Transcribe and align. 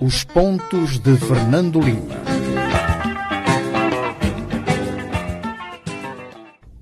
Os 0.00 0.24
pontos 0.24 0.98
de 0.98 1.16
Fernando 1.16 1.80
Lima. 1.80 2.16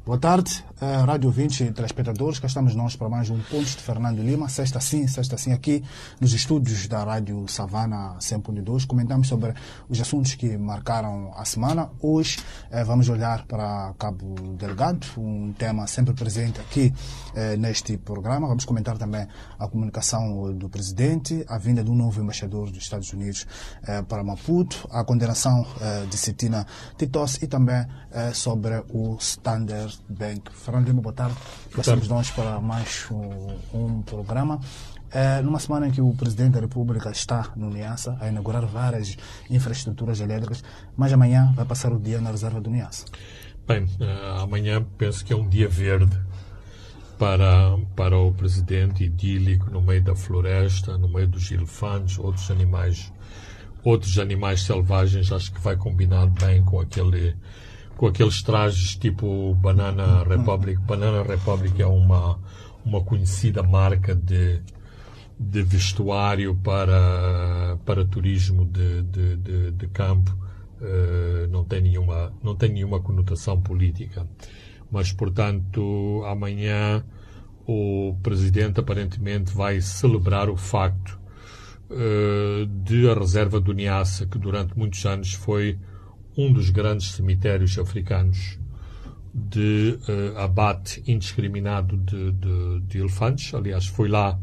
Boa 0.04 0.18
tarde, 0.18 0.64
uh, 0.84 1.04
Rádio 1.04 1.30
20 1.30 1.72
telespectadores. 1.72 2.38
Cá 2.38 2.46
estamos 2.46 2.74
nós 2.74 2.94
para 2.96 3.08
mais 3.08 3.30
um 3.30 3.38
Pontos 3.38 3.76
de 3.76 3.82
Fernando 3.82 4.20
Lima. 4.20 4.48
Sexta 4.48 4.80
sim, 4.80 5.06
sexta 5.06 5.36
sim, 5.38 5.52
aqui 5.52 5.82
nos 6.20 6.32
estúdios 6.32 6.86
da 6.86 7.02
Rádio 7.02 7.46
Savana 7.48 8.16
100.2. 8.18 8.86
Comentamos 8.86 9.28
sobre 9.28 9.54
os 9.88 10.00
assuntos 10.00 10.34
que 10.34 10.56
marcaram 10.56 11.32
a 11.36 11.44
semana. 11.44 11.90
Hoje 12.00 12.38
uh, 12.70 12.84
vamos 12.84 13.08
olhar 13.08 13.44
para 13.46 13.94
Cabo 13.98 14.34
Delgado, 14.56 15.06
um 15.16 15.52
tema 15.52 15.86
sempre 15.86 16.12
presente 16.14 16.60
aqui 16.60 16.92
uh, 17.30 17.56
neste 17.58 17.96
programa. 17.96 18.46
Vamos 18.46 18.64
comentar 18.64 18.98
também 18.98 19.26
a 19.58 19.68
comunicação 19.68 20.52
do 20.52 20.68
presidente, 20.68 21.44
a 21.48 21.58
vinda 21.58 21.82
de 21.82 21.90
um 21.90 21.94
novo 21.94 22.20
embaixador 22.20 22.70
dos 22.70 22.82
Estados 22.82 23.12
Unidos 23.12 23.46
para 24.08 24.22
Maputo, 24.22 24.86
a 24.90 25.04
condenação 25.04 25.66
de 26.10 26.16
Cetina 26.16 26.66
Titos 26.98 27.42
e 27.42 27.46
também 27.46 27.86
sobre 28.32 28.82
o 28.90 29.16
Standard 29.18 29.98
Bank. 30.08 30.50
Fernando 30.74 30.88
Lima, 30.88 31.02
boa 31.02 31.12
tarde. 31.12 31.36
Passamos 31.76 32.08
nós 32.08 32.30
para 32.32 32.60
mais 32.60 33.06
um, 33.08 33.56
um 33.72 34.02
programa. 34.02 34.58
É, 35.08 35.40
numa 35.40 35.60
semana 35.60 35.86
em 35.86 35.92
que 35.92 36.00
o 36.00 36.12
Presidente 36.14 36.54
da 36.54 36.60
República 36.60 37.12
está 37.12 37.52
no 37.54 37.70
Niassa 37.70 38.18
a 38.20 38.26
inaugurar 38.26 38.66
várias 38.66 39.16
infraestruturas 39.48 40.18
elétricas, 40.18 40.64
mas 40.96 41.12
amanhã 41.12 41.52
vai 41.54 41.64
passar 41.64 41.92
o 41.92 42.00
dia 42.00 42.20
na 42.20 42.32
reserva 42.32 42.60
do 42.60 42.70
Niassa. 42.70 43.04
Bem, 43.68 43.84
uh, 43.84 44.40
amanhã 44.42 44.84
penso 44.98 45.24
que 45.24 45.32
é 45.32 45.36
um 45.36 45.48
dia 45.48 45.68
verde 45.68 46.18
para, 47.20 47.78
para 47.94 48.18
o 48.18 48.32
Presidente, 48.32 49.04
idílico, 49.04 49.70
no 49.70 49.80
meio 49.80 50.02
da 50.02 50.16
floresta, 50.16 50.98
no 50.98 51.08
meio 51.08 51.28
dos 51.28 51.52
elefantes, 51.52 52.18
outros 52.18 52.50
animais, 52.50 53.12
outros 53.84 54.18
animais 54.18 54.64
selvagens, 54.64 55.30
acho 55.30 55.52
que 55.52 55.60
vai 55.60 55.76
combinar 55.76 56.26
bem 56.26 56.64
com 56.64 56.80
aquele 56.80 57.36
com 57.96 58.06
aqueles 58.06 58.42
trajes 58.42 58.96
tipo 58.96 59.54
Banana 59.54 60.24
Republic. 60.24 60.80
Banana 60.82 61.22
Republic 61.22 61.80
é 61.80 61.86
uma, 61.86 62.38
uma 62.84 63.02
conhecida 63.02 63.62
marca 63.62 64.14
de, 64.14 64.60
de 65.38 65.62
vestuário 65.62 66.54
para, 66.56 67.78
para 67.84 68.04
turismo 68.04 68.64
de, 68.64 69.02
de, 69.02 69.36
de, 69.36 69.70
de 69.72 69.86
campo. 69.88 70.36
Uh, 70.80 71.46
não, 71.50 71.64
tem 71.64 71.80
nenhuma, 71.80 72.32
não 72.42 72.54
tem 72.54 72.70
nenhuma 72.72 73.00
conotação 73.00 73.60
política. 73.60 74.28
Mas, 74.90 75.12
portanto, 75.12 76.22
amanhã 76.26 77.04
o 77.66 78.16
Presidente 78.22 78.80
aparentemente 78.80 79.52
vai 79.54 79.80
celebrar 79.80 80.50
o 80.50 80.56
facto 80.56 81.18
uh, 81.90 82.66
de 82.66 83.08
a 83.08 83.14
reserva 83.14 83.60
do 83.60 83.72
Niassa, 83.72 84.26
que 84.26 84.38
durante 84.38 84.76
muitos 84.76 85.04
anos 85.06 85.32
foi 85.32 85.78
um 86.36 86.52
dos 86.52 86.70
grandes 86.70 87.12
cemitérios 87.12 87.78
africanos 87.78 88.58
de 89.34 89.98
uh, 90.08 90.38
abate 90.38 91.02
indiscriminado 91.06 91.96
de, 91.96 92.32
de, 92.32 92.80
de, 92.86 92.98
elefantes. 92.98 93.52
Aliás, 93.52 93.86
foi 93.86 94.08
lá 94.08 94.38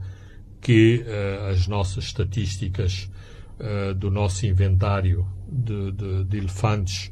que 0.60 1.06
uh, 1.06 1.50
as 1.50 1.68
nossas 1.68 2.06
estatísticas 2.06 3.10
uh, 3.60 3.94
do 3.94 4.12
nosso 4.12 4.46
inventário 4.46 5.26
de, 5.48 6.24
de 6.26 6.38
elefantes 6.38 7.12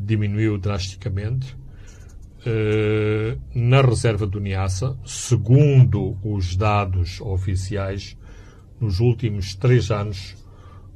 diminuiu 0.00 0.58
drasticamente. 0.58 1.56
na 3.54 3.82
reserva 3.82 4.26
do 4.26 4.40
Niassa, 4.40 4.96
segundo 5.04 6.16
os 6.24 6.56
dados 6.56 7.20
oficiais, 7.20 8.16
nos 8.80 8.98
últimos 8.98 9.54
três 9.54 9.90
anos 9.90 10.34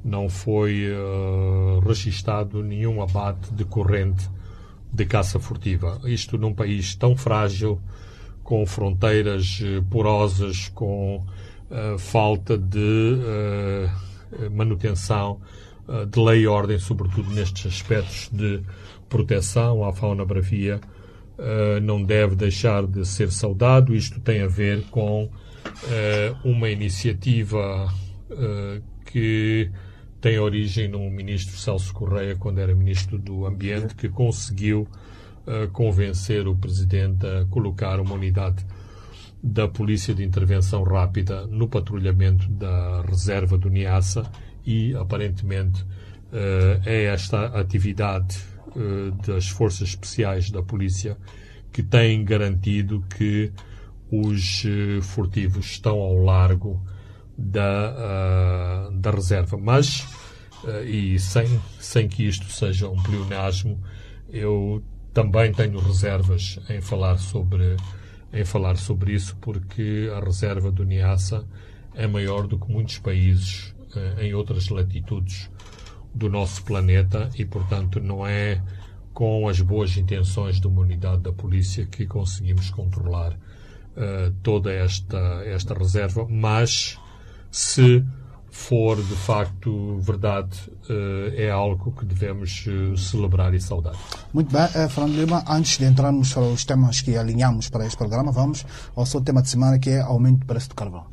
não 0.03 0.29
foi 0.29 0.87
uh, 0.91 1.79
registado 1.79 2.63
nenhum 2.63 3.01
abate 3.01 3.53
decorrente 3.53 4.29
de 4.91 5.05
caça 5.05 5.39
furtiva. 5.39 6.01
Isto 6.05 6.37
num 6.37 6.53
país 6.53 6.95
tão 6.95 7.15
frágil, 7.15 7.79
com 8.43 8.65
fronteiras 8.65 9.61
uh, 9.61 9.83
porosas, 9.83 10.67
com 10.69 11.17
uh, 11.17 11.97
falta 11.97 12.57
de 12.57 13.17
uh, 13.17 14.51
manutenção 14.51 15.39
de 16.09 16.19
lei 16.21 16.41
e 16.43 16.47
ordem, 16.47 16.79
sobretudo 16.79 17.29
nestes 17.31 17.65
aspectos 17.65 18.29
de 18.31 18.61
proteção 19.09 19.83
à 19.83 19.91
fauna 19.91 20.23
bravia, 20.23 20.79
não 21.81 22.01
deve 22.01 22.33
deixar 22.33 22.87
de 22.87 23.05
ser 23.05 23.29
saudado. 23.29 23.93
Isto 23.93 24.21
tem 24.21 24.41
a 24.41 24.47
ver 24.47 24.83
com 24.89 25.29
uma 26.45 26.69
iniciativa 26.69 27.91
que 29.05 29.69
tem 30.21 30.37
origem 30.37 30.87
no 30.87 31.09
ministro 31.09 31.57
Celso 31.57 31.91
Correia, 31.91 32.35
quando 32.35 32.59
era 32.59 32.75
ministro 32.75 33.17
do 33.17 33.47
Ambiente, 33.47 33.95
que 33.95 34.07
conseguiu 34.07 34.87
uh, 35.47 35.67
convencer 35.71 36.47
o 36.47 36.55
presidente 36.55 37.25
a 37.25 37.45
colocar 37.45 37.99
uma 37.99 38.13
unidade 38.13 38.63
da 39.43 39.67
Polícia 39.67 40.13
de 40.13 40.23
Intervenção 40.23 40.83
Rápida 40.83 41.47
no 41.47 41.67
patrulhamento 41.67 42.47
da 42.51 43.01
reserva 43.01 43.57
do 43.57 43.67
Niassa 43.67 44.31
e, 44.63 44.95
aparentemente, 44.95 45.81
uh, 45.81 46.79
é 46.85 47.05
esta 47.05 47.47
atividade 47.59 48.37
uh, 48.75 49.11
das 49.25 49.49
forças 49.49 49.89
especiais 49.89 50.51
da 50.51 50.61
polícia 50.61 51.17
que 51.73 51.81
tem 51.81 52.23
garantido 52.23 53.03
que 53.17 53.51
os 54.11 54.65
furtivos 55.03 55.67
estão 55.67 55.99
ao 55.99 56.17
largo 56.17 56.85
da, 57.37 58.89
uh, 58.89 58.91
da 58.91 59.11
reserva. 59.11 59.57
Mas, 59.57 60.07
uh, 60.63 60.83
e 60.85 61.19
sem, 61.19 61.59
sem 61.79 62.07
que 62.07 62.27
isto 62.27 62.45
seja 62.51 62.89
um 62.89 63.01
pleonasmo, 63.01 63.81
eu 64.29 64.83
também 65.13 65.51
tenho 65.51 65.79
reservas 65.79 66.59
em 66.69 66.81
falar 66.81 67.17
sobre, 67.17 67.75
em 68.31 68.45
falar 68.45 68.77
sobre 68.77 69.13
isso, 69.13 69.35
porque 69.41 70.09
a 70.15 70.19
reserva 70.19 70.71
do 70.71 70.83
Niassa 70.83 71.45
é 71.93 72.07
maior 72.07 72.47
do 72.47 72.57
que 72.57 72.71
muitos 72.71 72.97
países 72.97 73.75
uh, 73.95 74.21
em 74.21 74.33
outras 74.33 74.69
latitudes 74.69 75.49
do 76.13 76.29
nosso 76.29 76.63
planeta 76.63 77.29
e, 77.35 77.45
portanto, 77.45 77.99
não 77.99 78.25
é 78.25 78.61
com 79.13 79.47
as 79.47 79.59
boas 79.59 79.97
intenções 79.97 80.59
de 80.59 80.67
uma 80.67 80.81
unidade 80.81 81.21
da 81.21 81.33
polícia 81.33 81.85
que 81.85 82.05
conseguimos 82.05 82.69
controlar 82.69 83.33
uh, 83.33 84.31
toda 84.41 84.71
esta, 84.71 85.43
esta 85.45 85.73
reserva, 85.73 86.25
mas 86.29 86.97
se 87.51 88.03
for 88.51 88.97
de 88.97 89.15
facto 89.15 89.97
verdade, 90.01 90.57
eh, 90.89 91.45
é 91.45 91.49
algo 91.49 91.91
que 91.93 92.05
devemos 92.05 92.65
eh, 92.67 92.95
celebrar 92.97 93.53
e 93.53 93.61
saudar. 93.61 93.93
Muito 94.33 94.51
bem, 94.51 94.67
eh, 94.75 94.89
Fernando 94.89 95.15
Lima, 95.15 95.43
antes 95.47 95.77
de 95.77 95.85
entrarmos 95.85 96.33
para 96.33 96.43
os 96.43 96.65
temas 96.65 97.01
que 97.01 97.15
alinhamos 97.15 97.69
para 97.69 97.85
este 97.85 97.97
programa, 97.97 98.31
vamos 98.31 98.65
ao 98.95 99.05
seu 99.05 99.21
tema 99.21 99.41
de 99.41 99.49
semana 99.49 99.79
que 99.79 99.89
é 99.89 100.01
aumento 100.01 100.39
do 100.39 100.45
preço 100.45 100.69
do 100.69 100.75
carvão. 100.75 101.05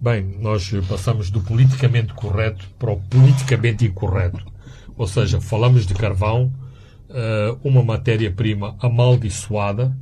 Bem, 0.00 0.38
nós 0.40 0.70
passamos 0.88 1.30
do 1.30 1.40
politicamente 1.42 2.14
correto 2.14 2.68
para 2.78 2.90
o 2.90 2.96
politicamente 2.98 3.84
incorreto. 3.84 4.44
Ou 4.96 5.06
seja, 5.06 5.40
falamos 5.40 5.86
de 5.86 5.94
carvão, 5.94 6.50
uma 7.62 7.82
matéria-prima 7.82 8.76
amaldiçoada, 8.80 9.94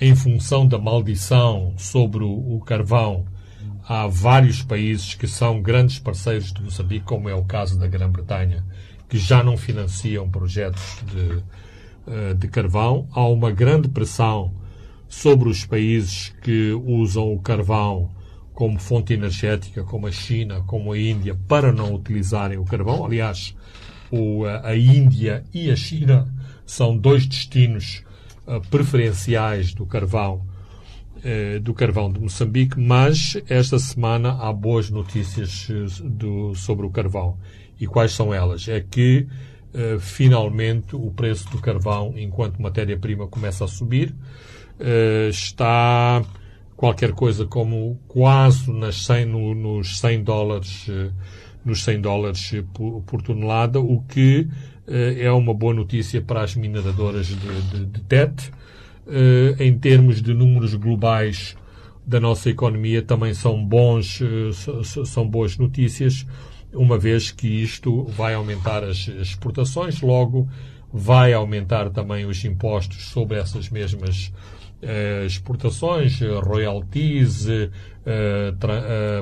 em 0.00 0.14
função 0.14 0.66
da 0.66 0.78
maldição 0.78 1.74
sobre 1.76 2.22
o 2.22 2.60
carvão 2.64 3.24
há 3.86 4.06
vários 4.06 4.62
países 4.62 5.14
que 5.14 5.26
são 5.26 5.60
grandes 5.60 5.98
parceiros 5.98 6.52
de 6.52 6.62
Moçambique, 6.62 7.04
como 7.04 7.28
é 7.28 7.34
o 7.34 7.44
caso 7.44 7.78
da 7.78 7.86
Grã-Bretanha, 7.86 8.64
que 9.08 9.18
já 9.18 9.42
não 9.42 9.56
financiam 9.56 10.28
projetos 10.28 11.02
de, 11.06 11.42
eh, 12.06 12.34
de 12.34 12.48
carvão. 12.48 13.06
Há 13.12 13.26
uma 13.26 13.50
grande 13.50 13.88
pressão 13.88 14.54
sobre 15.08 15.48
os 15.48 15.64
países 15.64 16.34
que 16.42 16.72
usam 16.72 17.32
o 17.32 17.40
carvão 17.40 18.10
como 18.54 18.78
fonte 18.78 19.12
energética, 19.12 19.84
como 19.84 20.06
a 20.06 20.12
China, 20.12 20.62
como 20.66 20.92
a 20.92 20.98
Índia, 20.98 21.36
para 21.48 21.72
não 21.72 21.92
utilizarem 21.94 22.56
o 22.56 22.64
carvão. 22.64 23.04
Aliás, 23.04 23.54
o, 24.10 24.44
a 24.44 24.76
Índia 24.76 25.44
e 25.52 25.70
a 25.70 25.76
China 25.76 26.32
são 26.64 26.96
dois 26.96 27.26
destinos 27.26 28.04
uh, 28.46 28.60
preferenciais 28.70 29.74
do 29.74 29.84
carvão 29.84 30.46
eh, 31.26 31.58
do 31.58 31.72
carvão 31.72 32.12
de 32.12 32.20
Moçambique, 32.20 32.78
mas 32.78 33.34
esta 33.48 33.78
semana 33.78 34.36
há 34.42 34.52
boas 34.52 34.90
notícias 34.90 35.66
eh, 35.70 36.02
do, 36.04 36.54
sobre 36.54 36.84
o 36.84 36.90
carvão. 36.90 37.38
E 37.80 37.86
quais 37.86 38.12
são 38.12 38.34
elas? 38.34 38.68
É 38.68 38.82
que 38.82 39.26
eh, 39.72 39.96
finalmente 39.98 40.94
o 40.94 41.10
preço 41.10 41.50
do 41.50 41.58
carvão, 41.62 42.12
enquanto 42.14 42.60
matéria-prima 42.60 43.26
começa 43.26 43.64
a 43.64 43.68
subir, 43.68 44.14
está 45.30 46.22
qualquer 46.76 47.12
coisa 47.12 47.46
como 47.46 47.98
quase 48.06 48.70
nas 48.70 49.06
100, 49.06 49.24
no, 49.24 49.54
nos 49.54 49.98
100 50.00 50.24
dólares, 50.24 50.90
nos 51.64 51.84
100 51.84 52.00
dólares 52.02 52.52
por, 52.74 53.00
por 53.02 53.22
tonelada, 53.22 53.80
o 53.80 54.02
que 54.02 54.46
é 54.86 55.32
uma 55.32 55.54
boa 55.54 55.72
notícia 55.72 56.20
para 56.20 56.42
as 56.42 56.54
mineradoras 56.54 57.28
de, 57.28 57.62
de, 57.70 57.86
de 57.86 58.00
TET, 58.02 58.52
em 59.58 59.78
termos 59.78 60.22
de 60.22 60.32
números 60.32 60.74
globais, 60.74 61.56
da 62.06 62.20
nossa 62.20 62.50
economia 62.50 63.02
também 63.02 63.32
são 63.32 63.64
bons, 63.64 64.20
são 65.06 65.28
boas 65.28 65.56
notícias, 65.56 66.26
uma 66.72 66.98
vez 66.98 67.30
que 67.30 67.46
isto 67.46 68.04
vai 68.04 68.34
aumentar 68.34 68.84
as 68.84 69.08
exportações, 69.08 70.00
logo 70.00 70.48
vai 70.92 71.32
aumentar 71.32 71.90
também 71.90 72.24
os 72.24 72.44
impostos 72.44 73.06
sobre 73.08 73.38
essas 73.38 73.68
mesmas 73.68 74.32
uh, 74.82 75.26
exportações, 75.26 76.20
royalties, 76.20 77.46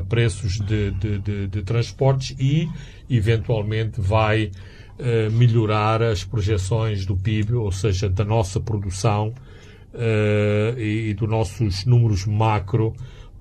preços 0.09 0.61
de, 0.61 0.91
de, 0.91 1.19
de, 1.19 1.47
de, 1.47 1.63
transportes 1.63 2.37
e, 2.39 2.69
eventualmente, 3.09 4.01
vai 4.01 4.51
melhorar 5.33 6.03
as 6.03 6.23
projeções 6.23 7.07
do 7.07 7.17
PIB, 7.17 7.55
ou 7.55 7.73
seja, 7.73 8.09
da 8.09 8.25
nossa 8.25 8.61
produção 8.61 9.33
e, 10.77 11.11
e 11.11 11.15
dos 11.15 11.29
nossos 11.29 11.85
números 11.85 12.27
macro 12.27 12.95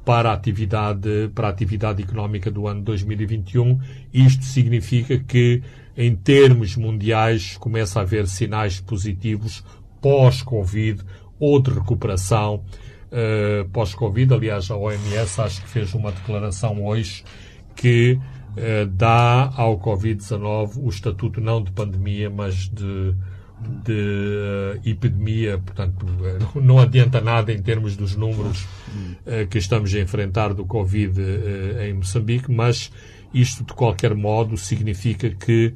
para 0.03 0.31
a 0.31 0.33
atividade 0.33 1.29
para 1.33 1.47
a 1.47 1.51
atividade 1.51 2.01
económica 2.01 2.49
do 2.49 2.67
ano 2.67 2.81
2021. 2.81 3.79
Isto 4.13 4.43
significa 4.43 5.17
que 5.19 5.61
em 5.95 6.15
termos 6.15 6.75
mundiais 6.75 7.57
começa 7.57 7.99
a 7.99 8.03
haver 8.03 8.27
sinais 8.27 8.79
positivos 8.79 9.63
pós-Covid 10.01 11.01
ou 11.39 11.61
de 11.61 11.71
recuperação 11.71 12.63
uh, 13.11 13.69
pós-Covid. 13.69 14.33
Aliás, 14.33 14.71
a 14.71 14.75
OMS 14.75 15.41
acho 15.41 15.61
que 15.61 15.69
fez 15.69 15.93
uma 15.93 16.11
declaração 16.11 16.83
hoje 16.83 17.23
que 17.75 18.13
uh, 18.13 18.87
dá 18.87 19.51
ao 19.55 19.79
Covid-19 19.79 20.77
o 20.77 20.89
estatuto 20.89 21.39
não 21.39 21.63
de 21.63 21.71
pandemia, 21.71 22.29
mas 22.29 22.69
de, 22.69 23.13
de 23.83 23.93
uh, 23.93 24.89
epidemia. 24.89 25.57
Portanto, 25.57 26.05
não 26.55 26.79
adianta 26.79 27.21
nada 27.21 27.51
em 27.51 27.61
termos 27.61 27.95
dos 27.95 28.15
números 28.15 28.65
que 29.49 29.57
estamos 29.57 29.93
a 29.93 29.99
enfrentar 29.99 30.53
do 30.53 30.65
Covid 30.65 31.21
em 31.81 31.93
Moçambique, 31.93 32.51
mas 32.51 32.91
isto, 33.33 33.63
de 33.63 33.73
qualquer 33.73 34.13
modo, 34.15 34.57
significa 34.57 35.29
que 35.29 35.73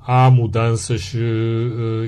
há 0.00 0.30
mudanças 0.30 1.14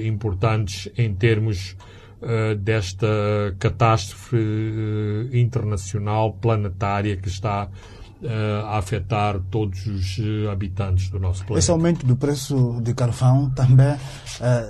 importantes 0.02 0.90
em 0.96 1.14
termos 1.14 1.76
uh, 2.24 2.54
desta 2.56 3.54
catástrofe 3.58 4.36
uh, 4.36 5.36
internacional, 5.36 6.32
planetária, 6.32 7.16
que 7.16 7.28
está 7.28 7.66
uh, 7.66 7.93
a 8.26 8.78
afetar 8.78 9.38
todos 9.50 9.86
os 9.86 10.20
habitantes 10.50 11.10
do 11.10 11.18
nosso 11.18 11.44
planeta. 11.44 11.58
Esse 11.58 11.70
aumento 11.70 12.06
do 12.06 12.16
preço 12.16 12.80
de 12.82 12.94
carvão 12.94 13.50
também 13.50 13.96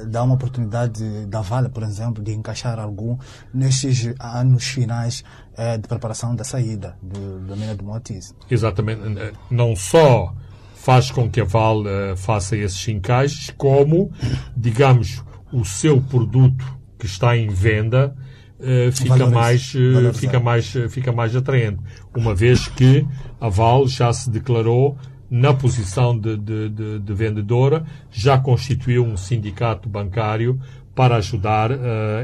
dá 0.09 0.23
uma 0.23 0.35
oportunidade 0.35 1.27
da 1.27 1.41
Vale, 1.41 1.69
por 1.69 1.83
exemplo, 1.83 2.23
de 2.23 2.33
encaixar 2.33 2.79
algum 2.79 3.17
nestes 3.53 4.15
anos 4.19 4.65
finais 4.65 5.23
de 5.81 5.89
preparação 5.89 6.35
da 6.35 6.45
saída 6.45 6.97
do, 7.03 7.41
da 7.47 7.57
mina 7.57 7.75
de 7.75 7.85
Moatiz. 7.85 8.35
Exatamente. 8.51 9.03
Não 9.51 9.77
só 9.77 10.35
faz 10.75 11.11
com 11.11 11.31
que 11.31 11.41
a 11.41 11.45
Vale 11.45 12.17
faça 12.17 12.57
esses 12.57 12.89
encaixes, 12.89 13.51
como, 13.57 14.11
digamos, 14.57 15.23
o 15.53 15.65
seu 15.65 16.01
produto 16.01 16.65
que 16.99 17.07
está 17.07 17.37
em 17.37 17.49
venda 17.49 18.15
fica, 18.93 19.27
mais, 19.27 19.73
fica, 20.15 20.41
mais, 20.41 20.73
fica 20.91 21.13
mais 21.13 21.37
atraente. 21.37 21.81
Uma 22.17 22.35
vez 22.35 22.67
que 22.67 23.07
a 23.45 23.49
Val 23.51 23.87
já 23.87 24.11
se 24.11 24.31
declarou 24.31 24.97
na 25.31 25.53
posição 25.53 26.19
de, 26.19 26.35
de, 26.35 26.69
de, 26.71 26.99
de 26.99 27.15
vendedora, 27.15 27.85
já 28.11 28.39
constituiu 28.39 29.05
um 29.05 29.19
sindicato 29.19 29.87
bancário 29.87 30.59
para 30.95 31.17
ajudar 31.17 31.71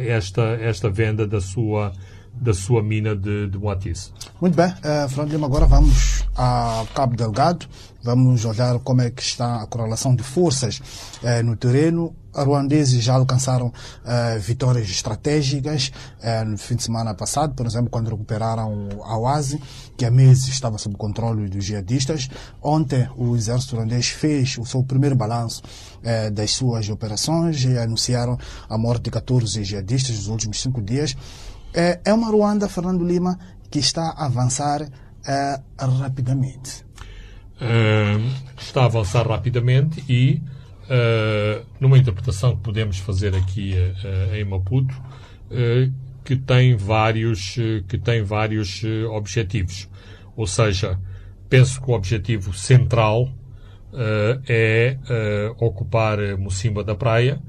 esta, 0.03 0.43
esta 0.43 0.89
venda 0.89 1.27
da 1.27 1.39
sua, 1.39 1.93
da 2.33 2.55
sua 2.55 2.83
mina 2.83 3.15
de, 3.15 3.49
de 3.49 3.59
Moatice. 3.59 4.13
Muito 4.41 4.55
bem, 4.57 4.69
uh, 4.69 5.09
Fernando 5.11 5.31
Lima, 5.33 5.47
agora 5.47 5.67
vamos 5.67 6.25
a 6.35 6.87
Cabo 6.95 7.15
Delgado, 7.15 7.67
vamos 8.03 8.47
olhar 8.47 8.79
como 8.79 9.03
é 9.03 9.11
que 9.11 9.21
está 9.21 9.61
a 9.63 9.67
correlação 9.67 10.15
de 10.15 10.23
forças 10.23 10.81
uh, 11.23 11.45
no 11.45 11.55
terreno. 11.55 12.15
Ruandeses 12.35 13.03
já 13.03 13.15
alcançaram 13.15 13.69
uh, 13.69 14.41
vitórias 14.41 14.89
estratégicas 14.89 15.93
uh, 16.19 16.45
no 16.45 16.57
fim 16.57 16.77
de 16.77 16.83
semana 16.83 17.15
passado, 17.15 17.55
por 17.55 17.67
exemplo, 17.67 17.91
quando 17.91 18.11
recuperaram 18.11 18.89
a 19.03 19.19
Oase, 19.19 19.61
que 19.97 20.05
há 20.05 20.11
meses 20.11 20.49
estava 20.49 20.79
sob 20.79 20.97
controle 20.97 21.49
dos 21.49 21.65
jihadistas. 21.65 22.29
Ontem, 22.63 23.09
o 23.17 23.37
exército 23.37 23.77
ruandês 23.77 24.09
fez 24.09 24.57
o 24.59 24.65
seu 24.65 24.83
primeiro 24.85 25.17
balanço 25.17 25.63
uh, 25.63 26.31
das 26.31 26.53
suas 26.53 26.89
operações 26.89 27.65
e 27.65 27.77
anunciaram 27.77 28.39
a 28.69 28.79
morte 28.79 29.05
de 29.05 29.11
14 29.11 29.65
jihadistas 29.65 30.17
nos 30.17 30.29
últimos 30.29 30.61
cinco 30.61 30.81
dias. 30.81 31.17
É, 31.73 32.01
uma 32.13 32.29
Ruanda, 32.29 32.69
Fernando 32.69 33.05
Lima, 33.05 33.39
que 33.71 33.79
está 33.79 34.11
a 34.11 34.27
avançar 34.27 34.89
rapidamente. 35.79 36.85
Está 38.59 38.83
a 38.83 38.85
avançar 38.87 39.29
rapidamente 39.29 40.03
e, 40.09 40.43
uh, 40.91 41.65
numa 41.79 41.97
interpretação 41.97 42.57
que 42.57 42.63
podemos 42.63 42.99
fazer 42.99 43.35
aqui 43.35 43.75
em 44.35 44.45
Maputo, 44.45 44.95
que 46.25 46.37
tem 46.37 46.77
vários, 46.77 47.57
que 47.89 47.97
tem 47.97 48.23
vários 48.23 48.83
objetivos. 49.11 49.89
Ou 50.37 50.47
seja, 50.47 50.99
penso 51.49 51.81
que 51.81 51.91
o 51.91 51.95
objetivo 51.95 52.53
central 52.53 53.33
é 54.49 54.97
ocupar 55.59 56.19
Mocimba 56.39 56.85
da 56.85 56.95
Praia, 56.95 57.41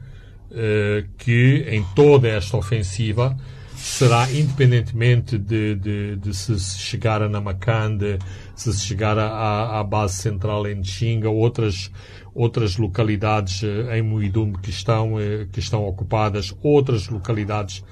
que 1.17 1.65
em 1.69 1.83
toda 1.95 2.27
esta 2.27 2.57
ofensiva 2.57 3.37
será 3.81 4.31
independentemente 4.31 5.37
de, 5.37 5.75
de, 5.75 6.15
de 6.15 6.33
se 6.35 6.59
chegar 6.59 7.21
a 7.21 7.27
Namakande, 7.27 8.19
se 8.55 8.71
se 8.73 8.85
chegar 8.85 9.17
à, 9.17 9.79
à 9.79 9.83
base 9.83 10.15
central 10.15 10.67
em 10.67 10.83
Xinga, 10.83 11.29
outras, 11.29 11.91
outras 12.33 12.77
localidades 12.77 13.63
eh, 13.63 13.99
em 13.99 14.01
Muidumbe 14.01 14.59
que 14.59 14.69
estão, 14.69 15.19
eh, 15.19 15.47
que 15.51 15.59
estão 15.59 15.85
ocupadas, 15.85 16.55
outras 16.61 17.09
localidades 17.09 17.83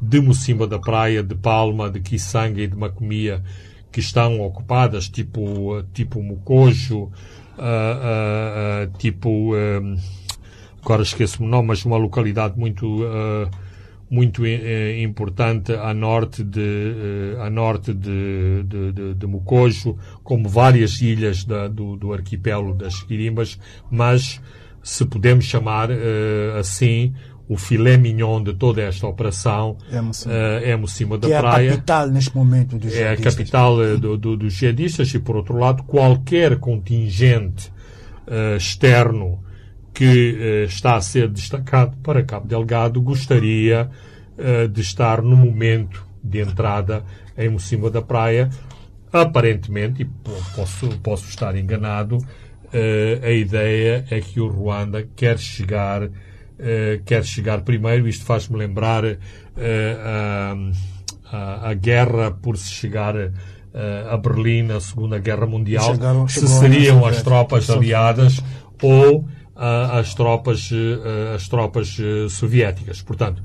de 0.00 0.20
Mocimba 0.20 0.66
da 0.66 0.78
Praia, 0.78 1.22
de 1.22 1.34
Palma, 1.34 1.90
de 1.90 2.00
Kisanga 2.00 2.60
e 2.60 2.66
de 2.66 2.76
Macomia 2.76 3.42
que 3.90 4.00
estão 4.00 4.40
ocupadas, 4.40 5.08
tipo, 5.08 5.82
tipo 5.92 6.22
Mocojo, 6.22 7.04
uh, 7.04 7.08
uh, 7.08 8.84
uh, 8.84 8.98
tipo, 8.98 9.52
agora 10.82 11.02
esqueço-me 11.02 11.48
o 11.48 11.50
nome, 11.50 11.68
mas 11.68 11.84
uma 11.84 11.96
localidade 11.96 12.58
muito 12.58 13.02
muito 14.10 14.44
eh, 14.46 15.02
importante 15.02 15.72
a 15.72 15.92
norte 15.92 16.42
de, 16.42 16.60
eh, 16.60 17.42
a 17.42 17.50
norte 17.50 17.92
de, 17.92 18.62
de, 18.64 18.92
de, 18.92 19.14
de 19.14 19.26
Mocojo, 19.26 19.96
como 20.22 20.48
várias 20.48 21.00
ilhas 21.02 21.44
da, 21.44 21.68
do, 21.68 21.96
do 21.96 22.12
arquipélago 22.12 22.74
das 22.74 23.02
Quirimbas, 23.02 23.58
mas 23.90 24.40
se 24.82 25.04
podemos 25.04 25.44
chamar 25.44 25.90
eh, 25.90 26.56
assim, 26.58 27.12
o 27.46 27.56
filé 27.56 27.98
mignon 27.98 28.42
de 28.42 28.54
toda 28.54 28.80
esta 28.82 29.06
operação 29.06 29.76
é 29.90 30.00
Mocima, 30.00 30.34
é 30.34 30.76
Mocima 30.76 31.18
da 31.18 31.28
que 31.28 31.38
Praia. 31.38 31.68
É 31.68 31.68
a 31.68 31.72
capital 31.72 32.08
neste 32.08 32.36
momento 32.36 32.78
dos 32.78 32.94
É 32.94 33.12
a 33.12 33.16
capital 33.16 33.76
do, 33.98 34.16
do, 34.16 34.36
dos 34.36 34.54
jihadistas 34.54 35.12
e, 35.14 35.18
por 35.18 35.36
outro 35.36 35.56
lado, 35.56 35.82
qualquer 35.82 36.58
contingente 36.58 37.70
uh, 38.26 38.56
externo 38.56 39.42
que 39.98 40.38
eh, 40.38 40.64
está 40.68 40.94
a 40.94 41.00
ser 41.00 41.28
destacado 41.28 41.96
para 42.04 42.22
Cabo 42.22 42.46
Delgado 42.46 43.02
gostaria 43.02 43.90
eh, 44.38 44.68
de 44.68 44.80
estar 44.80 45.20
no 45.20 45.34
momento 45.34 46.06
de 46.22 46.38
entrada 46.38 47.02
em 47.36 47.48
Mocimba 47.48 47.90
da 47.90 48.00
Praia. 48.00 48.48
Aparentemente, 49.12 50.02
e 50.02 50.04
posso, 50.54 50.88
posso 51.00 51.28
estar 51.28 51.56
enganado, 51.56 52.18
eh, 52.72 53.18
a 53.24 53.30
ideia 53.32 54.04
é 54.08 54.20
que 54.20 54.40
o 54.40 54.46
Ruanda 54.46 55.04
quer 55.16 55.36
chegar, 55.36 56.08
quer 57.04 57.24
chegar 57.24 57.62
primeiro. 57.62 58.06
Isto 58.06 58.24
faz-me 58.24 58.56
lembrar 58.56 59.04
a, 59.04 60.54
a, 61.32 61.70
a, 61.70 61.74
guerra 61.74 62.30
por 62.30 62.56
se 62.56 62.70
chegar 62.70 63.14
a 64.10 64.16
Berlim 64.16 64.62
na 64.62 64.80
Segunda 64.80 65.18
Guerra 65.18 65.46
Mundial, 65.46 65.94
chegaram, 65.94 66.28
se 66.28 66.46
seriam 66.46 67.04
as 67.04 67.22
tropas 67.22 67.70
aliadas 67.70 68.40
ou 68.82 69.24
às 69.58 70.14
tropas, 70.14 70.70
eh, 70.72 71.34
às 71.34 71.48
tropas 71.48 71.98
eh, 71.98 72.28
soviéticas. 72.28 73.02
Portanto, 73.02 73.42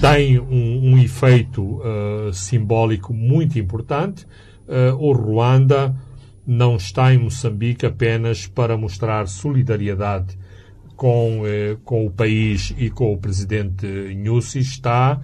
tem 0.00 0.40
um, 0.40 0.92
um 0.92 0.98
efeito 0.98 1.62
uh, 1.62 2.32
simbólico 2.32 3.12
muito 3.12 3.58
importante. 3.58 4.26
Uh, 4.66 4.96
o 4.98 5.12
Ruanda 5.12 5.94
não 6.46 6.76
está 6.76 7.14
em 7.14 7.18
Moçambique 7.18 7.84
apenas 7.84 8.46
para 8.46 8.76
mostrar 8.78 9.28
solidariedade 9.28 10.38
com, 10.96 11.42
com 11.84 12.06
o 12.06 12.10
país 12.10 12.74
e 12.78 12.88
com 12.88 13.12
o 13.12 13.18
presidente 13.18 13.86
Nyusi, 13.86 14.60
está 14.60 15.20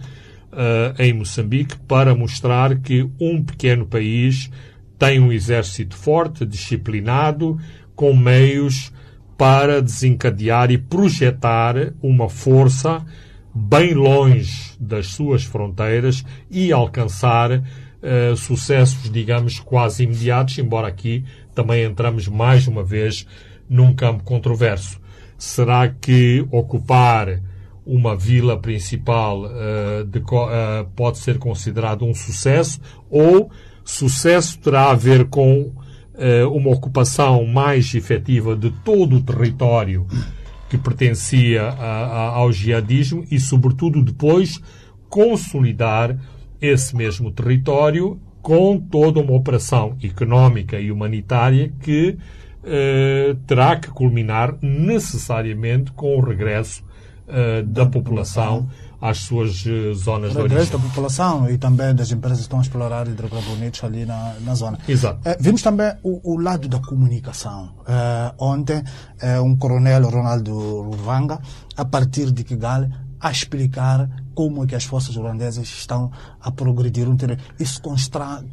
em 0.99 1.13
Moçambique 1.13 1.79
para 1.87 2.15
mostrar 2.15 2.81
que 2.81 3.09
um 3.21 3.43
pequeno 3.43 3.87
país 3.87 4.51
tem 4.99 5.21
um 5.21 5.31
exército 5.31 5.97
forte, 5.97 6.45
disciplinado, 6.45 7.57
com 7.95 8.17
meios 8.17 8.93
para 9.41 9.81
desencadear 9.81 10.71
e 10.71 10.77
projetar 10.77 11.95
uma 12.03 12.29
força 12.29 13.03
bem 13.55 13.95
longe 13.95 14.75
das 14.79 15.07
suas 15.07 15.45
fronteiras 15.45 16.23
e 16.51 16.71
alcançar 16.71 17.51
uh, 17.53 18.37
sucessos, 18.37 19.11
digamos, 19.11 19.59
quase 19.59 20.05
imediatos, 20.05 20.59
embora 20.59 20.89
aqui 20.89 21.25
também 21.55 21.85
entramos 21.85 22.29
mais 22.29 22.69
uma 22.69 22.85
vez 22.85 23.27
num 23.67 23.95
campo 23.95 24.25
controverso. 24.25 25.01
Será 25.39 25.89
que 25.89 26.47
ocupar 26.51 27.41
uma 27.87 28.15
vila 28.15 28.59
principal 28.61 29.45
uh, 29.45 30.05
de, 30.05 30.19
uh, 30.19 30.85
pode 30.95 31.17
ser 31.17 31.39
considerado 31.39 32.05
um 32.05 32.13
sucesso 32.13 32.79
ou 33.09 33.51
sucesso 33.83 34.59
terá 34.59 34.91
a 34.91 34.95
ver 34.95 35.29
com 35.31 35.73
uma 36.53 36.71
ocupação 36.71 37.47
mais 37.47 37.95
efetiva 37.95 38.55
de 38.55 38.71
todo 38.85 39.17
o 39.17 39.23
território 39.23 40.07
que 40.69 40.79
pertencia 40.79 41.63
a, 41.63 42.07
a, 42.07 42.29
ao 42.37 42.53
jihadismo 42.53 43.25
e, 43.31 43.41
sobretudo, 43.41 44.03
depois 44.03 44.61
consolidar 45.09 46.17
esse 46.61 46.95
mesmo 46.95 47.33
território 47.33 48.21
com 48.41 48.79
toda 48.79 49.21
uma 49.21 49.33
operação 49.33 49.97
económica 50.03 50.79
e 50.79 50.91
humanitária 50.91 51.73
que 51.81 52.17
eh, 52.65 53.37
terá 53.47 53.77
que 53.77 53.89
culminar 53.89 54.57
necessariamente 54.63 55.93
com 55.93 56.17
o 56.17 56.21
regresso 56.21 56.85
eh, 57.27 57.63
da 57.63 57.87
população 57.87 58.69
às 59.01 59.19
suas 59.19 59.65
uh, 59.67 59.95
zonas 59.95 60.33
de 60.33 60.39
origem. 60.39 60.67
da 60.67 60.79
população 60.79 61.51
e 61.51 61.57
também 61.57 61.95
das 61.95 62.11
empresas 62.11 62.39
que 62.39 62.43
estão 62.45 62.59
a 62.59 62.63
explorar 62.63 63.09
hidrocarbonetos 63.09 63.83
ali 63.83 64.05
na, 64.05 64.35
na 64.41 64.55
zona. 64.55 64.79
Exato. 64.87 65.21
Eh, 65.25 65.37
vimos 65.41 65.63
também 65.63 65.93
o, 66.03 66.35
o 66.35 66.41
lado 66.41 66.69
da 66.69 66.79
comunicação. 66.81 67.71
Eh, 67.89 68.35
ontem, 68.39 68.83
eh, 69.21 69.41
um 69.41 69.57
coronel, 69.57 70.09
Ronaldo 70.09 70.83
Ruvanga, 70.83 71.41
a 71.77 71.85
partir 71.85 72.31
de 72.31 72.45
Kigali, 72.45 72.91
a 73.21 73.31
explicar 73.31 74.09
como 74.35 74.65
é 74.65 74.67
que 74.67 74.75
as 74.75 74.85
forças 74.85 75.17
holandesas 75.17 75.69
estão 75.69 76.11
a 76.41 76.51
progredir 76.51 77.09
um 77.09 77.17
terreno. 77.17 77.41
Isso 77.59 77.81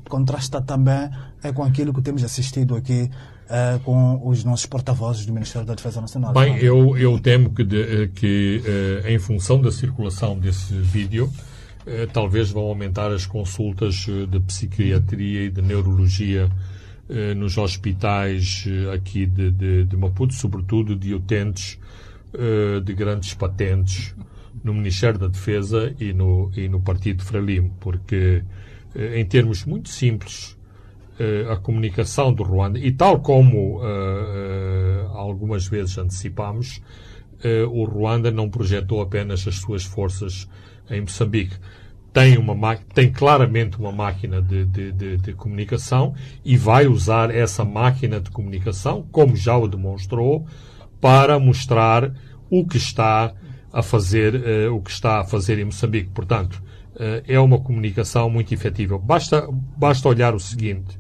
contrasta 0.10 0.62
também 0.62 1.10
eh, 1.44 1.52
com 1.54 1.64
aquilo 1.64 1.94
que 1.94 2.02
temos 2.02 2.24
assistido 2.24 2.76
aqui 2.76 3.10
eh, 3.50 3.80
com 3.86 4.28
os 4.28 4.44
nossos 4.44 4.66
porta-vozes 4.66 5.26
do 5.26 5.34
Ministério 5.34 5.66
da 5.66 5.74
Defesa 5.74 6.02
Nacional. 6.02 6.34
Bem, 6.34 6.58
eu, 6.58 6.98
eu 6.98 7.18
temo 7.20 7.52
que, 7.52 7.64
de- 7.64 8.10
que 8.10 8.62
eh, 9.06 9.14
em 9.14 9.20
função 9.20 9.62
da 9.62 9.72
circulação 9.72 10.38
desse 10.38 10.74
vídeo, 10.74 11.32
eh, 11.86 12.06
talvez 12.12 12.50
vão 12.52 12.64
aumentar 12.64 13.10
as 13.12 13.26
consultas 13.26 14.06
eh, 14.10 14.26
de 14.26 14.40
psiquiatria 14.42 15.46
e 15.46 15.50
de 15.50 15.62
neurologia 15.62 16.50
eh, 17.10 17.34
nos 17.36 17.58
hospitais 17.58 18.66
eh, 18.68 18.94
aqui 18.94 19.26
de, 19.26 19.50
de, 19.52 19.86
de 19.86 19.96
Maputo, 19.96 20.34
sobretudo 20.34 20.94
de 20.94 21.14
utentes 21.14 21.80
eh, 22.34 22.82
de 22.82 22.94
grandes 22.94 23.34
patentes 23.34 24.14
no 24.64 24.74
Ministério 24.74 25.20
da 25.20 25.28
Defesa 25.28 25.94
e 26.00 26.14
no, 26.14 26.52
e 26.56 26.68
no 26.68 26.80
Partido 26.82 27.24
Frelimo, 27.24 27.76
porque, 27.80 28.44
eh, 28.96 29.20
em 29.20 29.26
termos 29.26 29.66
muito 29.66 29.90
simples, 29.90 30.58
eh, 31.20 31.46
a 31.50 31.56
comunicação 31.56 32.34
do 32.34 32.44
Ruanda, 32.44 32.80
e 32.80 32.92
tal 32.92 33.20
como 33.20 33.82
eh, 33.84 35.06
algumas 35.14 35.68
vezes 35.68 35.98
antecipámos, 35.98 36.82
o 37.70 37.84
Ruanda 37.86 38.32
não 38.32 38.50
projetou 38.50 39.00
apenas 39.00 39.48
as 39.48 39.58
suas 39.58 39.84
forças 39.84 40.50
em 40.90 41.02
Moçambique. 41.02 41.56
Tem, 42.12 42.36
uma, 42.36 42.56
ma- 42.56 42.78
tem 42.96 43.12
claramente 43.12 43.78
uma 43.78 43.92
máquina 43.92 44.42
de, 44.42 44.66
de, 44.66 44.92
de, 44.92 45.18
de 45.18 45.34
comunicação 45.34 46.16
e 46.44 46.58
vai 46.58 46.88
usar 46.88 47.30
essa 47.30 47.64
máquina 47.64 48.20
de 48.20 48.32
comunicação, 48.32 49.08
como 49.12 49.36
já 49.36 49.56
o 49.56 49.68
demonstrou, 49.68 50.48
para 51.00 51.38
mostrar 51.40 52.12
o 52.50 52.66
que 52.66 52.78
está 52.78 53.36
a 53.78 53.84
fazer, 53.84 54.34
eh, 54.44 54.68
o 54.70 54.82
que 54.82 54.90
está 54.90 55.20
a 55.20 55.24
fazer 55.24 55.60
em 55.60 55.66
Moçambique. 55.66 56.10
Portanto, 56.10 56.60
eh, 57.00 57.22
é 57.28 57.40
uma 57.40 57.60
comunicação 57.60 58.28
muito 58.28 58.52
efetiva. 58.52 58.98
Basta, 58.98 59.48
basta 59.78 60.10
olhar 60.10 60.34
o 60.34 60.40
seguinte. 60.40 61.00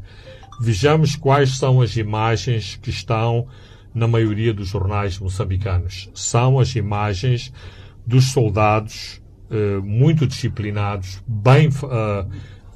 Vejamos 0.62 1.16
quais 1.16 1.58
são 1.58 1.82
as 1.82 1.98
imagens 1.98 2.76
que 2.76 2.92
estão 2.92 3.48
na 3.96 4.08
maioria 4.08 4.54
dos 4.54 4.68
jornais 4.68 5.18
moçambicanos. 5.18 6.12
São 6.14 6.60
as 6.60 6.76
imagens 6.76 7.52
dos 8.06 8.26
soldados 8.26 9.24
eh, 9.50 9.80
muito 9.84 10.28
disciplinados, 10.28 11.20
bem, 11.28 11.70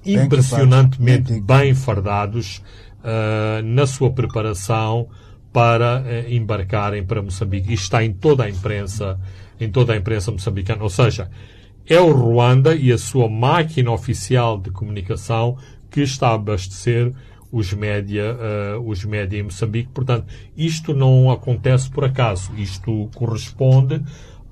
Bem 0.03 0.15
impressionantemente 0.23 1.31
equipados. 1.31 1.61
bem 1.61 1.75
fardados 1.75 2.63
na 3.63 3.87
sua 3.87 4.11
preparação 4.11 5.07
para 5.51 6.03
embarcarem 6.29 7.03
para 7.03 7.21
Moçambique. 7.21 7.73
Isto 7.73 7.83
está 7.83 8.03
em 8.03 8.13
toda 8.13 8.43
a 8.43 8.49
imprensa, 8.49 9.19
em 9.61 9.69
toda 9.69 9.93
a 9.93 9.97
imprensa 9.97 10.31
moçambicana. 10.31 10.83
Ou 10.83 10.89
seja, 10.89 11.29
é 11.87 11.99
o 11.99 12.11
Ruanda 12.11 12.75
e 12.75 12.91
a 12.91 12.97
sua 12.97 13.29
máquina 13.29 13.91
oficial 13.91 14.57
de 14.57 14.71
comunicação 14.71 15.57
que 15.89 16.01
está 16.01 16.29
a 16.29 16.33
abastecer 16.33 17.13
os 17.51 17.73
média, 17.73 18.37
eh, 18.39 18.77
os 18.83 19.03
média 19.05 19.37
em 19.37 19.43
Moçambique. 19.43 19.89
Portanto, 19.93 20.25
isto 20.55 20.93
não 20.93 21.29
acontece 21.29 21.89
por 21.89 22.05
acaso. 22.05 22.51
Isto 22.57 23.09
corresponde 23.13 24.01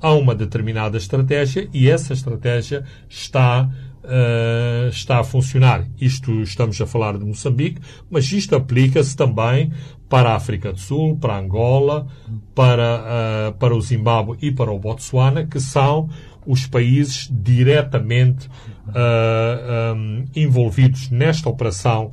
a 0.01 0.11
uma 0.13 0.35
determinada 0.35 0.97
estratégia 0.97 1.67
e 1.73 1.89
essa 1.89 2.13
estratégia 2.13 2.83
está 3.09 3.69
eh, 4.01 4.89
está 4.91 5.19
a 5.19 5.23
funcionar. 5.23 5.85
Isto 5.99 6.41
estamos 6.41 6.79
a 6.79 6.87
falar 6.87 7.17
de 7.17 7.25
Moçambique, 7.25 7.81
mas 8.09 8.31
isto 8.31 8.55
aplica-se 8.55 9.15
também 9.15 9.71
para 10.07 10.31
a 10.31 10.35
África 10.35 10.71
do 10.71 10.79
Sul, 10.79 11.17
para 11.17 11.37
Angola, 11.37 12.07
para, 12.55 13.03
eh, 13.05 13.53
para 13.59 13.75
o 13.75 13.81
Zimbábue 13.81 14.37
e 14.41 14.51
para 14.51 14.71
o 14.71 14.79
Botsuana, 14.79 15.45
que 15.45 15.59
são 15.59 16.09
os 16.47 16.65
países 16.65 17.29
diretamente 17.29 18.49
eh, 18.95 19.93
um, 19.95 20.25
envolvidos 20.35 21.09
nesta 21.09 21.49
operação 21.49 22.11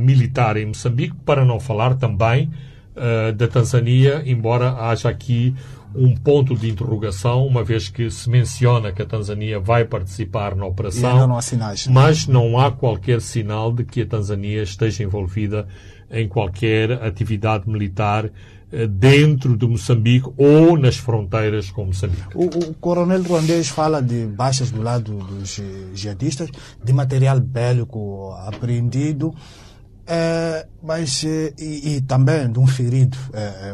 militar 0.00 0.56
em 0.56 0.64
Moçambique, 0.64 1.14
para 1.26 1.44
não 1.44 1.60
falar 1.60 1.96
também 1.96 2.50
da 3.36 3.46
Tanzânia, 3.46 4.22
embora 4.24 4.72
haja 4.72 5.10
aqui 5.10 5.54
um 5.96 6.14
ponto 6.14 6.54
de 6.54 6.68
interrogação, 6.68 7.46
uma 7.46 7.64
vez 7.64 7.88
que 7.88 8.10
se 8.10 8.28
menciona 8.28 8.92
que 8.92 9.02
a 9.02 9.06
Tanzânia 9.06 9.58
vai 9.58 9.84
participar 9.84 10.54
na 10.54 10.66
operação 10.66 11.12
ainda 11.12 11.26
não 11.26 11.36
há 11.36 11.42
sinais. 11.42 11.86
mas 11.86 12.26
não 12.26 12.58
há 12.58 12.70
qualquer 12.70 13.20
sinal 13.20 13.72
de 13.72 13.84
que 13.84 14.02
a 14.02 14.06
Tanzânia 14.06 14.62
esteja 14.62 15.02
envolvida 15.02 15.66
em 16.10 16.28
qualquer 16.28 16.92
atividade 17.02 17.68
militar 17.68 18.30
eh, 18.72 18.86
dentro 18.86 19.56
de 19.56 19.64
Moçambique 19.66 20.28
ou 20.36 20.76
nas 20.76 20.96
fronteiras 20.96 21.70
com 21.70 21.86
Moçambique. 21.86 22.28
O, 22.34 22.46
o 22.46 22.74
coronel 22.74 23.22
ruandês 23.22 23.68
fala 23.68 24.02
de 24.02 24.26
baixas 24.26 24.72
do 24.72 24.82
lado 24.82 25.18
dos 25.18 25.60
eh, 25.60 25.62
jihadistas, 25.94 26.50
de 26.82 26.92
material 26.92 27.38
bélico 27.38 28.32
apreendido, 28.44 29.32
eh, 30.06 30.66
mas 30.82 31.22
e, 31.22 31.54
e 31.58 32.00
também 32.02 32.50
de 32.50 32.58
um 32.58 32.66
ferido, 32.66 33.16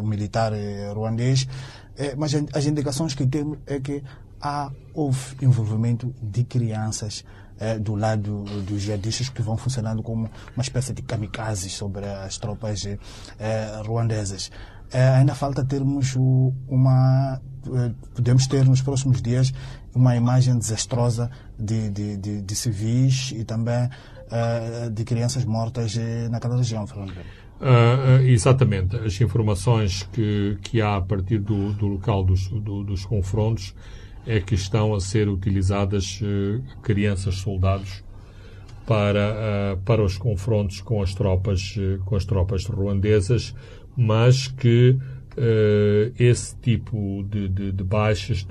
um 0.02 0.06
militar 0.06 0.52
ruandês. 0.94 1.48
Eh, 1.96 2.14
mas 2.16 2.34
as- 2.54 2.66
indicações 2.66 3.14
que 3.14 3.26
temos 3.26 3.58
é 3.66 3.78
que 3.80 4.02
há 4.40 4.70
houve 4.94 5.36
envolvimento 5.42 6.14
de 6.22 6.42
crianças 6.44 7.24
eh, 7.60 7.78
do 7.78 7.94
lado 7.94 8.44
dos 8.66 8.82
jihadistas 8.82 9.28
que 9.28 9.40
vão 9.42 9.56
funcionando 9.56 10.02
como 10.02 10.28
uma 10.56 10.62
espécie 10.62 10.92
de 10.92 11.02
kamikazes 11.02 11.72
sobre 11.72 12.04
as 12.06 12.38
tropas 12.38 12.84
eh, 12.86 12.98
eh, 13.38 13.82
ruandesas. 13.86 14.50
Eh, 14.90 15.08
ainda 15.16 15.34
falta 15.34 15.64
termos 15.64 16.16
o- 16.16 16.52
uma 16.68 17.40
eh, 17.66 17.92
podemos 18.14 18.46
ter 18.46 18.64
nos 18.64 18.82
próximos 18.82 19.22
dias 19.22 19.52
uma 19.94 20.16
imagem 20.16 20.58
desastrosa 20.58 21.30
de, 21.58 21.88
de, 21.90 22.16
de, 22.16 22.42
de 22.42 22.54
civis 22.56 23.32
e 23.36 23.44
também 23.44 23.88
de 24.94 25.04
crianças 25.04 25.44
mortas 25.44 25.94
naquela 26.30 26.56
região, 26.56 26.86
Fernando. 26.86 27.12
Ah, 27.64 28.20
exatamente. 28.24 28.96
As 28.96 29.20
informações 29.20 30.02
que, 30.12 30.58
que 30.62 30.80
há 30.80 30.96
a 30.96 31.00
partir 31.00 31.38
do, 31.38 31.72
do 31.72 31.86
local 31.86 32.24
dos, 32.24 32.48
do- 32.48 32.82
dos 32.82 33.04
confrontos 33.06 33.74
é 34.26 34.40
que 34.40 34.54
estão 34.54 34.94
a 34.94 35.00
ser 35.00 35.28
utilizadas 35.28 36.20
eh, 36.22 36.60
crianças 36.82 37.36
soldados 37.36 38.02
para, 38.86 39.74
ah, 39.74 39.78
para 39.84 40.02
os 40.04 40.18
confrontos 40.18 40.80
com 40.80 41.02
as 41.02 41.14
tropas, 41.14 41.76
com 42.06 42.16
as 42.16 42.24
tropas 42.24 42.66
ruandesas, 42.66 43.54
mas 43.96 44.48
que 44.48 44.98
esse 46.18 46.54
tipo 46.56 47.24
de, 47.30 47.48
de, 47.48 47.72
de 47.72 47.84
baixas, 47.84 48.44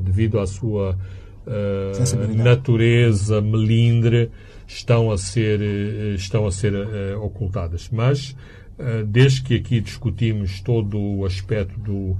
devido 0.00 0.40
à 0.40 0.46
sua 0.46 0.98
eh, 1.46 2.34
natureza 2.34 3.40
melindre, 3.40 4.30
estão 4.66 5.10
a 5.10 5.18
ser, 5.18 5.60
eh, 5.60 6.14
estão 6.14 6.46
a 6.46 6.52
ser 6.52 6.74
eh, 6.74 7.14
ocultadas. 7.16 7.88
Mas, 7.90 8.36
eh, 8.78 9.04
desde 9.06 9.42
que 9.42 9.54
aqui 9.56 9.80
discutimos 9.80 10.60
todo 10.60 10.98
o 10.98 11.24
aspecto 11.26 11.78
do, 11.80 12.16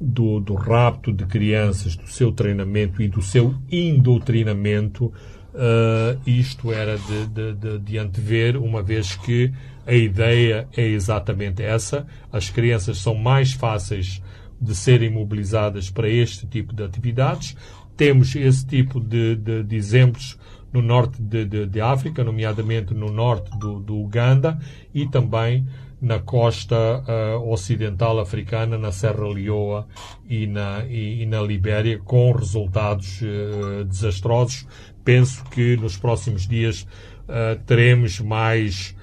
do, 0.00 0.40
do 0.40 0.54
rapto 0.54 1.12
de 1.12 1.24
crianças, 1.26 1.96
do 1.96 2.06
seu 2.06 2.32
treinamento 2.32 3.02
e 3.02 3.08
do 3.08 3.22
seu 3.22 3.54
indoctrinamento, 3.70 5.12
eh, 5.54 6.16
isto 6.26 6.72
era 6.72 6.96
de, 6.96 7.26
de, 7.26 7.52
de, 7.54 7.78
de 7.78 7.98
antever, 7.98 8.56
uma 8.56 8.82
vez 8.82 9.14
que 9.16 9.52
a 9.86 9.94
ideia 9.94 10.68
é 10.76 10.86
exatamente 10.86 11.62
essa. 11.62 12.06
As 12.32 12.48
crianças 12.48 12.98
são 12.98 13.14
mais 13.14 13.52
fáceis 13.52 14.22
de 14.60 14.74
serem 14.74 15.10
mobilizadas 15.10 15.90
para 15.90 16.08
este 16.08 16.46
tipo 16.46 16.72
de 16.72 16.84
atividades. 16.84 17.56
Temos 17.96 18.34
esse 18.34 18.66
tipo 18.66 19.00
de, 19.00 19.36
de, 19.36 19.62
de 19.62 19.76
exemplos 19.76 20.38
no 20.72 20.80
norte 20.80 21.20
de, 21.20 21.44
de, 21.44 21.66
de 21.66 21.80
África, 21.80 22.24
nomeadamente 22.24 22.94
no 22.94 23.10
norte 23.10 23.56
do, 23.58 23.78
do 23.78 23.96
Uganda 23.98 24.58
e 24.94 25.06
também 25.06 25.66
na 26.02 26.18
costa 26.18 26.76
uh, 26.76 27.48
ocidental 27.48 28.18
africana, 28.18 28.76
na 28.76 28.90
Serra 28.90 29.24
Leoa 29.28 29.86
e 30.28 30.48
na, 30.48 30.84
e, 30.88 31.22
e 31.22 31.26
na 31.26 31.40
Libéria, 31.40 31.96
com 32.00 32.32
resultados 32.32 33.20
uh, 33.22 33.84
desastrosos. 33.84 34.66
Penso 35.04 35.44
que 35.44 35.76
nos 35.76 35.96
próximos 35.96 36.48
dias 36.48 36.82
uh, 37.28 37.56
teremos 37.64 38.18
mais, 38.18 38.96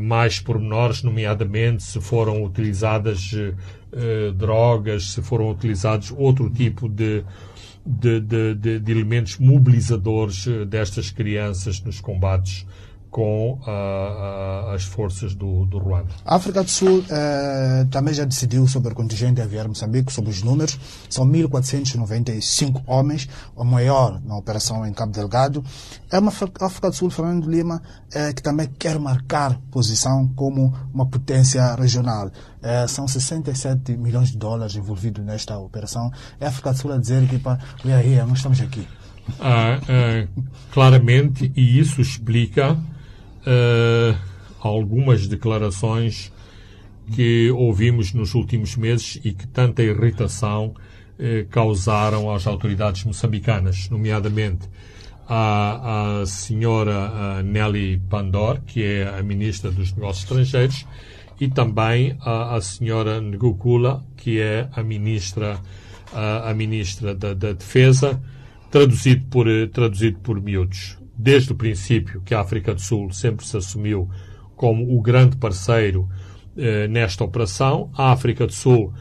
mais 0.00 0.40
pormenores, 0.40 1.04
nomeadamente 1.04 1.84
se 1.84 2.00
foram 2.00 2.42
utilizadas 2.42 3.30
drogas, 4.36 5.12
se 5.12 5.22
foram 5.22 5.48
utilizados 5.48 6.12
outro 6.16 6.50
tipo 6.50 6.88
de, 6.88 7.22
de, 7.84 8.20
de, 8.20 8.78
de 8.80 8.92
elementos 8.92 9.38
mobilizadores 9.38 10.46
destas 10.68 11.10
crianças 11.10 11.80
nos 11.82 12.00
combates 12.00 12.66
com 13.14 13.52
uh, 13.52 13.58
uh, 13.60 14.74
as 14.74 14.82
forças 14.82 15.36
do, 15.36 15.64
do 15.66 15.78
Ruanda. 15.78 16.08
A 16.24 16.34
África 16.34 16.64
do 16.64 16.68
Sul 16.68 17.04
eh, 17.08 17.86
também 17.88 18.12
já 18.12 18.24
decidiu 18.24 18.66
sobre 18.66 18.92
o 18.92 18.96
contingente 18.96 19.40
a 19.40 19.44
aviar 19.44 19.68
Moçambique, 19.68 20.12
sobre 20.12 20.30
os 20.30 20.42
números. 20.42 20.76
São 21.08 21.24
1.495 21.24 22.82
homens, 22.88 23.28
o 23.54 23.62
maior 23.62 24.20
na 24.24 24.36
operação 24.36 24.84
em 24.84 24.92
Cabo 24.92 25.12
Delgado. 25.12 25.64
É 26.10 26.18
uma 26.18 26.32
África 26.32 26.90
do 26.90 26.96
Sul, 26.96 27.08
Fernando 27.08 27.48
Lima, 27.48 27.80
eh, 28.12 28.32
que 28.32 28.42
também 28.42 28.68
quer 28.76 28.98
marcar 28.98 29.60
posição 29.70 30.26
como 30.34 30.74
uma 30.92 31.06
potência 31.06 31.72
regional. 31.76 32.32
Eh, 32.60 32.88
são 32.88 33.06
67 33.06 33.96
milhões 33.96 34.30
de 34.30 34.38
dólares 34.38 34.74
envolvidos 34.74 35.24
nesta 35.24 35.56
operação. 35.56 36.10
É 36.40 36.46
a 36.46 36.48
África 36.48 36.72
do 36.72 36.78
Sul 36.80 36.92
a 36.92 36.98
dizer 36.98 37.28
que, 37.28 37.38
pá, 37.38 37.60
olha 37.84 37.98
aí, 37.98 38.16
nós 38.26 38.38
estamos 38.38 38.60
aqui. 38.60 38.88
Ah, 39.38 39.78
ah, 39.88 40.26
claramente, 40.72 41.52
e 41.54 41.78
isso 41.78 42.00
explica 42.00 42.76
uh, 43.46 44.16
algumas 44.60 45.26
declarações 45.28 46.32
que 47.14 47.50
ouvimos 47.50 48.12
nos 48.12 48.34
últimos 48.34 48.76
meses 48.76 49.20
e 49.24 49.32
que 49.32 49.46
tanta 49.46 49.82
irritação 49.82 50.74
uh, 50.74 51.48
causaram 51.50 52.32
às 52.32 52.46
autoridades 52.46 53.04
moçambicanas, 53.04 53.88
nomeadamente 53.90 54.68
a, 55.28 56.20
a 56.20 56.26
senhora 56.26 57.42
Nelly 57.42 57.98
Pandor, 58.10 58.60
que 58.66 58.82
é 58.82 59.08
a 59.08 59.22
ministra 59.22 59.70
dos 59.70 59.92
Negócios 59.92 60.24
Estrangeiros, 60.24 60.86
e 61.40 61.48
também 61.48 62.16
a, 62.20 62.56
a 62.56 62.60
senhora 62.60 63.20
Ngukula, 63.20 64.04
que 64.16 64.38
é 64.38 64.68
a 64.72 64.82
ministra, 64.82 65.60
a, 66.12 66.50
a 66.50 66.54
ministra 66.54 67.14
da, 67.14 67.32
da 67.32 67.52
Defesa, 67.52 68.20
traduzido 68.70 69.24
por, 69.30 69.46
traduzido 69.72 70.18
por 70.20 70.40
miúdos 70.40 70.98
desde 71.16 71.52
o 71.52 71.56
princípio 71.56 72.20
que 72.22 72.34
a 72.34 72.40
África 72.40 72.74
do 72.74 72.80
Sul 72.80 73.12
sempre 73.12 73.46
se 73.46 73.56
assumiu 73.56 74.08
como 74.56 74.96
o 74.96 75.00
grande 75.00 75.36
parceiro 75.36 76.08
eh, 76.56 76.86
nesta 76.88 77.24
operação. 77.24 77.90
A 77.94 78.12
África 78.12 78.46
do 78.46 78.52
Sul 78.52 78.92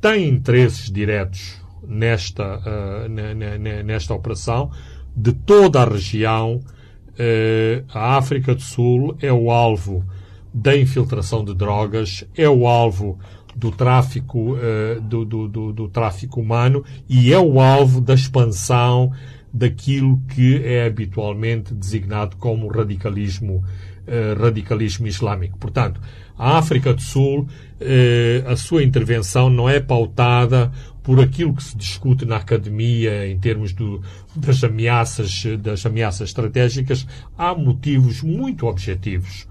tem 0.00 0.28
interesses 0.28 0.90
diretos 0.90 1.60
nesta, 1.86 2.58
uh, 2.58 3.84
nesta 3.84 4.14
operação. 4.14 4.70
De 5.16 5.32
toda 5.32 5.82
a 5.82 5.88
região, 5.88 6.56
uh, 6.56 7.84
a 7.92 8.16
África 8.16 8.54
do 8.54 8.62
Sul 8.62 9.16
é 9.20 9.32
o 9.32 9.50
alvo 9.50 10.04
da 10.52 10.76
infiltração 10.76 11.44
de 11.44 11.54
drogas, 11.54 12.24
é 12.36 12.48
o 12.48 12.66
alvo 12.66 13.18
do 13.54 13.70
tráfico, 13.70 14.54
uh, 14.54 15.00
do, 15.00 15.24
do, 15.24 15.48
do, 15.48 15.72
do, 15.72 15.88
tráfico 15.88 16.40
humano 16.40 16.84
e 17.08 17.32
é 17.32 17.38
o 17.38 17.60
alvo 17.60 18.00
da 18.00 18.14
expansão 18.14 19.12
daquilo 19.56 20.20
que 20.34 20.62
é 20.62 20.86
habitualmente 20.86 21.72
designado 21.72 22.36
como 22.36 22.68
radicalismo, 22.68 23.64
eh, 24.06 24.34
radicalismo 24.38 25.06
islâmico. 25.06 25.58
Portanto, 25.58 25.98
a 26.38 26.58
África 26.58 26.92
do 26.92 27.00
Sul, 27.00 27.48
eh, 27.80 28.44
a 28.46 28.54
sua 28.54 28.82
intervenção 28.82 29.48
não 29.48 29.66
é 29.66 29.80
pautada 29.80 30.70
por 31.02 31.20
aquilo 31.20 31.54
que 31.54 31.62
se 31.62 31.76
discute 31.76 32.26
na 32.26 32.36
academia 32.36 33.26
em 33.26 33.38
termos 33.38 33.72
do, 33.72 34.02
das 34.34 34.62
ameaças, 34.62 35.44
das 35.60 35.86
ameaças 35.86 36.28
estratégicas. 36.28 37.06
Há 37.38 37.54
motivos 37.54 38.22
muito 38.22 38.66
objetivos 38.66 39.46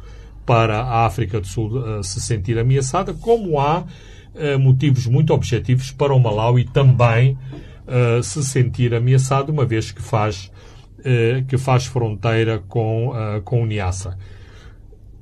para 0.45 0.81
a 0.81 1.05
África 1.05 1.39
do 1.39 1.47
Sul 1.47 1.77
uh, 1.77 2.03
se 2.03 2.21
sentir 2.21 2.59
ameaçada, 2.59 3.13
como 3.13 3.59
há 3.59 3.79
uh, 3.79 4.59
motivos 4.59 5.07
muito 5.07 5.33
objetivos 5.33 5.91
para 5.91 6.13
o 6.13 6.19
Malawi 6.19 6.65
também 6.65 7.35
uh, 7.87 8.21
se 8.21 8.43
sentir 8.43 8.93
ameaçado, 8.93 9.51
uma 9.51 9.65
vez 9.65 9.91
que 9.91 10.01
faz, 10.01 10.51
uh, 10.99 11.45
que 11.47 11.57
faz 11.57 11.85
fronteira 11.85 12.59
com, 12.67 13.09
uh, 13.09 13.41
com 13.43 13.63
o 13.63 13.65
Niassa. 13.65 14.17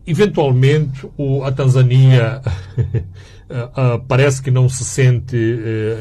Eventualmente, 0.06 1.08
o, 1.18 1.44
a 1.44 1.52
Tanzânia 1.52 2.42
parece 4.08 4.42
que 4.42 4.52
não 4.52 4.68
se, 4.68 4.84
sente, 4.84 5.38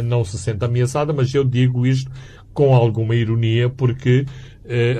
não 0.04 0.24
se 0.24 0.36
sente 0.38 0.64
ameaçada, 0.64 1.12
mas 1.12 1.32
eu 1.32 1.44
digo 1.44 1.86
isto 1.86 2.10
com 2.52 2.74
alguma 2.74 3.14
ironia, 3.14 3.70
porque 3.70 4.26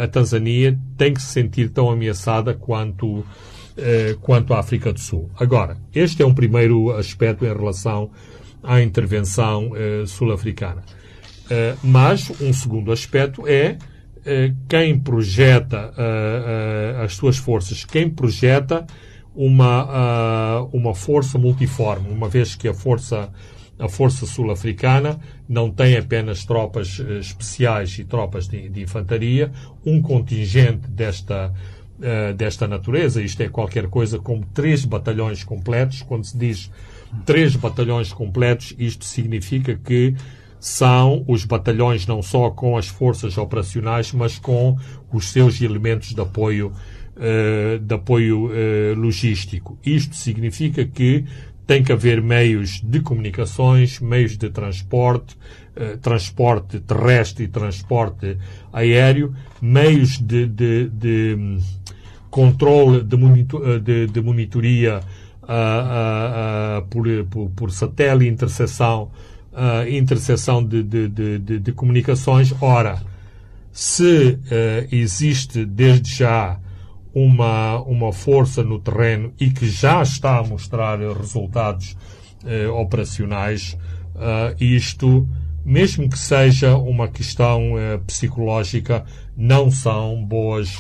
a 0.01 0.07
Tanzânia 0.07 0.79
tem 0.96 1.12
que 1.12 1.20
se 1.20 1.33
sentir 1.33 1.70
tão 1.70 1.90
ameaçada 1.90 2.55
quanto, 2.55 3.25
quanto 4.20 4.55
a 4.55 4.61
África 4.61 4.92
do 4.92 5.01
Sul. 5.01 5.29
Agora, 5.35 5.79
este 5.92 6.22
é 6.22 6.27
um 6.27 6.33
primeiro 6.33 6.92
aspecto 6.92 7.44
em 7.44 7.53
relação 7.53 8.09
à 8.62 8.81
intervenção 8.81 9.72
sul-africana. 10.07 10.85
Eh, 11.50 11.74
mas 11.83 12.31
um 12.40 12.52
segundo 12.52 12.92
aspecto 12.92 13.46
é 13.46 13.76
uh, 13.76 14.57
quem 14.68 14.98
projeta 14.98 15.92
uh, 15.92 17.02
as 17.02 17.14
suas 17.14 17.37
forças, 17.37 17.85
quem 17.85 18.09
projeta 18.09 18.87
uma, 19.35 20.68
uma 20.74 20.94
força 20.94 21.38
multiforme, 21.38 22.11
uma 22.11 22.28
vez 22.28 22.55
que 22.55 22.68
a 22.68 22.74
força, 22.74 23.33
a 23.78 23.88
força 23.88 24.26
sul-africana 24.26 25.18
não 25.48 25.70
tem 25.70 25.96
apenas 25.96 26.44
tropas 26.44 26.98
especiais 27.18 27.98
e 27.98 28.05
tropas 28.05 28.46
de, 28.46 28.68
de, 28.68 28.83
infantaria, 28.83 29.50
um 29.87 30.02
contingente 30.02 30.87
desta, 30.87 31.50
desta 32.37 32.68
natureza, 32.68 33.22
isto 33.22 33.42
é 33.42 33.48
qualquer 33.48 33.87
coisa 33.87 34.18
como 34.18 34.44
três 34.52 34.85
batalhões 34.85 35.42
completos, 35.42 36.02
quando 36.02 36.24
se 36.24 36.37
diz 36.37 36.70
três 37.24 37.57
batalhões 37.57 38.12
completos, 38.12 38.74
isto 38.78 39.07
significa 39.07 39.74
que 39.74 40.14
são 40.62 41.25
os 41.27 41.44
batalhões 41.44 42.07
não 42.07 42.22
só 42.22 42.48
com 42.48 42.77
as 42.77 42.87
forças 42.87 43.37
operacionais, 43.37 44.12
mas 44.12 44.38
com 44.38 44.77
os 45.12 45.33
seus 45.33 45.61
elementos 45.61 46.14
de 46.14 46.20
apoio, 46.20 46.70
uh, 47.16 47.81
de 47.81 47.92
apoio 47.92 48.46
uh, 48.46 48.94
logístico. 48.94 49.77
Isto 49.85 50.14
significa 50.14 50.85
que 50.85 51.25
tem 51.66 51.83
que 51.83 51.90
haver 51.90 52.22
meios 52.22 52.81
de 52.81 53.01
comunicações, 53.01 53.98
meios 53.98 54.38
de 54.38 54.51
transporte, 54.51 55.37
uh, 55.77 55.98
transporte 55.98 56.79
terrestre 56.79 57.46
e 57.46 57.48
transporte 57.48 58.38
aéreo, 58.72 59.35
meios 59.61 60.16
de, 60.16 60.46
de, 60.46 60.88
de 60.90 61.35
um, 61.37 61.59
controle, 62.31 63.03
de, 63.03 63.16
monitor, 63.16 63.81
de, 63.81 64.07
de 64.07 64.20
monitoria 64.20 65.01
por, 66.88 67.05
por, 67.29 67.51
por 67.51 67.70
satélite, 67.72 68.31
interseção 68.31 69.11
uh, 69.53 69.88
interseção 69.88 70.65
de, 70.65 70.83
de, 70.83 71.09
de, 71.09 71.59
de, 71.59 71.73
comunicações. 71.73 72.55
Ora, 72.61 73.03
se 73.71 74.38
uh, 74.38 74.88
existe 74.91 75.65
desde 75.65 76.15
já 76.15 76.59
uma, 77.15 77.81
uma 77.83 78.12
força 78.12 78.62
no 78.62 78.79
terreno 78.79 79.33
e 79.38 79.51
que 79.51 79.69
já 79.69 80.03
está 80.03 80.38
a 80.38 80.43
mostrar 80.43 80.99
resultados 80.99 81.97
uh, 82.45 82.73
operacionais, 82.73 83.77
isto, 84.61 85.27
mesmo 85.65 86.09
que 86.09 86.19
seja 86.19 86.77
uma 86.77 87.09
questão 87.09 87.73
psicológica, 88.07 89.05
não 89.35 89.71
são 89.71 90.23
boas, 90.23 90.79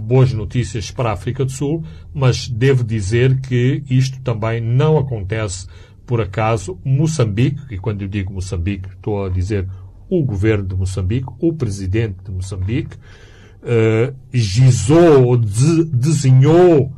boas 0.00 0.32
notícias 0.32 0.90
para 0.90 1.10
a 1.10 1.12
África 1.14 1.44
do 1.44 1.50
Sul, 1.50 1.84
mas 2.14 2.48
devo 2.48 2.84
dizer 2.84 3.40
que 3.40 3.82
isto 3.90 4.20
também 4.20 4.60
não 4.60 4.96
acontece 4.96 5.66
por 6.08 6.22
acaso, 6.22 6.80
Moçambique, 6.82 7.60
e 7.70 7.76
quando 7.76 8.00
eu 8.00 8.08
digo 8.08 8.32
Moçambique, 8.32 8.88
estou 8.88 9.26
a 9.26 9.28
dizer 9.28 9.68
o 10.08 10.24
governo 10.24 10.66
de 10.66 10.74
Moçambique, 10.74 11.28
o 11.38 11.52
presidente 11.52 12.24
de 12.24 12.30
Moçambique, 12.30 12.96
uh, 12.96 14.16
gizou, 14.32 15.36
de, 15.36 15.84
desenhou 15.84 16.90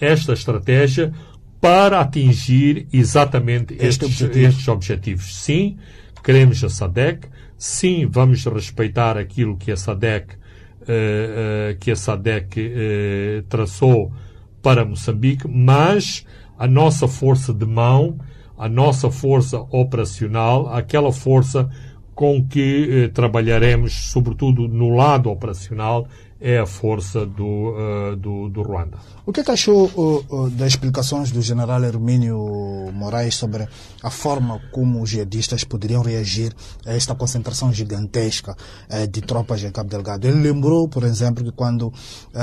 esta 0.00 0.34
estratégia 0.34 1.12
para 1.60 2.00
atingir 2.00 2.86
exatamente 2.92 3.74
este 3.74 4.04
estes, 4.04 4.22
objetivo. 4.22 4.46
estes 4.46 4.68
objetivos. 4.68 5.36
Sim, 5.42 5.76
queremos 6.22 6.62
a 6.62 6.68
SADEC, 6.68 7.26
sim, 7.58 8.06
vamos 8.06 8.44
respeitar 8.44 9.18
aquilo 9.18 9.56
que 9.56 9.72
a 9.72 9.76
SADEC, 9.76 10.34
uh, 10.34 10.36
uh, 10.36 11.78
que 11.80 11.90
a 11.90 11.96
SADEC 11.96 12.60
uh, 12.60 13.42
traçou 13.48 14.12
para 14.62 14.84
Moçambique, 14.84 15.48
mas 15.48 16.24
a 16.56 16.68
nossa 16.68 17.08
força 17.08 17.52
de 17.52 17.66
mão 17.66 18.16
a 18.56 18.68
nossa 18.68 19.10
força 19.10 19.58
operacional, 19.70 20.72
aquela 20.72 21.12
força 21.12 21.68
com 22.14 22.46
que 22.46 23.10
trabalharemos, 23.12 23.92
sobretudo 24.12 24.68
no 24.68 24.90
lado 24.90 25.28
operacional, 25.28 26.06
é 26.44 26.58
a 26.58 26.66
força 26.66 27.24
do, 27.24 27.72
uh, 27.72 28.16
do, 28.16 28.50
do, 28.50 28.62
Ruanda. 28.62 28.98
O 29.24 29.32
que, 29.32 29.40
é 29.40 29.44
que 29.44 29.50
achou 29.50 29.86
uh, 29.86 30.26
uh, 30.28 30.50
das 30.50 30.72
explicações 30.72 31.30
do 31.30 31.40
general 31.40 31.82
Hermínio 31.82 32.90
Moraes 32.92 33.34
sobre 33.36 33.66
a 34.02 34.10
forma 34.10 34.60
como 34.70 35.00
os 35.00 35.08
jihadistas 35.08 35.64
poderiam 35.64 36.02
reagir 36.02 36.54
a 36.84 36.92
esta 36.92 37.14
concentração 37.14 37.72
gigantesca 37.72 38.54
de 39.10 39.22
tropas 39.22 39.64
em 39.64 39.70
Cabo 39.70 39.88
Delgado? 39.88 40.26
Ele 40.26 40.42
lembrou, 40.42 40.86
por 40.86 41.04
exemplo, 41.04 41.42
que 41.42 41.50
quando 41.50 41.90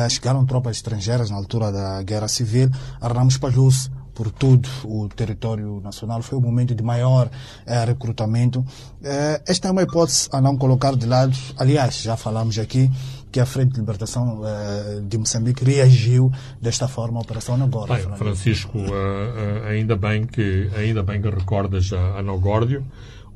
chegaram 0.09 0.45
tropas 0.47 0.77
estrangeiras 0.77 1.29
na 1.29 1.37
altura 1.37 1.71
da 1.71 2.01
Guerra 2.01 2.27
Civil, 2.27 2.69
Arnamo 2.99 3.29
espalhou-se 3.29 3.89
por 4.13 4.31
todo 4.31 4.67
o 4.83 5.07
território 5.09 5.79
nacional. 5.81 6.21
Foi 6.21 6.37
o 6.37 6.41
momento 6.41 6.75
de 6.75 6.83
maior 6.83 7.29
eh, 7.65 7.85
recrutamento. 7.85 8.65
Eh, 9.03 9.41
esta 9.47 9.67
é 9.67 9.71
uma 9.71 9.83
hipótese 9.83 10.29
a 10.31 10.41
não 10.41 10.57
colocar 10.57 10.95
de 10.95 11.05
lado. 11.05 11.35
Aliás, 11.57 12.01
já 12.01 12.17
falamos 12.17 12.57
aqui 12.59 12.89
que 13.31 13.39
a 13.39 13.45
Frente 13.45 13.73
de 13.73 13.79
Libertação 13.79 14.41
uh, 14.41 15.01
de 15.01 15.17
Moçambique 15.17 15.63
reagiu 15.63 16.31
desta 16.61 16.87
forma 16.87 17.19
à 17.19 17.21
Operação 17.21 17.57
Nogórdio. 17.57 18.09
Bem, 18.09 18.17
Francisco, 18.17 18.77
uh, 18.77 18.81
uh, 18.81 19.67
ainda, 19.69 19.95
bem 19.95 20.25
que, 20.25 20.69
ainda 20.75 21.01
bem 21.01 21.21
que 21.21 21.29
recordas 21.29 21.93
a, 21.93 22.19
a 22.19 22.21
Nogórdio. 22.21 22.85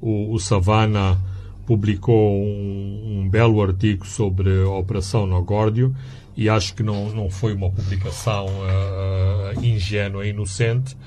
O, 0.01 0.33
o 0.33 0.39
Savana 0.39 1.17
publicou 1.65 2.41
um, 2.43 3.21
um, 3.21 3.29
belo 3.29 3.61
artigo 3.61 4.05
sobre 4.05 4.63
a 4.63 4.69
Operação 4.69 5.25
Nogórdio 5.25 5.95
e 6.35 6.49
acho 6.49 6.73
que 6.75 6.83
não, 6.83 7.09
não 7.11 7.29
foi 7.29 7.53
uma 7.53 7.71
publicação 7.71 8.47
ingênua 9.61 10.25
e 10.25 10.31
inocente. 10.31 10.97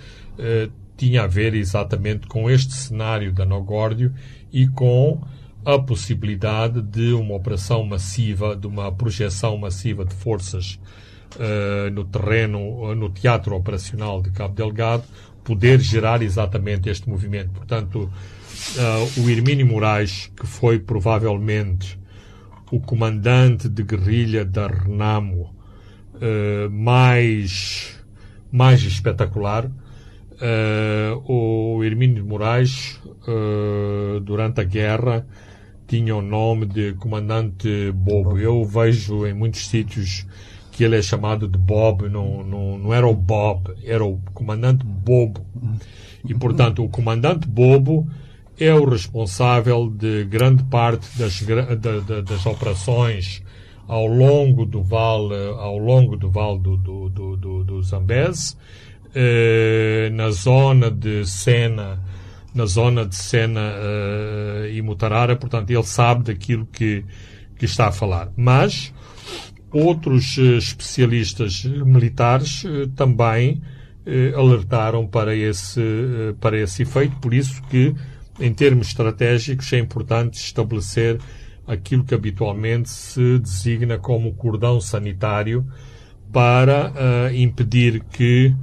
tinha 0.96 1.24
a 1.24 1.26
ver 1.26 1.54
exatamente 1.54 2.26
com 2.26 2.48
este 2.50 2.72
cenário 2.72 3.32
da 3.32 3.44
Nogórdio 3.44 4.12
e 4.52 4.66
com 4.66 5.20
a 5.64 5.78
possibilidade 5.78 6.80
de 6.80 7.12
uma 7.12 7.34
operação 7.34 7.84
massiva, 7.84 8.56
de 8.56 8.66
uma 8.66 8.90
projeção 8.90 9.56
massiva 9.58 10.04
de 10.04 10.14
forças 10.14 10.80
uh, 11.36 11.90
no 11.90 12.04
terreno, 12.04 12.94
no 12.94 13.10
teatro 13.10 13.54
operacional 13.54 14.22
de 14.22 14.30
Cabo 14.30 14.54
Delgado, 14.54 15.04
poder 15.44 15.80
gerar 15.80 16.22
exatamente 16.22 16.88
este 16.88 17.08
movimento. 17.08 17.50
Portanto, 17.50 18.10
uh, 18.76 19.20
o 19.20 19.28
Hermínio 19.28 19.66
Moraes, 19.66 20.30
que 20.34 20.46
foi 20.46 20.78
provavelmente 20.78 21.97
o 22.70 22.80
comandante 22.80 23.68
de 23.68 23.82
guerrilha 23.82 24.44
da 24.44 24.66
Renamo 24.66 25.54
uh, 26.14 26.70
mais, 26.70 27.98
mais 28.50 28.82
espetacular, 28.82 29.70
o 31.24 31.82
Hermínio 31.82 32.24
Moraes, 32.24 33.00
durante 34.22 34.60
a 34.60 34.64
guerra, 34.64 35.26
tinha 35.88 36.14
o 36.14 36.22
nome 36.22 36.64
de 36.64 36.92
comandante 36.92 37.90
Bobo. 37.90 38.38
Eu 38.38 38.64
vejo 38.64 39.26
em 39.26 39.34
muitos 39.34 39.66
sítios 39.66 40.24
que 40.70 40.84
ele 40.84 40.96
é 40.96 41.02
chamado 41.02 41.48
de 41.48 41.58
Bob, 41.58 42.08
não, 42.08 42.44
não, 42.44 42.78
não 42.78 42.94
era 42.94 43.04
o 43.08 43.14
Bob, 43.16 43.74
era 43.82 44.04
o 44.04 44.20
comandante 44.32 44.84
Bobo. 44.86 45.44
E, 46.24 46.32
portanto, 46.34 46.84
o 46.84 46.88
comandante 46.88 47.48
Bobo 47.48 48.08
é 48.58 48.74
o 48.74 48.88
responsável 48.88 49.88
de 49.88 50.24
grande 50.24 50.64
parte 50.64 51.06
das, 51.18 51.40
das 52.24 52.46
operações 52.46 53.42
ao 53.86 54.06
longo 54.06 54.66
do 54.66 54.82
vale, 54.82 55.34
ao 55.56 55.78
longo 55.78 56.16
do 56.16 56.30
vale 56.30 56.58
do, 56.58 56.76
do, 56.76 57.08
do, 57.08 57.36
do, 57.36 57.64
do 57.64 57.82
Zambeze, 57.82 58.56
eh, 59.14 60.10
na 60.12 60.30
zona 60.30 60.90
de 60.90 61.26
Sena, 61.26 61.98
na 62.54 62.66
zona 62.66 63.06
de 63.06 63.14
Sena 63.14 63.60
uh, 63.60 64.66
e 64.66 64.82
Mutarara, 64.82 65.36
portanto, 65.36 65.70
ele 65.70 65.82
sabe 65.84 66.24
daquilo 66.24 66.66
que, 66.66 67.04
que 67.56 67.64
está 67.64 67.88
a 67.88 67.92
falar. 67.92 68.30
Mas 68.36 68.92
outros 69.72 70.36
uh, 70.38 70.56
especialistas 70.56 71.64
militares 71.64 72.64
uh, 72.64 72.88
também 72.88 73.62
alertaram 74.34 75.06
para 75.06 75.36
esse, 75.36 75.82
para 76.40 76.58
esse 76.58 76.80
efeito, 76.80 77.16
por 77.16 77.34
isso 77.34 77.62
que, 77.64 77.94
em 78.40 78.52
termos 78.52 78.88
estratégicos, 78.88 79.72
é 79.72 79.78
importante 79.78 80.34
estabelecer 80.38 81.18
aquilo 81.66 82.04
que 82.04 82.14
habitualmente 82.14 82.90
se 82.90 83.38
designa 83.38 83.98
como 83.98 84.32
cordão 84.34 84.80
sanitário 84.80 85.66
para 86.32 86.92
impedir 87.32 88.02
que 88.10 88.54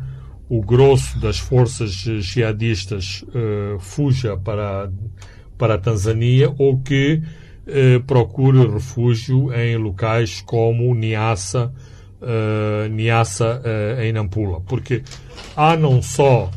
o 0.50 0.62
grosso 0.62 1.20
das 1.20 1.40
forças 1.40 1.92
jihadistas 1.92 3.24
uh, 3.30 3.80
fuja 3.80 4.38
para, 4.38 4.92
para 5.58 5.76
a 5.76 5.78
Tanzânia 5.78 6.54
ou 6.58 6.80
que 6.80 7.22
uh, 7.68 8.04
procure 8.04 8.68
refúgio 8.68 9.52
em 9.54 9.76
locais 9.78 10.42
como 10.42 10.94
Niassa, 10.94 11.74
uh, 12.22 12.88
Niassa 12.90 13.62
uh, 13.62 14.02
em 14.02 14.14
Nampula. 14.14 14.62
Porque 14.62 15.02
há 15.56 15.76
não 15.76 16.02
só, 16.02 16.52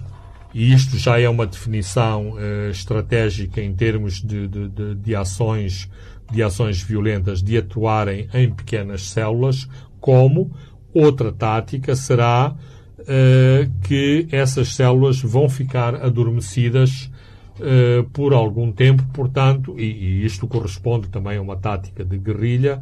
e 0.55 0.73
isto 0.73 0.97
já 0.97 1.21
é 1.21 1.29
uma 1.29 1.47
definição 1.47 2.35
estratégica 2.71 3.61
em 3.61 3.75
termos 3.75 4.23
de, 4.23 4.49
de, 4.49 4.69
de, 4.69 4.95
de 4.95 5.15
ações 5.15 5.89
de 6.31 6.43
ações 6.43 6.83
violentas 6.83 7.43
de 7.43 7.57
atuarem 7.57 8.29
em 8.35 8.53
pequenas 8.53 9.09
células, 9.11 9.69
como 10.01 10.51
outra 10.93 11.33
tática 11.33 11.97
será 11.97 12.55
uh, 13.01 13.73
que 13.83 14.29
essas 14.31 14.75
células 14.75 15.21
vão 15.21 15.49
ficar 15.49 15.95
adormecidas 15.97 17.11
uh, 17.59 18.05
por 18.11 18.33
algum 18.33 18.71
tempo, 18.71 19.05
portanto, 19.13 19.75
e, 19.79 19.85
e 19.85 20.25
isto 20.25 20.47
corresponde 20.47 21.09
também 21.09 21.39
a 21.39 21.43
uma 21.43 21.57
tática 21.57 22.05
de 22.05 22.19
guerrilha, 22.19 22.81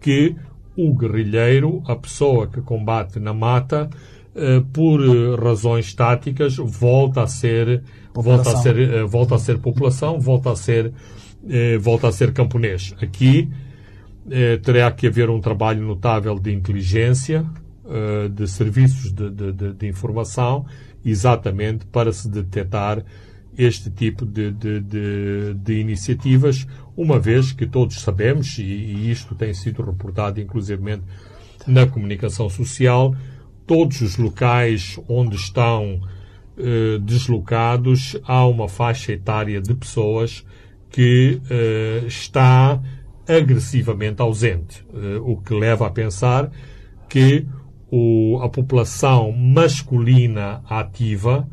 que 0.00 0.34
o 0.76 0.94
guerrilheiro, 0.94 1.82
a 1.86 1.96
pessoa 1.96 2.46
que 2.46 2.60
combate 2.60 3.18
na 3.18 3.34
mata, 3.34 3.88
uh, 3.88 4.17
por 4.72 5.00
razões 5.40 5.94
táticas, 5.94 6.56
volta 6.56 7.22
a 7.22 7.26
ser, 7.26 7.82
volta 8.14 8.50
a 8.52 8.56
ser, 8.56 9.04
volta 9.06 9.34
a 9.34 9.38
ser 9.38 9.58
população, 9.58 10.20
volta 10.20 10.52
a 10.52 10.56
ser, 10.56 10.92
volta 11.80 12.08
a 12.08 12.12
ser 12.12 12.32
camponês. 12.32 12.94
Aqui 13.00 13.48
terá 14.62 14.90
que 14.90 15.06
haver 15.06 15.30
um 15.30 15.40
trabalho 15.40 15.82
notável 15.82 16.38
de 16.38 16.52
inteligência, 16.52 17.44
de 18.34 18.46
serviços 18.46 19.12
de, 19.12 19.30
de, 19.30 19.52
de, 19.52 19.72
de, 19.72 19.86
informação 19.86 20.66
exatamente 21.04 21.86
para 21.86 22.12
se 22.12 22.28
detectar 22.28 23.02
este 23.56 23.90
tipo 23.90 24.24
de, 24.24 24.52
de, 24.52 25.80
iniciativas, 25.80 26.64
uma 26.96 27.18
vez 27.18 27.50
que 27.50 27.66
todos 27.66 28.00
sabemos, 28.00 28.56
e, 28.58 28.62
e 28.62 29.10
isto 29.10 29.34
tem 29.34 29.52
sido 29.52 29.82
reportado 29.82 30.40
inclusivamente 30.40 31.02
na 31.66 31.84
comunicação 31.84 32.48
social, 32.48 33.16
todos 33.68 34.00
os 34.00 34.16
locais 34.16 34.98
onde 35.08 35.36
estão 35.36 36.00
uh, 36.56 36.98
deslocados 36.98 38.16
há 38.24 38.44
uma 38.44 38.68
faixa 38.68 39.12
etária 39.12 39.60
de 39.60 39.74
pessoas 39.74 40.44
que 40.90 41.40
uh, 41.44 42.06
está 42.06 42.80
agressivamente 43.28 44.22
ausente, 44.22 44.84
uh, 44.92 45.30
o 45.30 45.36
que 45.36 45.54
leva 45.54 45.86
a 45.86 45.90
pensar 45.90 46.50
que 47.08 47.46
o, 47.90 48.40
a 48.42 48.48
população 48.48 49.30
masculina 49.32 50.62
ativa 50.68 51.46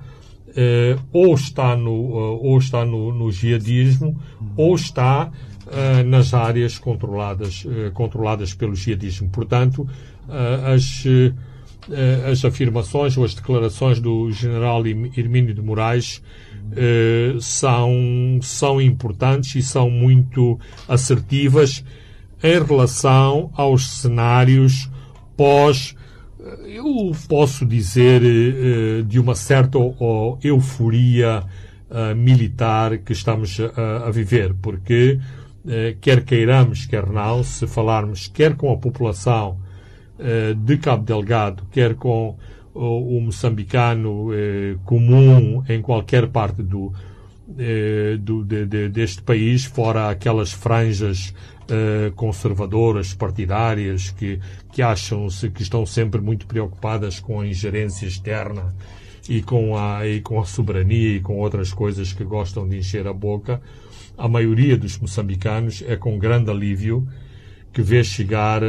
eh, 0.58 0.98
ou 1.12 1.36
está 1.36 1.76
no, 1.76 1.92
uh, 1.92 2.40
ou 2.42 2.58
está 2.58 2.86
no, 2.86 3.14
no 3.14 3.30
jihadismo 3.30 4.18
ou 4.56 4.74
está 4.74 5.30
uh, 5.30 6.04
nas 6.08 6.34
áreas 6.34 6.80
controladas, 6.80 7.66
controladas 7.94 8.54
pelo 8.54 8.74
jihadismo. 8.74 9.30
Portanto, 9.30 9.86
as, 10.74 11.04
as 12.30 12.44
afirmações 12.44 13.18
ou 13.18 13.24
as 13.24 13.34
declarações 13.34 14.00
do 14.00 14.32
general 14.32 14.86
Hermínio 14.86 15.54
de 15.54 15.62
Moraes 15.62 16.22
são, 17.40 18.40
são 18.42 18.82
importantes 18.82 19.56
e 19.56 19.62
são 19.62 19.90
muito 19.90 20.60
assertivas 20.88 21.84
em 22.44 22.64
relação 22.64 23.52
aos 23.56 24.02
cenários 24.02 24.90
pós 25.38 25.96
eu 26.68 27.12
posso 27.28 27.66
dizer 27.66 28.22
de 29.08 29.20
uma 29.20 29.34
certa 29.34 29.80
euforia 30.44 31.44
militar 32.16 33.00
que 33.00 33.14
estamos 33.14 33.58
a 34.06 34.12
viver, 34.12 34.54
porque 34.62 35.20
quer 36.02 36.24
queiramos, 36.24 36.86
quer 36.86 37.08
não, 37.08 37.44
se 37.44 37.66
falarmos 37.66 38.28
quer 38.28 38.56
com 38.56 38.72
a 38.72 38.78
população 38.78 39.58
de 40.64 40.78
Cabo 40.78 41.04
Delgado, 41.04 41.64
quer 41.72 41.96
com 41.96 42.38
o 42.74 43.20
moçambicano 43.22 44.30
comum 44.84 45.64
em 45.68 45.82
qualquer 45.82 46.28
parte 46.28 46.62
do, 46.62 46.94
do 48.20 48.44
de, 48.44 48.66
de, 48.66 48.90
deste 48.90 49.22
país, 49.22 49.66
fora 49.66 50.10
aquelas 50.10 50.52
franjas 50.52 51.34
conservadoras, 52.16 53.14
partidárias, 53.14 54.12
que, 54.12 54.40
que 54.72 54.82
acham-se 54.82 55.50
que 55.50 55.64
estão 55.64 55.86
sempre 55.86 56.22
muito 56.22 56.46
preocupadas 56.46 57.20
com 57.20 57.42
a 57.42 57.48
ingerência 57.48 58.06
externa 58.06 58.76
e 59.28 59.42
com, 59.42 59.78
a, 59.78 60.08
e 60.08 60.22
com 60.22 60.40
a 60.40 60.46
soberania 60.46 61.16
e 61.16 61.20
com 61.20 61.38
outras 61.38 61.74
coisas 61.74 62.14
que 62.14 62.24
gostam 62.24 62.68
de 62.68 62.78
encher 62.78 63.08
a 63.08 63.14
boca. 63.14 63.62
a 64.18 64.28
maioria 64.28 64.78
dos 64.78 64.98
moçambicanos, 64.98 65.84
é 65.88 65.96
com 65.96 66.18
grande 66.18 66.50
alívio 66.50 67.08
que 67.76 67.82
vê 67.82 68.06
chegar 68.06 68.64
uh, 68.64 68.66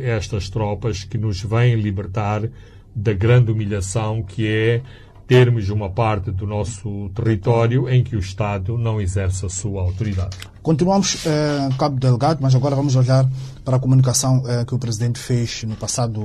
estas 0.00 0.48
tropas 0.48 1.02
que 1.02 1.18
nos 1.18 1.42
vêm 1.42 1.74
libertar 1.74 2.48
da 2.94 3.12
grande 3.12 3.50
humilhação 3.50 4.22
que 4.22 4.46
é 4.46 4.80
termos 5.26 5.70
uma 5.70 5.90
parte 5.90 6.30
do 6.30 6.46
nosso 6.46 7.10
território 7.14 7.88
em 7.88 8.04
que 8.04 8.16
o 8.16 8.18
Estado 8.18 8.76
não 8.76 9.00
exerce 9.00 9.46
a 9.46 9.48
sua 9.48 9.82
autoridade. 9.82 10.36
Continuamos, 10.62 11.26
eh, 11.26 11.68
Cabo 11.78 11.98
Delgado, 11.98 12.40
mas 12.42 12.54
agora 12.54 12.74
vamos 12.74 12.96
olhar 12.96 13.28
para 13.64 13.76
a 13.76 13.78
comunicação 13.78 14.42
eh, 14.46 14.64
que 14.64 14.74
o 14.74 14.78
Presidente 14.78 15.18
fez 15.18 15.62
no 15.64 15.76
passado 15.76 16.20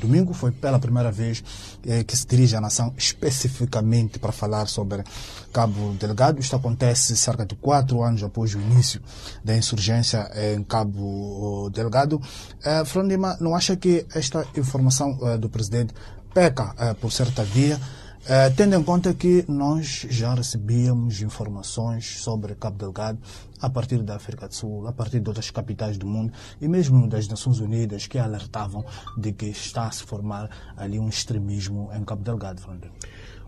domingo. 0.00 0.32
Foi 0.32 0.50
pela 0.50 0.78
primeira 0.78 1.12
vez 1.12 1.42
eh, 1.86 2.02
que 2.02 2.16
se 2.16 2.26
dirige 2.26 2.56
à 2.56 2.60
nação 2.60 2.92
especificamente 2.96 4.18
para 4.18 4.32
falar 4.32 4.66
sobre 4.66 5.04
Cabo 5.52 5.94
Delgado. 6.00 6.40
Isto 6.40 6.56
acontece 6.56 7.16
cerca 7.16 7.46
de 7.46 7.54
quatro 7.54 8.02
anos 8.02 8.22
após 8.24 8.54
o 8.54 8.60
início 8.60 9.00
da 9.44 9.56
insurgência 9.56 10.30
em 10.34 10.64
Cabo 10.64 11.70
Delgado. 11.72 12.20
Eh, 12.64 12.84
Frondima, 12.84 13.36
não 13.40 13.54
acha 13.54 13.76
que 13.76 14.04
esta 14.14 14.46
informação 14.56 15.16
eh, 15.22 15.38
do 15.38 15.48
Presidente 15.48 15.94
peca 16.34 16.74
eh, 16.78 16.94
por 16.94 17.10
certa 17.10 17.42
via? 17.44 17.80
Uh, 18.26 18.52
tendo 18.56 18.74
em 18.74 18.82
conta 18.82 19.14
que 19.14 19.44
nós 19.46 20.04
já 20.10 20.34
recebíamos 20.34 21.22
informações 21.22 22.18
sobre 22.18 22.56
Cabo 22.56 22.76
Delgado 22.76 23.20
a 23.60 23.70
partir 23.70 24.02
da 24.02 24.16
África 24.16 24.48
do 24.48 24.54
Sul, 24.54 24.88
a 24.88 24.92
partir 24.92 25.20
de 25.20 25.28
outras 25.28 25.48
capitais 25.52 25.96
do 25.96 26.08
mundo 26.08 26.32
e 26.60 26.66
mesmo 26.66 27.08
das 27.08 27.28
Nações 27.28 27.60
Unidas 27.60 28.08
que 28.08 28.18
alertavam 28.18 28.84
de 29.16 29.30
que 29.30 29.46
está 29.46 29.86
a 29.86 29.92
se 29.92 30.02
formar 30.02 30.50
ali 30.76 30.98
um 30.98 31.08
extremismo 31.08 31.88
em 31.94 32.04
Cabo 32.04 32.24
Delgado, 32.24 32.60
Fernando. 32.60 32.90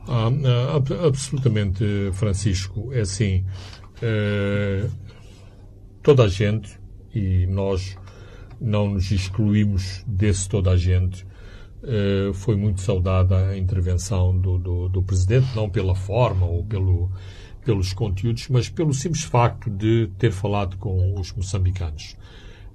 Ah, 0.07 0.29
ah 0.29 1.07
absolutamente, 1.09 1.85
Francisco. 2.13 2.93
É 2.93 3.01
assim, 3.01 3.45
eh, 4.01 4.89
toda 6.05 6.23
a 6.23 6.29
gente, 6.29 6.79
e 7.13 7.49
nós 7.49 7.97
não 8.61 8.91
nos 8.91 9.11
excluímos 9.11 10.05
desse 10.07 10.49
toda 10.49 10.71
a 10.71 10.77
gente, 10.77 11.27
eh, 11.83 12.33
foi 12.35 12.57
muito 12.57 12.81
saudada 12.81 13.49
a 13.49 13.57
intervenção 13.57 14.37
do, 14.37 14.59
do, 14.59 14.89
do, 14.89 15.03
Presidente, 15.03 15.55
não 15.55 15.71
pela 15.71 15.95
forma 15.95 16.45
ou 16.45 16.65
pelo, 16.65 17.11
pelos 17.65 17.93
conteúdos, 17.93 18.49
mas 18.49 18.69
pelo 18.69 18.93
simples 18.93 19.23
facto 19.23 19.71
de 19.71 20.11
ter 20.19 20.33
falado 20.33 20.77
com 20.77 21.15
os 21.19 21.33
moçambicanos. 21.33 22.17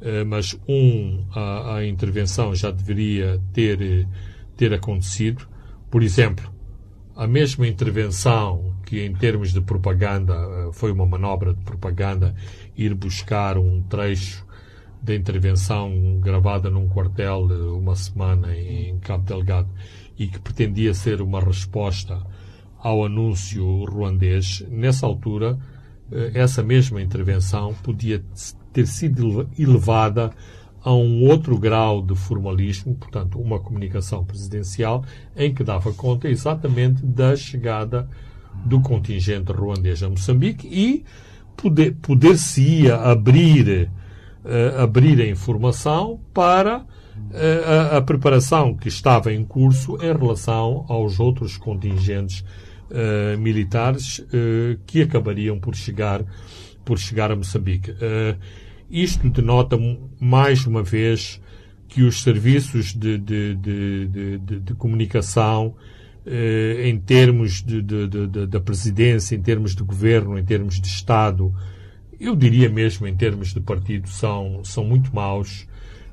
Eh, 0.01 0.23
mas, 0.23 0.57
um, 0.67 1.25
a, 1.33 1.77
a, 1.77 1.85
intervenção 1.85 2.55
já 2.55 2.71
deveria 2.71 3.41
ter, 3.51 4.07
ter 4.55 4.73
acontecido. 4.73 5.47
Por 5.91 6.01
exemplo, 6.01 6.49
a 7.15 7.27
mesma 7.27 7.67
intervenção 7.67 8.73
que, 8.85 9.01
em 9.01 9.13
termos 9.13 9.53
de 9.53 9.61
propaganda, 9.61 10.33
eh, 10.33 10.69
foi 10.71 10.91
uma 10.91 11.05
manobra 11.05 11.53
de 11.53 11.61
propaganda, 11.61 12.35
ir 12.77 12.93
buscar 12.93 13.57
um 13.57 13.81
trecho 13.83 14.45
da 15.03 15.13
intervenção 15.13 16.17
gravada 16.21 16.69
num 16.69 16.87
quartel 16.87 17.47
uma 17.77 17.93
semana 17.93 18.55
em 18.55 18.97
Cabo 18.99 19.25
Delgado 19.25 19.69
e 20.17 20.27
que 20.27 20.39
pretendia 20.39 20.93
ser 20.93 21.21
uma 21.21 21.41
resposta 21.41 22.25
ao 22.79 23.05
anúncio 23.05 23.83
ruandês, 23.85 24.65
nessa 24.69 25.05
altura, 25.05 25.59
eh, 26.11 26.31
essa 26.33 26.63
mesma 26.63 27.01
intervenção 27.01 27.73
podia 27.83 28.23
ter 28.71 28.87
sido 28.87 29.49
elevada 29.59 30.31
a 30.81 30.93
um 30.93 31.23
outro 31.23 31.57
grau 31.57 32.01
de 32.01 32.15
formalismo, 32.15 32.95
portanto, 32.95 33.39
uma 33.39 33.59
comunicação 33.59 34.23
presidencial 34.25 35.03
em 35.35 35.53
que 35.53 35.63
dava 35.63 35.93
conta 35.93 36.29
exatamente 36.29 37.05
da 37.05 37.35
chegada 37.35 38.07
do 38.65 38.81
contingente 38.81 39.51
ruandês 39.51 40.03
a 40.03 40.09
Moçambique 40.09 40.67
e 40.67 41.05
poder-se-ia 42.01 42.97
poder 42.97 43.07
abrir 43.09 43.89
uh, 44.43 44.82
abrir 44.82 45.19
a 45.21 45.27
informação 45.27 46.19
para 46.34 46.79
uh, 46.79 46.86
a, 47.91 47.97
a, 47.97 48.01
preparação 48.01 48.75
que 48.75 48.88
estava 48.88 49.34
em 49.34 49.43
curso 49.43 49.97
em 50.01 50.13
relação 50.17 50.86
aos 50.88 51.19
outros 51.19 51.58
contingentes 51.58 52.41
uh, 52.91 53.38
militares 53.39 54.25
que 54.86 55.01
acabariam 55.01 55.60
por 55.60 55.75
chegar, 55.75 56.23
por 56.84 56.99
chegar 56.99 57.32
a 57.32 57.36
Moçambique. 57.36 57.93
isto 58.89 59.29
denota 59.29 59.77
mais 60.19 60.65
uma 60.65 60.84
vez 60.84 61.41
que 61.88 62.03
os 62.03 62.23
serviços 62.23 62.93
de, 62.93 63.17
de, 63.17 63.56
de, 63.56 64.38
de 64.39 64.73
comunicação 64.75 65.75
em 66.84 66.97
termos 66.97 67.63
da 68.49 68.60
presidência, 68.60 69.36
em 69.36 69.41
termos 69.41 69.75
de 69.75 69.84
governo, 69.84 70.39
em 70.39 70.43
termos 70.43 70.79
de 70.79 70.88
Estado, 70.88 71.53
eu 72.25 72.36
diria 72.36 72.69
mesmo 72.69 73.07
em 73.07 73.15
termos 73.15 73.53
de 73.53 73.59
partido, 73.59 74.07
são, 74.07 74.63
são 74.63 74.83
muito 74.83 75.13
maus, 75.13 75.67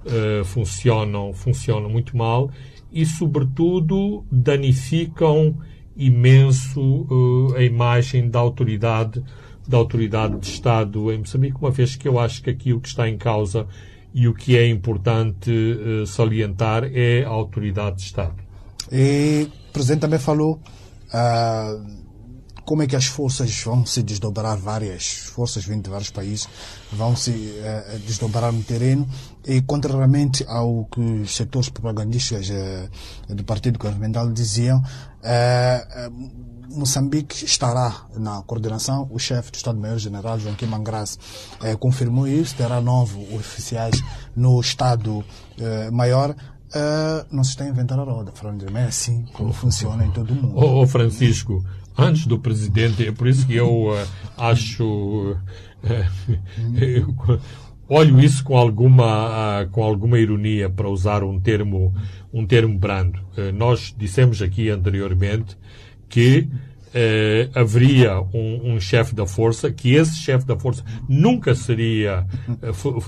uh, 0.05 0.45
funcionam, 0.45 1.33
funcionam 1.33 1.89
muito 1.89 2.17
mal 2.17 2.51
e, 2.93 3.07
sobretudo, 3.07 4.25
danificam 4.31 5.57
imenso 5.97 6.81
uh, 6.81 7.55
a 7.57 7.63
imagem 7.63 8.29
da 8.29 8.39
autoridade 8.39 9.23
da 9.69 9.77
autoridade 9.77 10.37
de 10.39 10.47
Estado 10.47 11.13
em 11.13 11.19
Moçambique, 11.19 11.57
uma 11.61 11.71
vez 11.71 11.95
que 11.95 12.09
eu 12.09 12.19
acho 12.19 12.43
que 12.43 12.51
aqui 12.51 12.73
o 12.73 12.81
que 12.81 12.89
está 12.89 13.09
em 13.09 13.17
causa 13.17 13.69
e 14.13 14.27
o 14.27 14.35
que 14.35 14.57
é 14.57 14.69
importante 14.69 15.51
uh, 15.51 16.05
salientar 16.07 16.91
é 16.93 17.23
a 17.23 17.29
autoridade 17.29 17.99
de 17.99 18.03
Estado. 18.03 18.35
E 18.91 19.49
o 19.69 19.73
Presidente 19.73 20.01
também 20.01 20.19
falou 20.19 20.61
uh, 21.15 22.10
como 22.71 22.85
é 22.85 22.87
que 22.87 22.95
as 22.95 23.07
forças 23.07 23.61
vão 23.65 23.85
se 23.85 24.01
desdobrar, 24.01 24.57
várias 24.57 25.09
forças 25.09 25.65
vindo 25.65 25.83
de 25.83 25.91
vários 25.91 26.11
países, 26.11 26.49
vão 26.93 27.17
se 27.17 27.33
uh, 27.33 27.99
desdobrar 28.07 28.53
no 28.53 28.63
terreno 28.63 29.09
e, 29.45 29.61
contrariamente 29.61 30.45
ao 30.47 30.85
que 30.85 31.01
os 31.01 31.35
setores 31.35 31.69
propagandistas 31.69 32.49
uh, 32.49 33.35
do 33.35 33.43
Partido 33.43 33.77
Governamental 33.77 34.31
diziam, 34.31 34.79
uh, 34.79 36.13
Moçambique 36.73 37.45
estará 37.45 38.07
na 38.17 38.41
coordenação. 38.43 39.09
O 39.11 39.19
chefe 39.19 39.51
do 39.51 39.57
Estado-Maior-General, 39.57 40.39
Joaquim 40.39 40.67
Mangras, 40.67 41.19
confirmou 41.81 42.29
isso. 42.29 42.55
Terá 42.55 42.81
nove 42.81 43.19
oficiais 43.35 44.01
no 44.37 44.61
Estado-Maior. 44.61 46.37
Não 47.33 47.43
se 47.43 47.51
está 47.51 47.65
a 47.65 47.69
inventar 47.69 47.99
a 47.99 48.05
roda, 48.05 48.31
Fernando. 48.31 48.65
É 48.77 48.85
assim 48.85 49.25
como 49.33 49.53
funciona 49.53 50.07
em 50.07 50.13
todo 50.13 50.31
o 50.31 50.35
mundo. 50.37 50.57
Ô, 50.57 50.83
oh, 50.83 50.87
Francisco, 50.87 51.65
antes 51.97 52.27
do 52.27 52.39
presidente. 52.39 53.07
É 53.07 53.13
por 53.13 53.29
isso 53.29 53.47
que 53.47 53.57
eu 53.57 53.91
uh, 53.91 54.09
acho. 54.37 55.37
Uh, 55.83 57.41
olho 57.89 58.21
isso 58.21 58.45
com 58.45 58.55
alguma, 58.55 59.63
uh, 59.63 59.71
com 59.71 59.83
alguma 59.83 60.19
ironia, 60.19 60.69
para 60.69 60.91
usar 60.91 61.25
um 61.25 61.41
termo, 61.41 61.95
um 62.31 62.45
termo 62.45 62.79
brando. 62.79 63.19
nós 63.55 63.95
dissemos 63.97 64.43
aqui 64.43 64.69
anteriormente 64.69 65.57
que 66.07 66.47
haveria 67.55 68.21
um, 68.35 68.75
um 68.75 68.81
chefe 68.81 69.15
da 69.15 69.27
força, 69.27 69.73
que 69.73 69.95
esse 69.95 70.17
chefe 70.19 70.45
da 70.45 70.55
força 70.55 70.85
nunca 71.09 71.55
seria, 71.55 72.27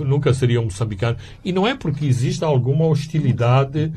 nunca 0.01 0.33
seria 0.33 0.59
um 0.59 0.65
moçambicano. 0.65 1.19
E 1.45 1.53
não 1.53 1.67
é 1.67 1.75
porque 1.75 2.07
existe 2.07 2.43
alguma 2.43 2.87
hostilidade 2.87 3.93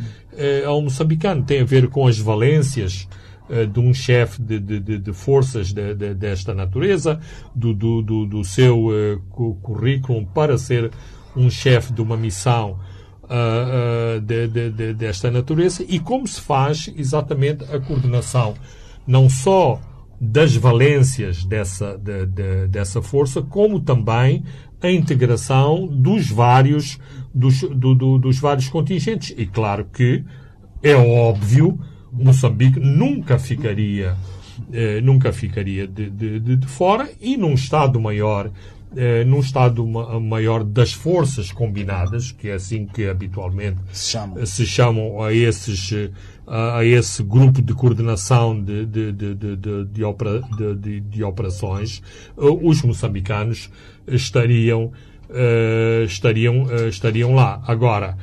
ao 0.67 0.81
moçambicano. 0.81 1.43
Tem 1.43 1.61
a 1.61 1.65
ver 1.65 1.87
com 1.87 2.05
as 2.05 2.19
valências 2.19 3.07
eh, 3.07 3.24
de 3.71 3.79
um 3.79 3.93
chefe 3.93 4.41
de, 4.41 4.59
de, 4.59 4.97
de, 4.97 5.13
forças 5.13 5.71
de, 5.71 5.93
desta 6.15 6.53
natureza, 6.53 7.19
do, 7.53 7.73
do, 7.73 8.01
do, 8.01 8.25
do 8.25 8.43
seu 8.43 8.87
uh, 8.87 9.19
currículo 9.61 10.25
para 10.33 10.57
ser 10.57 10.91
um 11.35 11.49
chefe 11.49 11.93
de 11.93 12.01
uma 12.01 12.17
missão 12.17 12.79
uh, 13.23 14.17
uh, 14.17 14.93
desta 14.93 15.29
natureza 15.29 15.85
e 15.87 15.99
como 15.99 16.27
se 16.27 16.41
faz 16.41 16.91
exatamente 16.95 17.63
a 17.65 17.79
coordenação 17.79 18.55
não 19.05 19.29
só 19.29 19.79
das 20.19 20.55
valências 20.55 21.43
dessa, 21.43 21.99
dessa 22.69 23.01
força, 23.01 23.41
como 23.41 23.81
também 23.81 24.43
a 24.81 24.89
integração 24.89 25.87
dos 25.87 26.29
vários, 26.29 26.97
dos, 27.33 27.61
do, 27.61 27.93
do, 27.93 28.17
dos 28.17 28.39
vários 28.39 28.69
contingentes. 28.69 29.33
E 29.37 29.45
claro 29.45 29.85
que 29.85 30.23
é 30.81 30.95
óbvio 30.95 31.79
Moçambique 32.15 32.79
nunca 32.79 33.37
ficaria, 33.37 34.15
eh, 34.71 35.01
nunca 35.01 35.31
ficaria 35.31 35.87
de, 35.87 36.09
de, 36.09 36.39
de, 36.39 36.67
fora 36.67 37.09
e 37.21 37.37
num 37.37 37.53
Estado 37.53 37.99
maior, 37.99 38.49
eh, 38.95 39.23
num 39.25 39.39
Estado 39.39 39.85
maior 39.85 40.63
das 40.63 40.93
forças 40.93 41.51
combinadas, 41.51 42.31
que 42.31 42.49
é 42.49 42.53
assim 42.53 42.85
que 42.85 43.07
habitualmente 43.07 43.77
se 43.91 44.11
chamam, 44.11 44.45
se 44.45 44.65
chamam 44.65 45.21
a 45.21 45.33
esses 45.33 45.91
a, 46.47 46.77
a, 46.77 46.85
esse 46.85 47.23
grupo 47.23 47.61
de 47.61 47.73
coordenação 47.73 48.59
de, 48.61 48.85
de, 48.85 49.11
de, 49.11 49.35
de, 49.35 49.85
de, 49.85 50.03
opera, 50.03 50.41
de, 51.01 51.23
operações, 51.23 52.01
eh, 52.37 52.41
os 52.41 52.81
moçambicanos 52.83 53.69
estariam, 54.07 54.91
uh, 55.29 56.03
estariam, 56.05 56.63
uh, 56.63 56.87
estariam 56.87 57.33
lá. 57.33 57.61
Agora, 57.65 58.17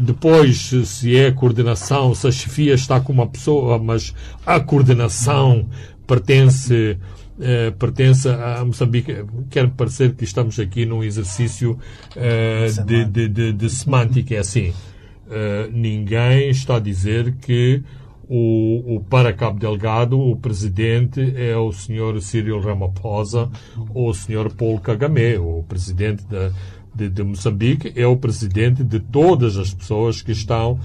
depois, 0.00 0.70
se 0.86 1.16
é 1.16 1.30
coordenação, 1.30 2.14
se 2.14 2.26
a 2.26 2.32
chefia 2.32 2.74
está 2.74 3.00
com 3.00 3.12
uma 3.12 3.26
pessoa, 3.26 3.78
mas 3.78 4.14
a 4.44 4.60
coordenação 4.60 5.68
pertence, 6.06 6.98
uh, 7.38 7.72
pertence 7.78 8.28
a 8.28 8.64
Moçambique. 8.64 9.24
Quer-me 9.50 9.72
parecer 9.72 10.14
que 10.14 10.24
estamos 10.24 10.58
aqui 10.58 10.86
num 10.86 11.02
exercício 11.02 11.78
uh, 12.16 12.84
de, 12.84 13.04
de, 13.04 13.28
de, 13.28 13.52
de, 13.52 13.70
semântica. 13.70 14.34
É 14.34 14.38
assim, 14.38 14.70
uh, 14.70 15.70
ninguém 15.72 16.50
está 16.50 16.76
a 16.76 16.80
dizer 16.80 17.34
que 17.40 17.82
o, 18.28 18.96
o, 18.96 19.00
para 19.00 19.32
Cabo 19.32 19.58
Delgado, 19.58 20.18
o 20.18 20.36
presidente 20.36 21.34
é 21.36 21.56
o 21.56 21.72
senhor 21.72 22.20
Cyril 22.22 22.60
Ramaphosa 22.60 23.50
ou 23.94 24.08
o 24.08 24.14
senhor 24.14 24.52
Paul 24.54 24.80
Kagame, 24.80 25.36
o 25.36 25.62
presidente 25.68 26.24
da, 26.24 26.50
de, 26.94 27.08
de, 27.08 27.22
Moçambique, 27.22 27.92
é 27.96 28.06
o 28.06 28.16
presidente 28.16 28.84
de 28.84 29.00
todas 29.00 29.56
as 29.56 29.72
pessoas 29.72 30.22
que 30.22 30.32
estão 30.32 30.78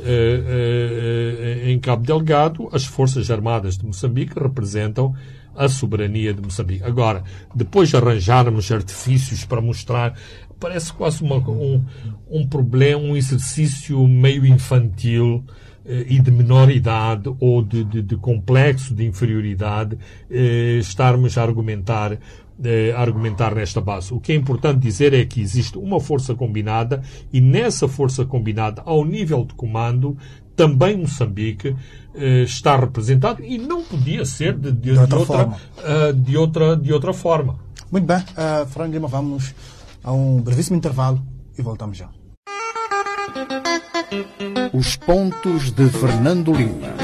eh, 0.00 1.62
eh, 1.64 1.70
em 1.70 1.78
Cabo 1.78 2.04
Delgado. 2.04 2.68
As 2.72 2.84
Forças 2.84 3.30
Armadas 3.30 3.78
de 3.78 3.86
Moçambique 3.86 4.38
representam 4.38 5.14
a 5.56 5.68
soberania 5.68 6.34
de 6.34 6.42
Moçambique. 6.42 6.82
Agora, 6.82 7.22
depois 7.54 7.88
de 7.88 7.96
arranjarmos 7.96 8.70
artifícios 8.72 9.44
para 9.44 9.60
mostrar, 9.60 10.14
parece 10.58 10.92
quase 10.92 11.22
uma, 11.22 11.36
um, 11.36 11.84
um 12.30 12.46
problema, 12.46 13.00
um 13.00 13.16
exercício 13.16 14.06
meio 14.08 14.44
infantil 14.46 15.44
eh, 15.84 16.06
e 16.08 16.18
de 16.18 16.30
menor 16.30 16.70
idade 16.70 17.30
ou 17.38 17.62
de, 17.62 17.84
de, 17.84 18.02
de 18.02 18.16
complexo 18.16 18.94
de 18.94 19.04
inferioridade 19.04 19.98
eh, 20.30 20.78
estarmos 20.80 21.36
a 21.36 21.42
argumentar 21.42 22.18
eh, 22.62 22.92
argumentar 22.96 23.54
nesta 23.54 23.80
base. 23.80 24.12
O 24.12 24.20
que 24.20 24.32
é 24.32 24.34
importante 24.34 24.78
dizer 24.78 25.12
é 25.12 25.24
que 25.24 25.40
existe 25.40 25.78
uma 25.78 26.00
força 26.00 26.34
combinada 26.34 27.02
e 27.32 27.40
nessa 27.40 27.88
força 27.88 28.24
combinada, 28.24 28.82
ao 28.84 29.04
nível 29.04 29.44
de 29.44 29.54
comando, 29.54 30.16
também 30.56 30.96
Moçambique 30.96 31.74
eh, 32.14 32.42
está 32.42 32.76
representado 32.76 33.42
e 33.44 33.58
não 33.58 33.82
podia 33.82 34.24
ser 34.24 34.56
de, 34.56 34.70
de, 34.70 34.92
de, 34.92 34.98
outra, 34.98 35.18
outra 35.18 35.46
uh, 35.48 36.12
de, 36.12 36.36
outra, 36.36 36.76
de 36.76 36.92
outra 36.92 37.12
forma. 37.12 37.58
Muito 37.90 38.06
bem, 38.06 38.18
uh, 38.18 38.66
Fernando 38.66 38.92
Lima, 38.92 39.08
vamos 39.08 39.54
a 40.02 40.12
um 40.12 40.40
brevíssimo 40.40 40.76
intervalo 40.76 41.20
e 41.58 41.62
voltamos 41.62 41.96
já. 41.96 42.08
Os 44.72 44.96
pontos 44.96 45.70
de 45.70 45.88
Fernando 45.88 46.52
Lima. 46.52 47.03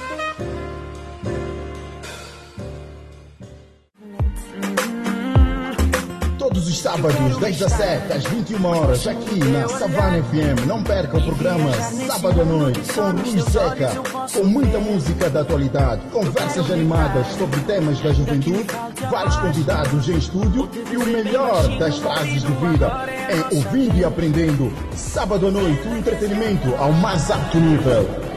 Todos 6.81 6.99
os 6.99 7.17
sábados, 7.21 7.37
das 7.39 7.57
17 7.57 8.13
às 8.13 8.23
21 8.25 8.65
horas, 8.65 9.07
aqui 9.07 9.39
na 9.39 9.67
Savana 9.67 10.23
FM. 10.23 10.65
Não 10.65 10.83
perca 10.83 11.17
o 11.17 11.23
programa 11.23 11.71
Sábado 11.73 12.41
à 12.41 12.45
Noite 12.45 12.81
com 12.93 13.11
Luiz 13.11 13.43
Seca, 13.45 13.91
com 14.33 14.43
muita 14.45 14.79
música 14.79 15.29
da 15.29 15.41
atualidade, 15.41 16.01
conversas 16.11 16.71
animadas 16.71 17.27
sobre 17.37 17.59
temas 17.61 17.99
da 17.99 18.13
juventude, 18.13 18.67
vários 19.09 19.35
convidados 19.37 20.09
em 20.09 20.17
estúdio 20.17 20.69
e 20.91 20.97
o 20.97 21.05
melhor 21.05 21.67
das 21.77 21.97
frases 21.99 22.41
de 22.41 22.53
vida 22.53 23.05
em 23.29 23.57
Ouvindo 23.57 23.97
e 23.97 24.03
Aprendendo. 24.03 24.73
Sábado 24.95 25.47
à 25.47 25.51
Noite, 25.51 25.87
o 25.87 25.97
entretenimento 25.97 26.73
ao 26.75 26.91
mais 26.93 27.29
alto 27.29 27.57
nível. 27.57 28.30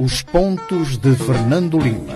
Os 0.00 0.22
pontos 0.22 0.96
de 0.96 1.12
Fernando 1.16 1.76
Lima. 1.76 2.14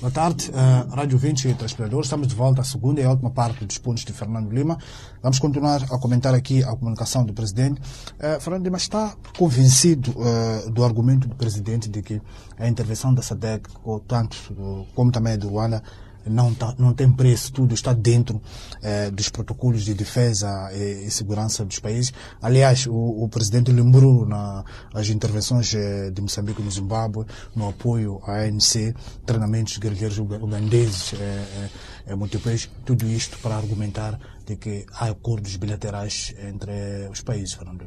Boa 0.00 0.10
tarde, 0.10 0.50
uh, 0.50 0.94
Rádio 0.94 1.18
20 1.18 1.48
e 1.48 1.54
Transpiradores. 1.54 2.06
Estamos 2.06 2.28
de 2.28 2.34
volta 2.34 2.62
à 2.62 2.64
segunda 2.64 3.02
e 3.02 3.06
última 3.06 3.30
parte 3.30 3.66
dos 3.66 3.76
pontos 3.76 4.06
de 4.06 4.12
Fernando 4.14 4.50
Lima. 4.50 4.78
Vamos 5.22 5.38
continuar 5.38 5.82
a 5.82 5.98
comentar 5.98 6.32
aqui 6.32 6.64
a 6.64 6.74
comunicação 6.74 7.26
do 7.26 7.34
Presidente. 7.34 7.78
Uh, 8.12 8.40
Fernando 8.40 8.64
Lima 8.64 8.78
está 8.78 9.14
convencido 9.36 10.10
uh, 10.12 10.70
do 10.70 10.82
argumento 10.82 11.28
do 11.28 11.34
Presidente 11.34 11.90
de 11.90 12.00
que 12.00 12.22
a 12.58 12.66
intervenção 12.66 13.12
da 13.12 13.20
SADEC, 13.20 13.68
tanto 14.08 14.88
como 14.94 15.12
também 15.12 15.36
do 15.36 15.48
Ruanda, 15.50 15.82
não, 16.26 16.54
tá, 16.54 16.74
não 16.78 16.92
tem 16.92 17.10
preço, 17.10 17.52
tudo 17.52 17.74
está 17.74 17.92
dentro 17.92 18.40
eh, 18.82 19.10
dos 19.10 19.28
protocolos 19.28 19.84
de 19.84 19.94
defesa 19.94 20.70
e, 20.72 21.06
e, 21.06 21.10
segurança 21.10 21.64
dos 21.64 21.78
países. 21.78 22.12
Aliás, 22.40 22.86
o, 22.86 22.94
o 23.24 23.28
presidente 23.28 23.70
lembrou 23.70 24.26
nas 24.26 25.08
intervenções 25.08 25.74
eh, 25.74 26.10
de 26.10 26.20
Moçambique 26.20 26.62
no 26.62 26.70
Zimbábue, 26.70 27.26
no 27.54 27.68
apoio 27.68 28.20
à 28.24 28.42
ANC, 28.44 28.94
treinamentos 29.26 29.74
de 29.74 29.80
guerrilheiros 29.80 30.18
ugandeses 30.18 31.14
eh, 31.14 31.68
eh, 32.06 32.14
multipés, 32.14 32.70
tudo 32.84 33.06
isto 33.06 33.38
para 33.38 33.56
argumentar 33.56 34.18
de 34.46 34.56
que 34.56 34.84
há 34.92 35.08
acordos 35.08 35.56
bilaterais 35.56 36.34
entre 36.38 37.08
os 37.10 37.22
países, 37.22 37.54
Fernando. 37.54 37.86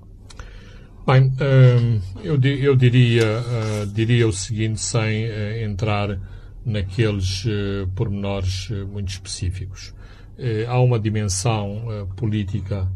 Bem, 1.07 1.31
hum, 1.39 2.01
eu, 2.21 2.37
eu 2.41 2.75
diria, 2.75 3.39
uh, 3.39 3.87
diria 3.87 4.27
o 4.27 4.33
seguinte, 4.33 4.81
sem 4.81 5.25
uh, 5.25 5.63
entrar 5.63 6.19
naqueles 6.67 7.45
uh, 7.45 7.87
pormenores 7.95 8.69
uh, 8.69 8.85
muito 8.85 9.07
específicos. 9.07 9.95
Uh, 10.37 10.69
há 10.69 10.79
uma 10.81 10.99
dimensão 10.99 12.07
política 12.17 12.87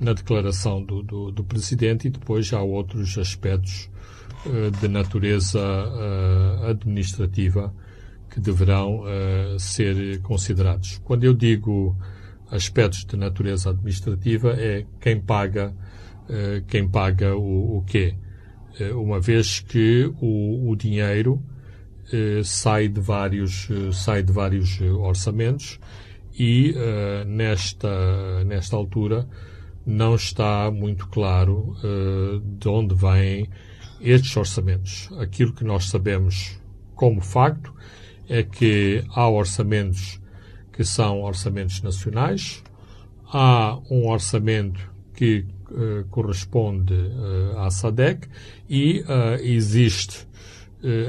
na 0.00 0.14
declaração 0.14 0.82
do, 0.82 1.02
do, 1.02 1.30
do, 1.30 1.44
Presidente 1.44 2.08
e 2.08 2.10
depois 2.10 2.52
há 2.52 2.62
outros 2.62 3.16
aspectos 3.18 3.88
de 4.80 4.88
natureza 4.88 5.60
administrativa 6.68 7.72
que 8.28 8.40
deverão 8.40 9.04
ser 9.56 10.20
considerados. 10.22 11.00
Quando 11.04 11.22
eu 11.22 11.32
digo 11.32 11.96
aspectos 12.50 13.04
de 13.04 13.16
natureza 13.16 13.70
administrativa 13.70 14.56
é 14.58 14.84
quem 15.00 15.20
paga 15.20 15.72
quem 16.66 16.88
paga 16.88 17.36
o, 17.36 17.76
o 17.78 17.82
quê? 17.82 18.16
uma 18.96 19.20
vez 19.20 19.60
que 19.60 20.12
o, 20.20 20.68
o 20.68 20.74
dinheiro 20.74 21.40
eh, 21.40 21.51
sai 22.44 22.88
de 22.88 23.00
vários, 23.00 23.68
eh, 23.70 23.92
sai 23.92 24.22
de 24.22 24.32
vários 24.32 24.80
eh, 24.80 24.90
orçamentos 24.90 25.78
e 26.38 26.74
nesta, 27.26 28.42
nesta 28.44 28.74
altura 28.74 29.28
não 29.84 30.14
está 30.14 30.70
muito 30.70 31.06
claro 31.08 31.76
de 32.58 32.68
onde 32.70 32.94
vêm 32.94 33.50
estes 34.00 34.34
orçamentos. 34.34 35.10
Aquilo 35.18 35.52
que 35.52 35.62
nós 35.62 35.90
sabemos 35.90 36.58
como 36.94 37.20
facto 37.20 37.74
é 38.30 38.42
que 38.42 39.04
há 39.10 39.28
orçamentos 39.28 40.18
que 40.72 40.82
são 40.84 41.20
orçamentos 41.20 41.82
nacionais, 41.82 42.64
há 43.30 43.78
um 43.90 44.08
orçamento 44.08 44.80
que 45.14 45.44
corresponde 46.08 46.94
à 47.58 47.68
SADEC 47.70 48.26
e 48.70 49.04
existe 49.42 50.26
eh, 50.26 50.31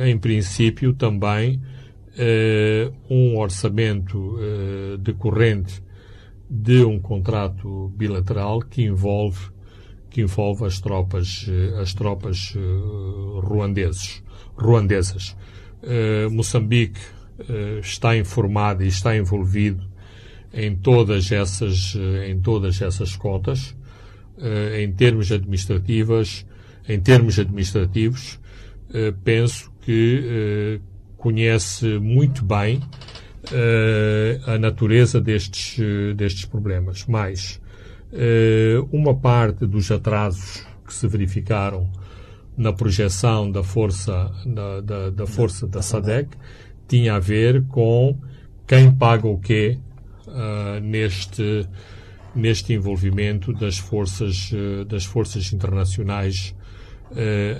em 0.05 0.17
princípio, 0.17 0.93
também 0.93 1.61
eh, 2.17 2.91
um 3.09 3.37
orçamento 3.37 4.37
eh, 4.39 4.97
decorrente 4.99 5.83
de 6.47 6.83
um 6.83 6.99
contrato 6.99 7.91
bilateral 7.97 8.61
que 8.61 8.83
envolve 8.83 9.51
que 10.11 10.21
envolve 10.21 10.63
as 10.65 10.79
tropas 10.79 11.49
as 11.81 11.95
tropas 11.95 12.53
ruandeses 13.41 14.21
ruandesas. 14.55 15.35
Moçambique 16.29 16.99
está 17.81 18.15
informado 18.15 18.83
e 18.83 18.87
está 18.87 19.17
envolvido 19.17 19.83
em 20.53 20.75
todas 20.75 21.31
essas 21.31 21.97
em 22.27 22.39
todas 22.39 22.79
essas 22.79 23.15
cotas 23.15 23.75
em 24.77 24.91
termos 24.91 25.31
administrativas 25.31 26.45
em 26.87 26.99
termos 26.99 27.39
administrativos 27.39 28.39
eh, 28.93 29.11
penso 29.23 29.72
que 29.85 30.23
eh, 30.25 30.79
conhece 31.17 31.99
muito 31.99 32.43
bem 32.43 32.81
eh, 33.51 34.39
a 34.45 34.57
natureza 34.57 35.19
destes, 35.19 35.77
destes 36.15 36.45
problemas. 36.45 37.05
Mas 37.07 37.61
uma 38.91 39.15
parte 39.15 39.65
dos 39.65 39.89
atrasos 39.89 40.63
que 40.85 40.93
se 40.93 41.07
verificaram 41.07 41.89
na 42.55 42.71
projeção 42.71 43.49
da 43.49 43.63
força 43.63 44.31
da, 44.45 44.81
da, 44.81 45.09
da 45.09 45.25
força 45.25 45.67
da 45.67 45.81
SADEC 45.81 46.29
tinha 46.87 47.15
a 47.15 47.19
ver 47.19 47.65
com 47.65 48.15
quem 48.67 48.91
paga 48.91 49.27
o 49.27 49.39
quê 49.39 49.79
uh, 50.27 50.79
neste 50.79 51.67
neste 52.35 52.73
envolvimento 52.73 53.51
das 53.51 53.77
forças, 53.77 54.51
das 54.87 55.05
forças 55.05 55.53
internacionais 55.53 56.55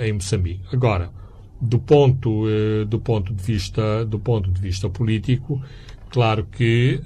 em 0.02 0.14
Moçambique. 0.14 0.64
Agora, 0.72 1.12
do 1.64 1.80
ponto, 1.80 2.46
do 2.88 3.00
ponto 3.00 3.34
de 3.34 3.44
vista, 3.44 4.06
do 4.06 4.20
ponto 4.20 4.52
de 4.52 4.62
vista 4.62 4.90
político, 4.90 5.62
claro 6.10 6.46
que 6.46 7.02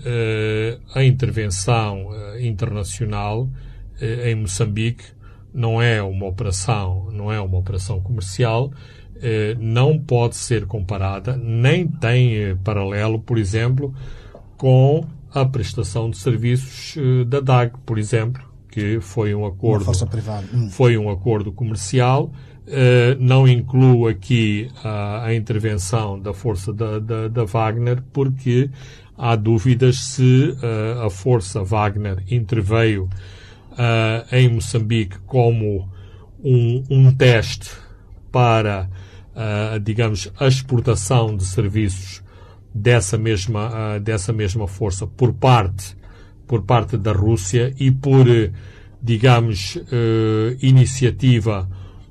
a 0.94 1.04
intervenção 1.04 2.10
internacional 2.40 3.50
em 4.02 4.36
Moçambique 4.36 5.04
não 5.54 5.82
é 5.82 6.02
uma 6.02 6.26
operação, 6.26 7.10
não 7.12 7.32
é 7.32 7.40
uma 7.40 7.58
operação 7.58 8.00
comercial, 8.00 8.72
eh, 9.22 9.56
não 9.60 9.98
pode 9.98 10.36
ser 10.36 10.66
comparada, 10.68 11.36
nem 11.36 11.88
tem 11.88 12.36
eh, 12.36 12.56
paralelo, 12.64 13.20
por 13.20 13.38
exemplo, 13.38 13.94
com 14.56 15.04
a 15.34 15.44
prestação 15.46 16.10
de 16.10 16.18
serviços 16.18 16.96
eh, 16.98 17.26
da 17.26 17.40
DAG, 17.40 17.74
por 17.86 17.98
exemplo, 17.98 18.44
que 18.70 19.00
foi 19.02 19.34
um 19.34 19.46
acordo, 19.46 19.86
foi 20.70 20.98
um 20.98 21.10
acordo 21.10 21.52
comercial, 21.52 22.32
não 23.20 23.48
incluo 23.48 24.08
aqui 24.08 24.70
a, 24.84 25.26
a 25.26 25.36
intervenção 25.36 26.20
da 26.20 26.34
força 26.34 26.74
da, 26.74 27.00
da, 27.00 27.28
da, 27.28 27.46
Wagner, 27.46 28.04
porque 28.12 28.70
há 29.18 29.36
dúvidas 29.36 29.98
se 30.00 30.54
a 31.04 31.10
força 31.10 31.64
Wagner 31.64 32.24
interveio 32.30 33.10
uh, 33.74 34.36
em 34.36 34.50
Moçambique 34.50 35.18
como 35.26 35.90
um, 36.44 36.84
um 36.90 37.16
teste 37.16 37.72
para, 38.32 38.90
digamos, 39.82 40.32
a 40.40 40.48
exportação 40.48 41.36
de 41.36 41.46
serviços 41.46 42.22
dessa 42.74 43.18
mesma, 43.18 43.98
dessa 44.00 44.32
mesma 44.32 44.68
força 44.68 45.08
por 45.08 45.34
parte, 45.34 45.96
por 46.46 46.62
parte 46.64 46.98
da 46.98 47.12
Rússia 47.12 47.74
e 47.80 47.90
por, 47.90 48.28
digamos, 49.02 49.80
iniciativa 50.62 51.68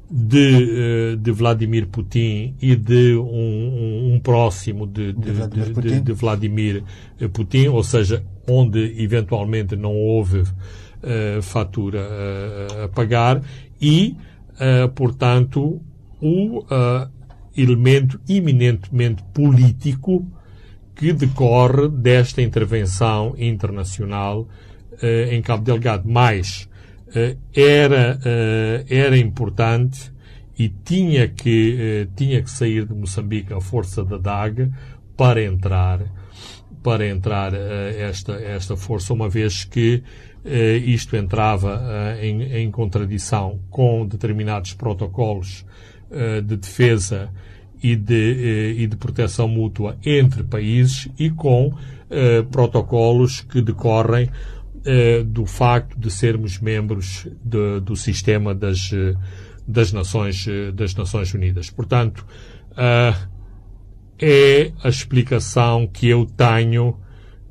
de, 0.09 1.17
de 1.17 1.33
Vladimir 1.33 1.89
Putin 1.89 2.55
e 2.61 2.77
de 2.77 3.17
um, 3.17 4.15
um 4.15 4.21
próximo 4.21 4.87
de, 4.87 5.13
de, 5.13 5.21
de, 5.21 5.33
Vladimir 5.33 5.75
Putin. 5.75 6.01
de, 6.03 6.13
Vladimir 6.13 6.85
Putin, 7.33 7.67
ou 7.69 7.83
seja, 7.83 8.25
onde 8.49 9.03
eventualmente 9.03 9.75
não 9.75 9.95
houve 9.95 10.41
uh, 10.41 11.43
fatura 11.43 12.01
uh, 12.01 12.85
a 12.85 12.89
pagar 12.89 13.43
e, 13.81 14.17
uh, 14.55 14.89
portanto, 14.91 15.81
o 16.21 16.65
elemento 17.57 18.19
eminentemente 18.29 19.23
político 19.35 20.27
que 20.95 21.13
decorre 21.13 21.89
desta 21.89 22.41
intervenção 22.41 23.35
internacional 23.37 24.49
em 25.31 25.43
Cabo 25.43 25.63
Delgado. 25.63 26.09
Mas 26.09 26.67
era, 27.55 28.19
era 28.89 29.17
importante 29.17 30.13
e 30.59 30.69
tinha 30.69 31.29
que, 31.29 32.09
tinha 32.17 32.43
que 32.43 32.51
sair 32.51 32.85
de 32.85 32.95
Moçambique 32.95 33.53
a 33.53 33.61
força 33.61 34.05
da 34.05 34.19
DAG 34.19 34.71
para 35.17 35.43
entrar 35.43 36.01
para 36.83 37.05
entrar 37.09 37.53
esta, 37.53 38.35
esta 38.35 38.77
força, 38.77 39.13
uma 39.13 39.29
vez 39.29 39.65
que 39.65 40.05
eh, 40.49 40.77
isto 40.77 41.17
entrava 41.17 41.83
eh, 41.85 42.29
em, 42.29 42.43
em, 42.43 42.71
contradição 42.71 43.59
com 43.69 44.07
determinados 44.07 44.75
protocolos 44.75 45.67
eh, 46.09 46.41
de 46.41 46.57
defesa 46.57 47.29
e 47.83 47.97
de, 47.97 48.77
e 48.79 48.87
de 48.87 48.97
proteção 48.97 49.49
mútua 49.49 49.99
entre 50.07 50.45
países 50.45 51.09
e 51.19 51.31
com 51.31 51.73
protocolos 52.53 53.41
que 53.41 53.61
decorrem 53.61 54.31
do 55.27 55.47
facto 55.47 55.99
de 55.99 56.11
sermos 56.11 56.59
membros 56.61 57.27
de, 57.43 57.81
do 57.81 57.97
sistema 57.97 58.55
das, 58.55 58.91
das, 59.67 59.93
Nações, 59.93 60.47
das 60.75 60.95
Nações 60.95 61.35
Unidas. 61.35 61.71
Portanto, 61.71 62.25
é 64.21 64.73
a 64.83 64.89
explicação 64.89 65.87
que 65.87 66.09
eu 66.09 66.25
tenho 66.25 66.97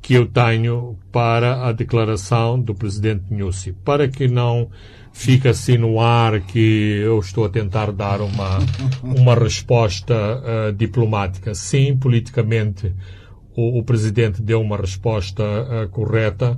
que 0.06 0.14
eu 0.14 0.24
tenho 0.24 0.96
para 1.10 1.66
a 1.66 1.72
declaração 1.72 2.60
do 2.60 2.72
presidente 2.72 3.24
Nussi, 3.34 3.72
para 3.72 4.06
que 4.06 4.28
não 4.28 4.70
fique 5.12 5.48
assim 5.48 5.76
no 5.76 5.98
ar 5.98 6.42
que 6.42 7.00
eu 7.02 7.18
estou 7.18 7.44
a 7.44 7.48
tentar 7.48 7.90
dar 7.90 8.20
uma, 8.20 8.58
uma 9.02 9.34
resposta 9.34 10.14
uh, 10.14 10.72
diplomática. 10.72 11.56
Sim, 11.56 11.96
politicamente 11.96 12.94
o, 13.56 13.80
o, 13.80 13.82
presidente 13.82 14.40
deu 14.40 14.60
uma 14.60 14.76
resposta 14.76 15.42
uh, 15.42 15.88
correta. 15.88 16.56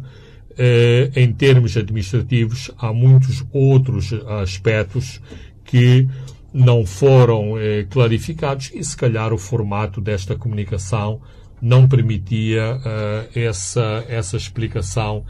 Uh, 0.59 1.13
em 1.15 1.33
termos 1.33 1.77
administrativos, 1.77 2.69
há 2.79 2.93
muitos 2.93 3.45
outros 3.53 4.13
aspectos 4.43 5.21
que 5.65 6.09
não 6.53 6.85
foram 6.85 7.53
clarificados 7.91 8.73
e, 8.75 8.83
se 8.83 8.97
calhar, 8.97 9.33
o 9.33 9.39
formato 9.39 10.01
desta 10.01 10.35
comunicação 10.35 11.21
não 11.61 11.87
permitia 11.87 12.77
uh, 12.77 13.39
essa, 13.39 14.05
essa 14.09 14.37
explicação 14.37 15.25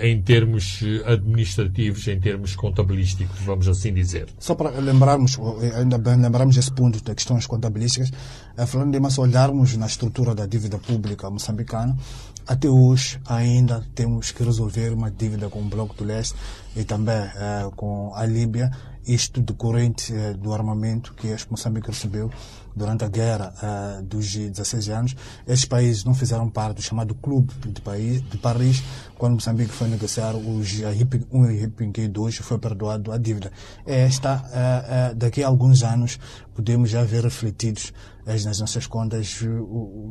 em 0.00 0.22
termos 0.22 0.80
administrativos, 1.04 2.08
em 2.08 2.18
termos 2.18 2.56
contabilísticos, 2.56 3.38
vamos 3.40 3.68
assim 3.68 3.92
dizer. 3.92 4.28
Só 4.38 4.54
para 4.54 4.70
lembrarmos, 4.70 5.38
ainda 5.76 5.98
bem 5.98 6.16
lembrarmos 6.16 6.56
esse 6.56 6.72
ponto 6.72 7.02
das 7.04 7.14
questões 7.14 7.46
contabilísticas, 7.46 8.10
uh, 8.56 8.66
falando 8.66 8.92
de 8.92 9.00
mas 9.00 9.18
olharmos 9.18 9.76
na 9.76 9.86
estrutura 9.86 10.34
da 10.34 10.46
dívida 10.46 10.78
pública 10.78 11.28
moçambicana, 11.28 11.94
até 12.46 12.68
hoje 12.68 13.20
ainda 13.26 13.84
temos 13.94 14.30
que 14.30 14.42
resolver 14.42 14.92
uma 14.92 15.10
dívida 15.10 15.48
com 15.48 15.60
o 15.60 15.64
Bloco 15.64 15.94
do 15.94 16.04
Leste 16.04 16.34
e 16.74 16.84
também 16.84 17.14
uh, 17.14 17.70
com 17.76 18.12
a 18.14 18.24
Líbia, 18.24 18.70
isto 19.06 19.40
decorrente 19.40 20.12
uh, 20.12 20.36
do 20.36 20.52
armamento 20.52 21.12
que 21.14 21.34
Moçambique 21.50 21.88
recebeu 21.88 22.30
durante 22.74 23.04
a 23.04 23.08
guerra 23.08 23.52
uh, 23.62 24.02
dos 24.02 24.34
16 24.34 24.88
anos. 24.88 25.16
Estes 25.46 25.66
países 25.66 26.04
não 26.04 26.14
fizeram 26.14 26.48
parte 26.48 26.76
do 26.76 26.82
chamado 26.82 27.14
Clube 27.14 27.52
de, 27.66 27.80
país, 27.80 28.22
de 28.22 28.38
Paris, 28.38 28.82
quando 29.18 29.34
Moçambique 29.34 29.72
foi 29.72 29.88
negociar 29.88 30.34
os 30.34 30.68
RIP 30.68 31.26
1 31.30 31.50
e 31.50 31.56
RIP 31.58 32.08
2 32.08 32.36
foi 32.36 32.58
perdoado 32.58 33.12
a 33.12 33.18
dívida. 33.18 33.52
Esta, 33.86 34.36
uh, 34.36 35.12
uh, 35.12 35.14
daqui 35.14 35.42
a 35.42 35.48
alguns 35.48 35.82
anos, 35.82 36.18
podemos 36.54 36.90
já 36.90 37.04
ver 37.04 37.24
refletidos 37.24 37.92
nas 38.24 38.60
nossas 38.60 38.86
contas 38.86 39.40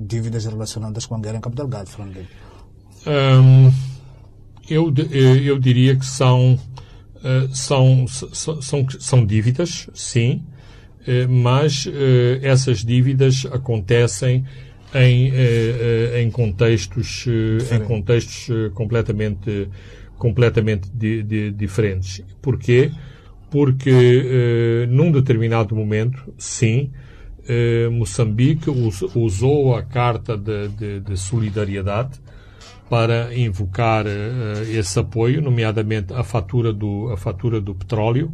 dívidas 0.02 0.44
relacionadas 0.44 1.06
com 1.06 1.16
a 1.16 1.20
guerra 1.20 1.38
em 1.38 1.42
Cabo 1.42 1.56
Delgado, 1.56 1.90
Fernando. 1.90 2.28
Um, 3.08 3.72
eu, 4.70 4.94
eu 5.44 5.60
diria 5.60 5.96
que 5.96 6.06
são, 6.06 6.60
são, 7.52 8.08
são, 8.08 8.88
são 9.00 9.26
dívidas, 9.26 9.90
sim, 9.94 10.44
eh, 11.08 11.26
mas 11.28 11.88
eh, 11.88 12.40
essas 12.44 12.84
dívidas 12.86 13.48
acontecem 13.52 14.46
em, 14.94 15.32
eh, 15.34 16.22
em 16.22 16.30
contextos, 16.30 17.26
em 17.72 17.80
contextos 17.86 18.50
completamente, 18.74 19.70
completamente 20.18 20.90
di, 20.94 21.24
di, 21.24 21.52
diferentes. 21.52 22.24
Porquê? 22.42 22.92
Porque 23.50 24.88
num 24.90 25.12
determinado 25.12 25.76
momento, 25.76 26.34
sim, 26.38 26.90
Moçambique 27.92 28.70
usou 29.14 29.76
a 29.76 29.84
Carta 29.84 30.38
de, 30.38 30.70
de, 30.70 31.00
de 31.02 31.18
Solidariedade 31.18 32.21
para 32.92 33.34
invocar 33.34 34.06
esse 34.70 35.00
apoio, 35.00 35.42
nomeadamente 35.42 36.14
a 36.14 36.26
fatura 36.26 36.74
do, 36.74 37.10
a 37.10 37.16
fatura 37.16 37.62
do 37.62 37.74
petróleo, 37.74 38.34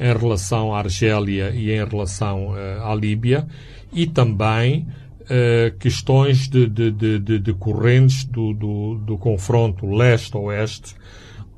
em 0.00 0.16
relação 0.16 0.74
à 0.74 0.78
Argélia 0.78 1.50
e 1.50 1.70
em 1.70 1.84
relação 1.84 2.52
uh, 2.52 2.82
à 2.82 2.94
Líbia 2.94 3.46
e 3.92 4.06
também 4.06 4.86
uh, 5.20 5.76
questões 5.78 6.48
de, 6.48 6.66
de, 6.66 6.90
de, 6.90 7.38
de 7.38 7.52
correntes 7.52 8.24
do, 8.24 8.54
do, 8.54 8.94
do 8.94 9.18
confronto 9.18 9.86
leste-oeste 9.86 10.94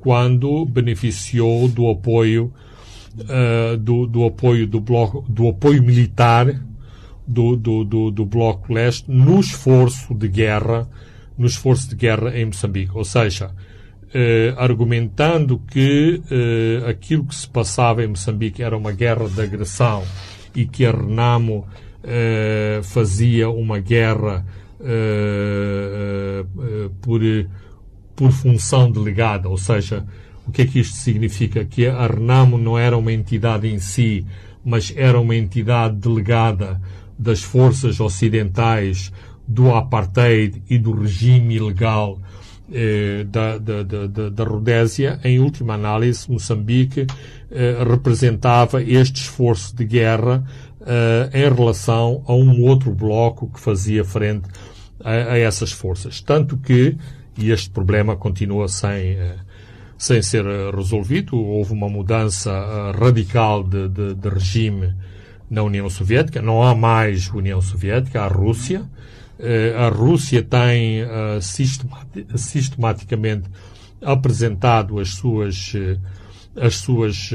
quando 0.01 0.65
beneficiou 0.65 1.69
do 1.69 1.89
apoio 1.89 2.51
uh, 3.19 3.77
do, 3.77 4.05
do 4.05 4.25
apoio 4.25 4.67
do 4.67 4.81
bloco 4.81 5.23
do 5.29 5.47
apoio 5.47 5.81
militar 5.81 6.61
do, 7.25 7.55
do, 7.55 8.11
do 8.11 8.25
bloco 8.25 8.73
leste 8.73 9.09
no 9.09 9.39
esforço 9.39 10.13
de 10.13 10.27
guerra 10.27 10.89
no 11.37 11.45
esforço 11.45 11.89
de 11.89 11.95
guerra 11.95 12.37
em 12.37 12.45
Moçambique 12.45 12.91
ou 12.93 13.03
seja 13.03 13.51
eh, 14.13 14.53
argumentando 14.57 15.59
que 15.59 16.21
eh, 16.29 16.89
aquilo 16.89 17.25
que 17.25 17.35
se 17.35 17.47
passava 17.47 18.03
em 18.03 18.07
Moçambique 18.07 18.61
era 18.61 18.77
uma 18.77 18.91
guerra 18.91 19.27
de 19.27 19.41
agressão 19.41 20.03
e 20.55 20.65
que 20.65 20.85
a 20.85 20.91
Renamo 20.91 21.65
eh, 22.03 22.81
fazia 22.83 23.49
uma 23.49 23.79
guerra 23.79 24.45
eh, 24.81 26.43
eh, 26.43 26.89
por, 27.01 27.21
por 28.15 28.31
função 28.31 28.91
delegada, 28.91 29.47
ou 29.47 29.57
seja, 29.57 30.05
o 30.45 30.51
que 30.51 30.63
é 30.63 30.65
que 30.65 30.79
isto 30.79 30.97
significa? 30.97 31.63
Que 31.63 31.87
a 31.87 32.05
Renamo 32.05 32.57
não 32.57 32.77
era 32.77 32.97
uma 32.97 33.13
entidade 33.13 33.67
em 33.67 33.79
si, 33.79 34.25
mas 34.63 34.93
era 34.95 35.19
uma 35.19 35.35
entidade 35.35 35.95
delegada 35.95 36.81
das 37.17 37.41
forças 37.41 37.99
ocidentais 38.01 39.11
do 39.53 39.73
apartheid 39.73 40.63
e 40.67 40.79
do 40.79 40.91
regime 40.91 41.55
ilegal 41.55 42.19
eh, 42.71 43.23
da, 43.29 43.57
da, 43.59 43.83
da, 43.83 44.29
da 44.29 44.43
Rodésia, 44.43 45.19
em 45.23 45.39
última 45.39 45.75
análise, 45.75 46.29
Moçambique 46.31 47.05
eh, 47.51 47.83
representava 47.87 48.81
este 48.81 49.21
esforço 49.21 49.75
de 49.75 49.85
guerra 49.85 50.43
eh, 50.81 51.29
em 51.33 51.53
relação 51.53 52.23
a 52.25 52.33
um 52.33 52.63
outro 52.63 52.91
bloco 52.91 53.47
que 53.53 53.59
fazia 53.59 54.03
frente 54.03 54.49
a, 55.03 55.11
a 55.11 55.37
essas 55.37 55.71
forças. 55.71 56.19
Tanto 56.19 56.57
que, 56.57 56.97
e 57.37 57.51
este 57.51 57.69
problema 57.69 58.15
continua 58.15 58.67
sem, 58.67 59.17
sem 59.97 60.21
ser 60.23 60.45
resolvido, 60.73 61.37
houve 61.37 61.73
uma 61.73 61.89
mudança 61.89 62.51
radical 62.97 63.63
de, 63.63 63.87
de, 63.87 64.15
de 64.15 64.29
regime 64.29 64.95
na 65.49 65.61
União 65.61 65.87
Soviética, 65.89 66.41
não 66.41 66.63
há 66.63 66.73
mais 66.73 67.29
União 67.29 67.61
Soviética, 67.61 68.21
há 68.21 68.27
Rússia. 68.27 68.83
Eh, 69.39 69.73
a 69.77 69.89
Rússia 69.89 70.43
tem 70.43 71.01
eh, 71.01 71.39
sistematicamente 72.35 73.49
apresentado 74.01 74.99
as 74.99 75.09
suas 75.09 75.73
eh, 75.75 75.97
as 76.55 76.75
suas 76.75 77.31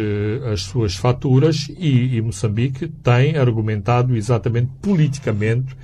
as 0.52 0.62
suas 0.62 0.94
faturas 0.94 1.68
e, 1.76 2.16
e, 2.16 2.22
Moçambique 2.22 2.86
tem 2.86 3.36
argumentado 3.36 4.14
exatamente 4.14 4.70
politicamente 4.80 5.74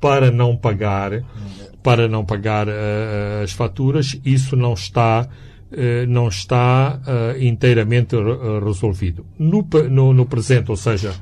para 0.00 0.32
não 0.32 0.56
pagar 0.56 1.22
para 1.82 2.08
não 2.08 2.24
pagar 2.24 2.68
uh, 2.68 3.42
as 3.42 3.52
faturas. 3.52 4.18
Isso 4.24 4.56
não 4.56 4.74
está 4.74 5.26
uh, 5.26 6.06
não 6.08 6.28
está 6.28 7.00
uh, 7.00 7.42
inteiramente 7.42 8.16
resolvido. 8.64 9.26
No, 9.38 9.66
no, 9.90 10.12
no 10.12 10.26
presente 10.26 10.70
ou 10.70 10.76
seja 10.76 11.14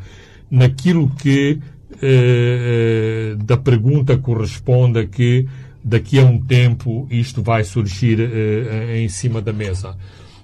naquilo 0.51 1.09
que 1.11 1.61
eh, 2.01 3.33
eh, 3.33 3.37
da 3.43 3.57
pergunta 3.57 4.17
corresponda 4.19 5.07
que 5.07 5.47
daqui 5.83 6.19
a 6.19 6.25
um 6.25 6.39
tempo 6.41 7.07
isto 7.11 7.43
vai 7.43 7.65
surgir 7.65 8.21
eh, 8.21 9.01
em 9.01 9.09
cima 9.09 9.41
da 9.41 9.53
mesa. 9.53 9.97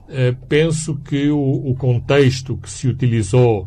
Eh, 0.09 0.35
penso 0.49 0.97
que 0.97 1.31
o, 1.31 1.71
o, 1.71 1.75
contexto 1.75 2.57
que 2.57 2.71
se 2.71 2.87
utilizou 2.87 3.67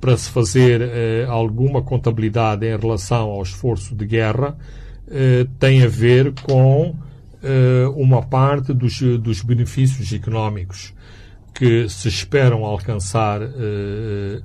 para 0.00 0.16
se 0.16 0.30
fazer 0.30 0.80
eh, 0.80 1.26
alguma 1.28 1.82
contabilidade 1.82 2.64
em 2.64 2.76
relação 2.76 3.30
ao 3.30 3.42
esforço 3.42 3.94
de 3.94 4.06
guerra 4.06 4.56
eh, 5.10 5.46
tem 5.58 5.82
a 5.82 5.88
ver 5.88 6.32
com 6.42 6.94
uma 7.96 8.20
parte 8.20 8.74
dos, 8.74 9.00
dos 9.00 9.40
benefícios 9.40 10.12
económicos 10.12 10.92
que 11.54 11.88
se 11.88 12.06
esperam 12.06 12.66
alcançar 12.66 13.40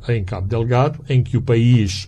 em 0.07 0.23
Cabo 0.23 0.47
Delgado, 0.47 1.01
em 1.09 1.21
que 1.21 1.35
o 1.35 1.41
país 1.41 2.07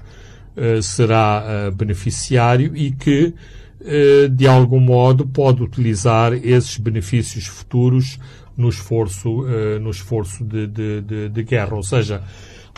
eh, 0.60 0.82
será 0.82 1.44
uh, 1.46 1.72
beneficiário 1.72 2.76
e 2.76 2.92
que, 2.92 3.32
uh, 3.80 4.28
de 4.28 4.48
algum 4.48 4.80
modo, 4.80 5.28
pode 5.28 5.62
utilizar 5.62 6.34
esses 6.34 6.80
benefícios 6.80 7.46
futuros 7.46 8.20
no 8.58 8.68
esforço, 8.68 9.46
no 9.80 9.92
esforço 9.92 10.44
de, 10.44 10.66
de, 10.66 11.02
de, 11.02 11.30
de, 11.30 11.44
guerra. 11.44 11.76
Ou 11.76 11.84
seja, 11.84 12.24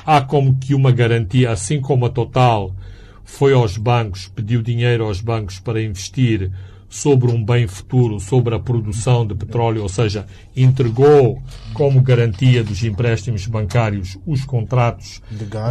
há 0.06 0.20
como 0.20 0.58
que 0.58 0.76
uma 0.76 0.92
garantia, 0.92 1.52
assim 1.52 1.80
como 1.80 2.06
a 2.06 2.10
Total 2.10 2.76
foi 3.24 3.54
aos 3.54 3.78
bancos, 3.78 4.28
pediu 4.28 4.62
dinheiro 4.62 5.06
aos 5.06 5.22
bancos 5.22 5.58
para 5.58 5.82
investir 5.82 6.52
sobre 6.90 7.32
um 7.32 7.42
bem 7.42 7.66
futuro, 7.66 8.20
sobre 8.20 8.56
a 8.56 8.60
produção 8.60 9.26
de 9.26 9.36
petróleo, 9.36 9.84
ou 9.84 9.88
seja, 9.88 10.26
entregou 10.54 11.42
como 11.74 12.02
garantia 12.02 12.62
dos 12.62 12.84
empréstimos 12.84 13.48
bancários 13.48 14.18
os 14.28 14.44
contratos 14.44 15.22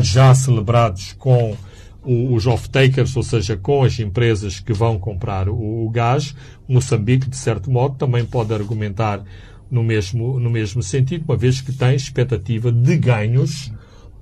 já 0.01 0.35
celebrados 0.35 1.13
com 1.19 1.55
os 2.03 2.47
off-takers, 2.47 3.17
ou 3.17 3.23
seja, 3.23 3.57
com 3.57 3.83
as 3.83 3.99
empresas 3.99 4.61
que 4.61 4.73
vão 4.73 4.99
comprar 4.99 5.49
o, 5.49 5.87
o, 5.87 5.91
gás, 5.91 6.35
Moçambique, 6.69 7.29
de 7.29 7.37
certo 7.37 7.71
modo, 7.71 7.97
também 7.97 8.25
pode 8.25 8.55
argumentar 8.55 9.23
no 9.71 9.83
mesmo, 9.83 10.39
no 10.39 10.49
mesmo 10.49 10.83
sentido, 10.83 11.25
uma 11.27 11.37
vez 11.37 11.61
que 11.61 11.73
tem 11.73 11.95
expectativa 11.95 12.73
de 12.73 12.97
ganhos, 12.97 13.73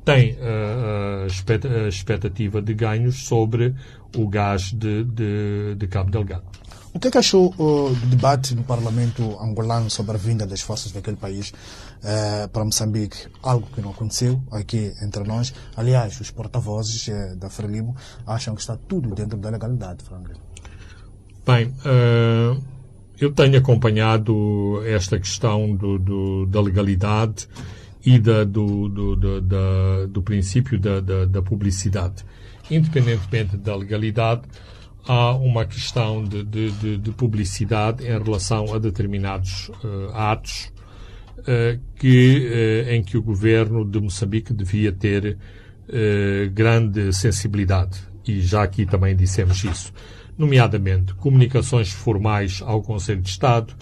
tem 0.05 0.33
uh, 0.33 1.27
uh, 1.27 1.89
expectativa 1.89 2.63
de 2.63 2.75
ganhos 2.75 3.25
sobre 3.25 3.75
o 4.17 4.27
gás 4.29 4.73
de, 4.73 5.05
de, 5.05 5.75
de 5.77 5.87
Cabo 5.87 6.11
Delgado. 6.11 6.45
O 6.97 6.99
que, 6.99 7.09
é 7.09 7.11
que 7.11 7.19
achou 7.19 7.55
uh, 7.59 7.95
do 7.95 8.07
debate 8.07 8.55
no 8.55 8.63
Parlamento 8.63 9.39
angolano 9.39 9.91
sobre 9.91 10.17
a 10.17 10.19
vinda 10.19 10.47
das 10.47 10.63
forças 10.63 10.93
daquele 10.93 11.19
país 11.19 11.53
uh, 12.07 12.49
para 12.49 12.65
Moçambique? 12.65 13.29
Algo 13.43 13.67
que 13.75 13.81
não 13.81 13.91
aconteceu 13.91 14.41
aqui 14.53 14.93
entre 15.03 15.25
nós. 15.25 15.53
Aliás, 15.77 16.21
os 16.21 16.31
porta-vozes 16.31 17.09
uh, 17.09 17.37
da 17.37 17.51
Frelimo 17.51 17.97
acham 18.27 18.55
que 18.55 18.61
está 18.61 18.77
tudo 18.77 19.15
dentro 19.15 19.37
da 19.37 19.51
legalidade, 19.51 20.05
Frelimo. 20.05 20.41
Bem, 21.45 21.67
uh, 21.67 22.63
eu 23.21 23.33
tenho 23.33 23.59
acompanhado 23.59 24.83
esta 24.87 25.19
questão 25.19 25.75
do, 25.75 25.99
do, 25.99 26.47
da 26.47 26.61
legalidade 26.61 27.49
e 28.05 28.19
da, 28.19 28.45
do, 28.45 28.89
do, 28.89 29.17
do 30.09 30.23
princípio 30.23 30.79
da, 30.79 31.01
da, 31.01 31.25
da 31.25 31.43
publicidade. 31.43 32.25
Independentemente 32.71 33.57
da 33.57 33.75
legalidade, 33.75 34.43
há 35.07 35.33
uma 35.33 35.65
questão 35.65 36.25
de, 36.25 36.45
de, 36.45 36.71
de, 36.73 36.99
de 36.99 37.11
publicidade 37.13 38.05
em 38.05 38.23
relação 38.23 38.75
a 38.75 38.79
determinados 38.79 39.69
uh, 39.69 40.13
atos 40.13 40.71
que, 41.95 42.87
uh, 42.87 42.91
em 42.91 43.03
que 43.03 43.17
o 43.17 43.23
governo 43.23 43.85
de 43.85 44.01
Moçambique 44.01 44.53
devia 44.53 44.93
ter 44.93 45.39
grande 46.53 47.13
sensibilidade. 47.13 48.01
E 48.27 48.41
já 48.41 48.65
aqui 48.65 48.85
também 48.85 49.15
dissemos 49.15 49.63
isso. 49.63 49.93
Nomeadamente, 50.37 51.15
comunicações 51.15 51.93
formais 51.93 52.61
ao 52.61 52.83
Conselho 52.83 53.23
de 53.23 53.29
Estado, 53.29 53.73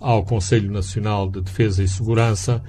ao 0.00 0.24
Conselho 0.24 0.72
Nacional 0.72 1.30
de 1.30 1.40
Defesa 1.40 1.84
e 1.84 1.86
Segurança, 1.86 2.60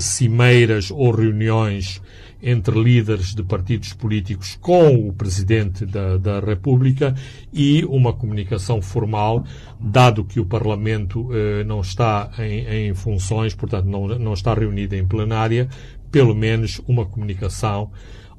cimeiras 0.00 0.90
ou 0.90 1.10
reuniões 1.10 2.00
entre 2.44 2.78
líderes 2.78 3.34
de 3.34 3.42
partidos 3.42 3.94
políticos 3.94 4.58
com 4.60 5.08
o 5.08 5.12
Presidente 5.12 5.86
da, 5.86 6.18
da 6.18 6.40
República 6.40 7.14
e 7.50 7.82
uma 7.86 8.12
comunicação 8.12 8.82
formal, 8.82 9.44
dado 9.80 10.24
que 10.24 10.38
o 10.38 10.44
Parlamento 10.44 11.30
eh, 11.32 11.64
não 11.64 11.80
está 11.80 12.30
em, 12.38 12.88
em, 12.88 12.94
funções, 12.94 13.54
portanto 13.54 13.86
não, 13.86 14.06
não 14.06 14.34
está 14.34 14.52
reunido 14.52 14.94
em 14.94 15.06
plenária, 15.06 15.68
pelo 16.10 16.34
menos 16.34 16.82
uma 16.86 17.06
comunicação 17.06 17.90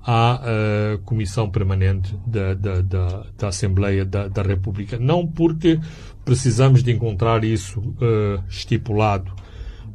à 0.06 0.40
uh, 0.40 1.00
Comissão 1.00 1.50
Permanente 1.50 2.16
da, 2.28 2.54
da, 2.54 2.82
da, 2.82 3.26
da 3.36 3.48
Assembleia 3.48 4.06
da, 4.06 4.28
da, 4.28 4.44
República. 4.44 5.00
Não 5.00 5.26
porque 5.26 5.80
precisamos 6.24 6.84
de 6.84 6.92
encontrar 6.92 7.44
isso 7.44 7.80
uh, 7.80 8.44
estipulado 8.48 9.34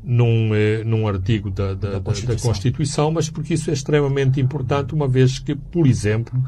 num, 0.03 0.55
eh, 0.55 0.83
num 0.85 1.07
artigo 1.07 1.51
da, 1.51 1.75
da, 1.75 1.91
da, 1.93 2.01
Constituição. 2.01 2.37
da, 2.37 2.55
Constituição. 2.55 3.11
mas 3.11 3.29
porque 3.29 3.55
isso 3.55 3.71
é 3.71 3.73
extremamente 3.73 4.41
importante, 4.41 4.95
uma 4.95 5.07
vez 5.07 5.39
que, 5.39 5.55
por 5.55 5.87
exemplo, 5.87 6.43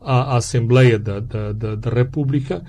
a, 0.00 0.34
a 0.34 0.36
Assembleia 0.36 0.98
da, 0.98 1.20
da, 1.20 1.52
da 1.52 1.90
República 1.90 2.62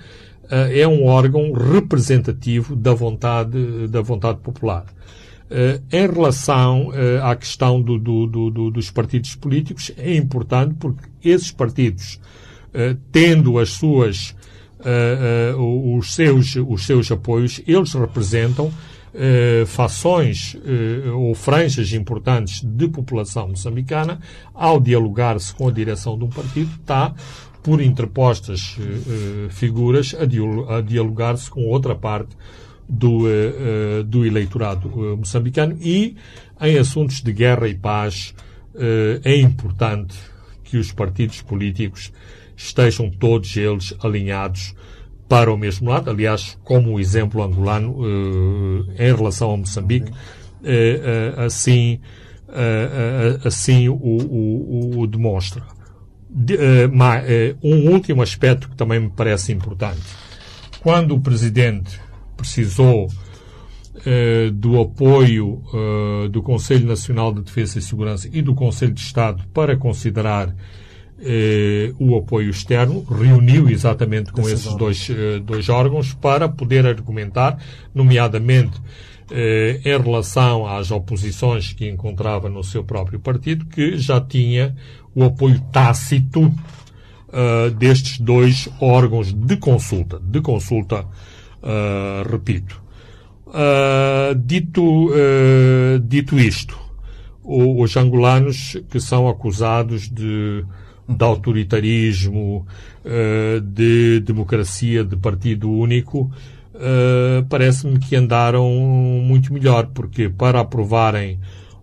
eh, 0.50 0.80
é 0.80 0.88
um 0.88 1.04
órgão 1.04 1.52
representativo 1.52 2.74
da 2.74 2.94
vontade, 2.94 3.88
da 3.88 4.00
vontade 4.00 4.38
popular. 4.38 4.86
Uh, 5.50 5.82
em 5.90 6.06
relação 6.06 6.92
à 7.24 7.34
questão 7.34 7.82
do, 7.82 7.98
do, 7.98 8.24
do, 8.28 8.70
dos 8.70 8.88
partidos 8.88 9.34
políticos, 9.34 9.90
é 9.98 10.14
importante 10.14 10.76
porque 10.78 11.08
esses 11.24 11.50
partidos, 11.50 12.20
tendo 13.10 13.58
as 13.58 13.70
suas, 13.70 14.36
os, 15.58 16.14
seus, 16.14 16.54
os 16.54 16.86
seus 16.86 17.10
apoios, 17.10 17.60
eles 17.66 17.92
representam 17.94 18.70
eh, 19.12 19.64
fações 19.66 20.56
eh, 20.64 21.10
ou 21.10 21.34
franjas 21.34 21.92
importantes 21.92 22.62
de 22.62 22.86
população 22.86 23.48
moçambicana, 23.48 24.20
ao 24.54 24.78
dialogar-se 24.78 25.52
com 25.52 25.66
a 25.66 25.72
direção 25.72 26.16
de 26.16 26.24
um 26.24 26.28
partido, 26.28 26.70
está 26.80 27.12
por 27.60 27.80
interpostas 27.80 28.76
eh, 28.78 29.48
figuras 29.50 30.14
a, 30.14 30.80
dialogar-se 30.80 31.50
com 31.50 31.64
outra 31.64 31.94
parte 31.94 32.36
do, 32.88 33.22
do 34.06 34.26
eleitorado 34.26 34.88
moçambicano. 35.16 35.76
E 35.80 36.16
em 36.60 36.78
assuntos 36.78 37.20
de 37.20 37.32
guerra 37.32 37.68
e 37.68 37.74
paz 37.74 38.34
é 39.24 39.36
importante 39.36 40.16
que 40.64 40.76
os 40.76 40.90
partidos 40.90 41.40
políticos 41.40 42.12
estejam 42.56 43.08
todos 43.08 43.56
eles 43.56 43.94
alinhados 44.02 44.74
para 45.30 45.54
o 45.54 45.56
mesmo 45.56 45.88
lado. 45.88 46.10
Aliás, 46.10 46.58
como 46.64 46.94
o 46.94 46.98
exemplo 46.98 47.40
angolano 47.40 47.98
eh, 48.98 49.08
em 49.08 49.14
relação 49.14 49.52
a 49.54 49.56
Moçambique, 49.56 50.10
eh, 50.64 51.00
eh, 51.36 51.44
assim, 51.44 52.00
assim 53.44 53.88
o, 53.88 53.94
o, 53.94 54.98
o 54.98 55.06
demonstra. 55.06 55.62
De, 56.28 56.58
um 57.62 57.92
último 57.92 58.22
aspecto 58.22 58.68
que 58.68 58.76
também 58.76 58.98
me 58.98 59.08
parece 59.08 59.52
importante. 59.52 60.02
Quando 60.80 61.14
o 61.14 61.20
Presidente 61.20 62.00
precisou 62.36 63.08
do 64.54 64.80
apoio 64.80 65.62
do 66.32 66.42
Conselho 66.42 66.86
Nacional 66.86 67.32
de 67.32 67.42
Defesa 67.42 67.78
e 67.78 67.82
Segurança 67.82 68.28
e 68.32 68.42
do 68.42 68.54
Conselho 68.54 68.92
de 68.92 69.00
Estado 69.00 69.44
para 69.52 69.76
considerar 69.76 70.52
eh, 71.22 71.92
o 71.98 72.16
apoio 72.16 72.48
externo, 72.48 73.04
reuniu 73.04 73.68
exatamente 73.68 74.32
com 74.32 74.42
esses 74.48 74.74
dois, 74.74 75.08
eh, 75.10 75.38
dois 75.40 75.68
órgãos 75.68 76.14
para 76.14 76.48
poder 76.48 76.86
argumentar, 76.86 77.58
nomeadamente 77.94 78.80
eh, 79.30 79.80
em 79.84 80.02
relação 80.02 80.66
às 80.66 80.90
oposições 80.90 81.74
que 81.74 81.88
encontrava 81.88 82.48
no 82.48 82.64
seu 82.64 82.82
próprio 82.82 83.20
partido, 83.20 83.66
que 83.66 83.98
já 83.98 84.18
tinha 84.18 84.74
o 85.14 85.24
apoio 85.24 85.60
tácito 85.72 86.42
uh, 86.42 87.70
destes 87.76 88.18
dois 88.18 88.68
órgãos 88.80 89.32
de 89.32 89.56
consulta. 89.56 90.20
De 90.20 90.40
consulta, 90.40 91.00
uh, 91.62 92.30
repito. 92.30 92.80
Uh, 93.46 94.34
dito, 94.36 95.10
dito 96.04 96.38
isto, 96.38 96.78
os 97.42 97.96
angolanos 97.96 98.76
que 98.88 99.00
são 99.00 99.28
acusados 99.28 100.08
de, 100.08 100.64
de 101.16 101.24
autoritarismo, 101.24 102.66
de 103.62 104.20
democracia 104.20 105.04
de 105.04 105.16
partido 105.16 105.70
único, 105.70 106.30
parece-me 107.48 107.98
que 107.98 108.16
andaram 108.16 108.68
muito 108.70 109.52
melhor, 109.52 109.86
porque 109.88 110.28
para 110.28 110.60
aprovarem 110.60 111.38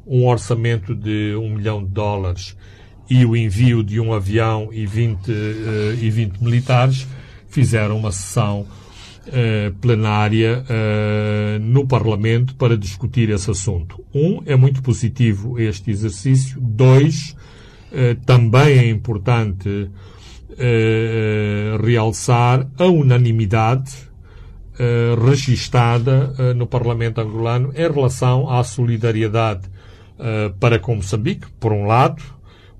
um 0.06 0.26
orçamento 0.26 0.96
de 0.96 1.36
um 1.36 1.56
milhão 1.56 1.84
de 1.84 1.90
dólares 1.90 2.56
e 3.10 3.26
o 3.26 3.36
envio 3.36 3.84
de 3.84 4.00
um 4.00 4.14
avião 4.14 4.70
e 4.72 4.86
20, 4.86 5.30
uh, 5.30 5.34
eh, 5.34 5.98
e 6.02 6.10
20 6.10 6.40
militares, 6.40 7.08
fizeram 7.48 7.98
uma 7.98 8.12
sessão 8.12 8.66
plenária 9.82 10.64
no 11.60 11.86
Parlamento 11.86 12.56
para 12.56 12.78
discutir 12.78 13.30
esse 13.30 13.52
assunto. 13.52 14.02
Um, 14.14 14.42
é 14.46 14.56
muito 14.56 14.82
positivo 14.82 15.60
este 15.60 15.92
exercício. 15.92 16.60
Dois, 16.62 17.36
também 18.26 18.80
é 18.80 18.90
importante 18.90 19.90
realçar 21.84 22.68
a 22.78 22.86
unanimidade 22.86 23.92
registada 25.26 26.54
no 26.56 26.68
Parlamento 26.68 27.20
angolano 27.22 27.72
em 27.76 27.92
relação 27.92 28.50
à 28.50 28.64
solidariedade 28.64 29.70
para 30.60 30.80
com 30.80 30.96
Moçambique, 30.96 31.48
por 31.60 31.72
um 31.72 31.86
lado, 31.86 32.24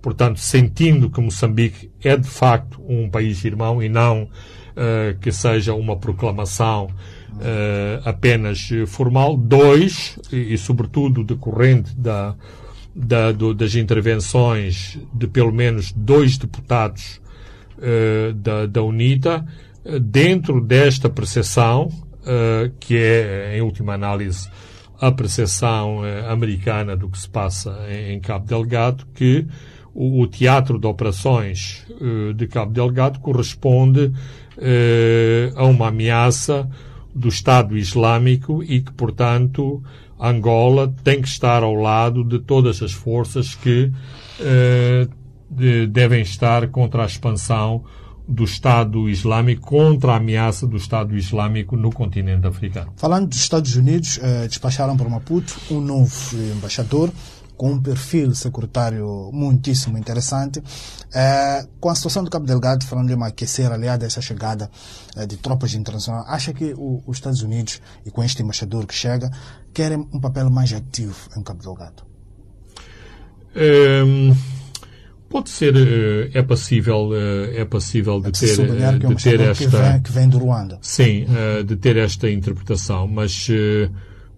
portanto, 0.02 0.40
sentindo 0.40 1.10
que 1.10 1.22
Moçambique 1.22 1.92
é 2.04 2.18
de 2.18 2.28
facto 2.28 2.82
um 2.88 3.10
país 3.10 3.44
irmão 3.46 3.82
e 3.82 3.90
não 3.90 4.28
que 5.22 5.32
seja 5.32 5.74
uma 5.74 5.98
proclamação 5.98 6.88
apenas 8.06 8.70
formal. 8.88 9.38
Dois, 9.38 10.20
e, 10.32 10.54
e 10.54 10.58
sobretudo 10.58 11.24
decorrente 11.24 11.96
da, 11.96 12.36
da, 12.98 13.32
do, 13.32 13.54
das 13.54 13.76
intervenções 13.76 14.98
de 15.14 15.28
pelo 15.28 15.52
menos 15.52 15.92
dois 15.92 16.38
deputados 16.38 17.22
uh, 17.78 18.34
da, 18.34 18.66
da 18.66 18.82
UNITA, 18.82 19.46
dentro 20.02 20.60
desta 20.60 21.10
percepção, 21.10 21.90
que 22.82 22.98
é, 22.98 23.58
em 23.58 23.62
última 23.62 23.94
análise, 23.94 24.50
a 25.00 25.10
percepção 25.10 26.02
americana 26.30 26.94
do 26.94 27.08
que 27.08 27.18
se 27.18 27.30
passa 27.30 27.74
em, 27.90 28.16
em 28.16 28.20
Cabo 28.20 28.46
Delgado, 28.46 29.08
que 29.16 29.48
o, 29.98 30.22
o 30.22 30.28
teatro 30.28 30.78
de 30.78 30.86
operações 30.86 31.84
uh, 32.00 32.32
de 32.36 32.46
Cabo 32.46 32.72
Delgado 32.72 33.20
corresponde 33.20 34.06
uh, 34.06 35.54
a 35.56 35.66
uma 35.66 35.88
ameaça 35.88 36.70
do 37.16 37.28
Estado 37.28 37.76
Islâmico 37.76 38.64
e 38.64 38.80
que, 38.80 38.94
portanto, 38.94 39.84
Angola 40.20 40.94
tem 41.04 41.22
que 41.22 41.28
estar 41.28 41.64
ao 41.64 41.76
lado 41.76 42.24
de 42.24 42.40
todas 42.40 42.82
as 42.82 42.92
forças 42.92 43.56
que 43.56 43.92
uh, 44.40 45.10
de, 45.50 45.88
devem 45.88 46.22
estar 46.22 46.68
contra 46.70 47.04
a 47.04 47.06
expansão 47.06 47.84
do 48.28 48.44
Estado 48.44 49.08
Islâmico, 49.10 49.68
contra 49.68 50.14
a 50.14 50.16
ameaça 50.18 50.68
do 50.68 50.76
Estado 50.76 51.16
Islâmico 51.16 51.78
no 51.78 51.90
continente 51.92 52.46
africano. 52.46 52.92
Falando 52.98 53.30
dos 53.30 53.38
Estados 53.38 53.74
Unidos, 53.78 54.20
despacharam 54.50 54.98
para 54.98 55.08
Maputo 55.08 55.56
um 55.72 55.80
novo 55.80 56.12
embaixador, 56.58 57.10
com 57.58 57.72
um 57.72 57.82
perfil 57.82 58.34
securitário 58.36 59.32
muitíssimo 59.34 59.98
interessante. 59.98 60.62
É, 61.14 61.68
com 61.80 61.90
a 61.90 61.96
situação 61.96 62.24
do 62.24 62.30
Cabo 62.30 62.46
Delgado, 62.46 62.86
falando 62.86 63.08
de 63.08 63.16
uma 63.16 63.28
aquecer, 63.28 63.72
aliada 63.72 64.06
a 64.06 64.08
essa 64.08 64.22
chegada 64.22 64.70
é, 65.16 65.26
de 65.26 65.38
tropas 65.38 65.74
internacionais, 65.74 66.26
acha 66.30 66.54
que 66.54 66.74
o, 66.78 67.04
os 67.06 67.18
Estados 67.18 67.42
Unidos, 67.42 67.82
e 68.06 68.12
com 68.12 68.24
este 68.24 68.44
embaixador 68.44 68.86
que 68.86 68.94
chega, 68.94 69.32
querem 69.74 70.08
um 70.14 70.20
papel 70.20 70.50
mais 70.50 70.72
ativo 70.72 71.18
em 71.36 71.42
Cabo 71.42 71.62
Delgado? 71.62 72.04
É, 73.56 74.04
pode 75.28 75.50
ser, 75.50 75.74
é 76.34 76.44
passível, 76.44 77.10
é 77.16 77.66
passível 77.66 78.22
de 78.22 78.32
ter, 78.32 78.56
de 78.56 79.16
ter 79.16 79.40
esta 79.42 79.64
que 79.66 79.68
vem, 79.68 80.02
que 80.02 80.12
vem 80.12 80.30
do 80.30 80.38
Ruanda. 80.38 80.78
Sim, 80.82 81.26
de 81.66 81.76
ter 81.76 81.98
esta 81.98 82.30
interpretação, 82.30 83.08
mas 83.08 83.48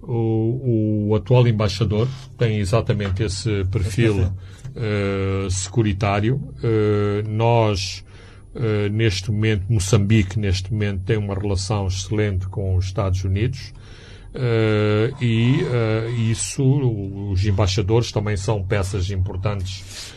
o, 0.10 1.10
o, 1.10 1.16
atual 1.16 1.47
embaixador 1.47 2.07
tem 2.38 2.57
exatamente 2.57 3.24
esse 3.24 3.64
perfil 3.66 4.24
uh, 4.24 5.49
securitário. 5.51 6.36
Uh, 6.36 7.30
nós, 7.30 8.03
uh, 8.55 8.89
neste 8.91 9.32
momento, 9.32 9.72
Moçambique, 9.72 10.39
neste 10.39 10.74
momento, 10.74 11.03
tem 11.03 11.18
uma 11.18 11.36
relação 11.36 11.88
excelente 11.88 12.47
com 12.47 12.76
os 12.76 12.86
Estados 12.86 13.24
Unidos. 13.24 13.72
e 15.22 16.32
isso, 16.32 16.64
os 17.32 17.45
embaixadores 17.45 18.12
também 18.12 18.38
são 18.38 18.64
peças 18.64 19.12
importantes 19.12 20.14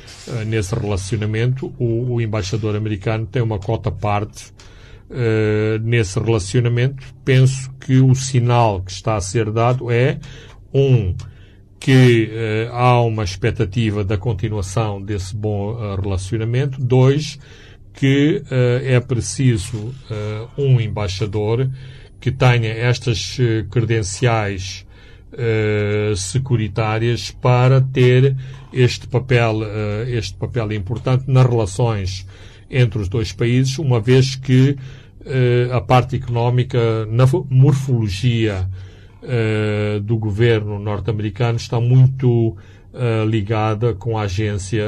nesse 0.47 0.75
relacionamento. 0.75 1.73
O, 1.79 2.15
o 2.15 2.21
embaixador 2.21 2.77
americano 2.77 3.27
tem 3.27 3.43
uma 3.43 3.59
cota 3.59 3.91
parte 3.91 4.53
uh, 5.13 5.79
nesse 5.83 6.19
relacionamento, 6.19 7.03
penso 7.25 7.71
que 7.79 8.01
o 8.01 8.15
sinal 8.15 8.83
que 8.83 8.91
está 8.91 9.17
a 9.17 9.21
ser 9.21 9.51
dado 9.51 9.91
é, 9.91 10.19
um, 10.73 11.15
que 11.79 12.31
uh, 12.31 12.75
há 12.75 13.01
uma 13.03 13.25
expectativa 13.25 14.03
da 14.05 14.17
continuação 14.17 15.01
desse 15.01 15.37
bom 15.37 15.73
uh, 15.73 16.01
relacionamento, 16.01 16.81
dois, 16.81 17.39
que 17.95 18.43
é 18.49 18.99
preciso 19.01 19.95
um 20.57 20.81
embaixador 20.81 21.71
que 22.19 22.33
tenha 22.33 22.71
estas 22.71 23.37
credenciais 23.71 24.87
securitárias 26.17 27.31
para 27.31 27.83
ter 27.83 28.35
este 28.73 29.07
papel, 29.07 29.59
este 30.09 30.39
papel 30.39 30.73
importante 30.73 31.25
nas 31.27 31.47
relações 31.47 32.27
entre 32.73 32.99
os 32.99 33.09
dois 33.09 33.31
países, 33.31 33.79
uma 33.79 34.01
vez 34.01 34.35
que 34.35 34.71
eh, 34.71 34.77
a 35.73 35.81
parte 35.81 36.17
económica 36.17 37.07
na 37.07 37.25
morfologia 37.49 38.69
eh, 39.23 40.01
do 40.03 40.17
governo 40.17 40.79
norte-americano 40.79 41.57
está 41.57 41.81
muito 41.81 42.57
eh, 42.93 43.25
ligada 43.25 43.95
com 43.95 44.19
a 44.19 44.23
agência 44.23 44.85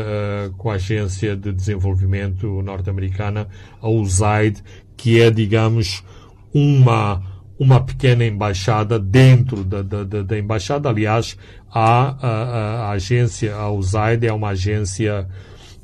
com 0.58 0.70
a 0.70 0.74
agência 0.74 1.36
de 1.36 1.52
desenvolvimento 1.52 2.60
norte-americana 2.62 3.46
a 3.80 3.88
USAID 3.88 4.62
que 4.96 5.20
é 5.20 5.30
digamos 5.30 6.02
uma 6.52 7.22
uma 7.58 7.80
pequena 7.80 8.24
embaixada 8.24 8.98
dentro 8.98 9.62
da, 9.62 9.80
da, 9.80 10.02
da 10.04 10.38
embaixada. 10.38 10.88
Aliás 10.88 11.36
a, 11.72 12.16
a, 12.20 12.88
a 12.88 12.90
agência 12.90 13.54
a 13.54 13.70
USAID 13.70 14.26
é 14.26 14.32
uma 14.32 14.50
agência 14.50 15.28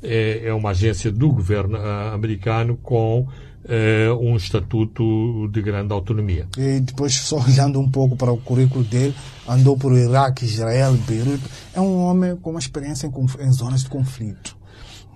é, 0.03 0.47
é 0.47 0.53
uma 0.53 0.71
agência 0.71 1.11
do 1.11 1.29
governo 1.31 1.77
americano 2.13 2.77
com 2.77 3.27
uh, 3.65 4.13
um 4.19 4.35
estatuto 4.35 5.47
de 5.51 5.61
grande 5.61 5.93
autonomia. 5.93 6.47
E 6.57 6.79
depois, 6.79 7.13
só 7.15 7.37
olhando 7.39 7.79
um 7.79 7.89
pouco 7.89 8.15
para 8.15 8.31
o 8.31 8.37
currículo 8.37 8.83
dele, 8.83 9.13
andou 9.47 9.77
por 9.77 9.93
Iraque, 9.93 10.45
Israel, 10.45 10.93
Beirute. 11.07 11.43
É 11.73 11.81
um 11.81 11.97
homem 12.03 12.35
com 12.35 12.51
uma 12.51 12.59
experiência 12.59 13.07
em, 13.07 13.45
em 13.45 13.51
zonas 13.51 13.83
de 13.83 13.89
conflito. 13.89 14.57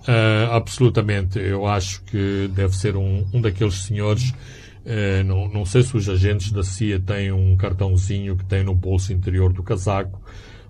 Uh, 0.02 0.52
absolutamente. 0.52 1.38
Eu 1.38 1.66
acho 1.66 2.02
que 2.04 2.48
deve 2.54 2.76
ser 2.76 2.96
um, 2.96 3.24
um 3.32 3.40
daqueles 3.40 3.82
senhores. 3.82 4.30
Uh, 4.84 5.24
não, 5.24 5.48
não 5.48 5.64
sei 5.64 5.82
se 5.82 5.96
os 5.96 6.08
agentes 6.08 6.52
da 6.52 6.62
CIA 6.62 7.00
têm 7.00 7.32
um 7.32 7.56
cartãozinho 7.56 8.36
que 8.36 8.44
tem 8.44 8.62
no 8.62 8.74
bolso 8.74 9.12
interior 9.12 9.52
do 9.52 9.64
casaco, 9.64 10.20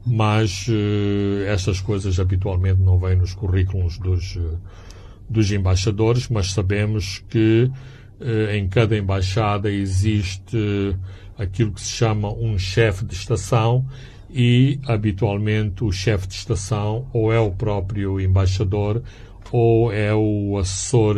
mas 0.07 0.66
uh, 0.68 1.44
estas 1.46 1.80
coisas 1.80 2.20
habitualmente 2.20 2.80
não 2.80 2.98
vêm 2.98 3.16
nos 3.16 3.34
currículos 3.34 3.98
dos, 3.98 4.38
dos 5.28 5.50
embaixadores, 5.50 6.28
mas 6.28 6.52
sabemos 6.52 7.24
que 7.28 7.70
eh, 8.18 8.57
em 8.57 8.66
cada 8.66 8.96
embaixada 8.96 9.70
existe 9.70 10.57
eh, 10.57 10.96
aquilo 11.36 11.72
que 11.72 11.80
se 11.82 11.90
chama 11.90 12.32
um 12.32 12.59
chefe 12.59 13.04
de 13.04 13.14
estação 13.14 13.84
e 14.30 14.80
habitualmente 14.86 15.84
o 15.84 15.92
chefe 15.92 16.26
de 16.26 16.34
estação 16.34 17.07
ou 17.12 17.30
é 17.30 17.38
o 17.38 17.50
próprio 17.50 18.18
embaixador 18.18 19.02
ou 19.52 19.92
é 19.92 20.14
o 20.14 20.57
assessor 20.57 21.16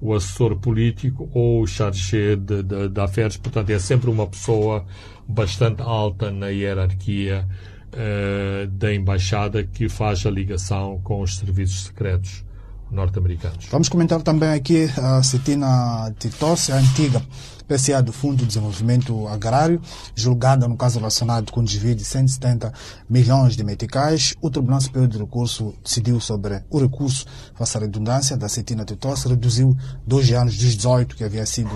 o 0.00 0.14
assessor 0.14 0.56
político 0.56 1.30
ou 1.32 1.62
o 1.62 1.66
chargé 1.66 2.36
de, 2.36 2.62
de, 2.62 2.88
de. 2.88 3.38
Portanto, 3.38 3.70
é 3.70 3.78
sempre 3.78 4.10
uma 4.10 4.26
pessoa 4.26 4.84
bastante 5.26 5.80
alta 5.80 6.30
na 6.30 6.48
hierarquia 6.48 7.46
uh, 7.92 8.66
da 8.68 8.94
embaixada 8.94 9.64
que 9.64 9.88
faz 9.88 10.24
a 10.26 10.30
ligação 10.30 11.00
com 11.02 11.20
os 11.20 11.36
serviços 11.36 11.84
secretos 11.84 12.44
norte-americanos. 12.90 13.66
Vamos 13.70 13.88
comentar 13.88 14.22
também 14.22 14.50
aqui 14.50 14.88
a 14.96 15.22
Cetina 15.22 16.14
Titos, 16.18 16.70
a 16.70 16.76
antiga 16.76 17.22
PCA 17.66 18.00
do 18.00 18.12
Fundo 18.12 18.38
de 18.38 18.46
Desenvolvimento 18.46 19.26
Agrário, 19.26 19.80
julgada 20.14 20.68
no 20.68 20.76
caso 20.76 20.98
relacionado 20.98 21.50
com 21.50 21.64
desvio 21.64 21.94
de 21.94 22.04
170 22.04 22.72
milhões 23.10 23.56
de 23.56 23.64
meticais. 23.64 24.34
O 24.40 24.50
Tribunal 24.50 24.80
Superior 24.80 25.08
de 25.08 25.18
Recurso 25.18 25.74
decidiu 25.82 26.20
sobre 26.20 26.62
o 26.70 26.78
recurso, 26.78 27.26
faça 27.54 27.78
a 27.78 27.80
redundância, 27.80 28.36
da 28.36 28.48
Cetina 28.48 28.84
Titos, 28.84 29.24
reduziu 29.24 29.76
dois 30.06 30.30
anos 30.30 30.56
dos 30.56 30.76
18 30.76 31.16
que 31.16 31.24
havia 31.24 31.44
sido 31.44 31.70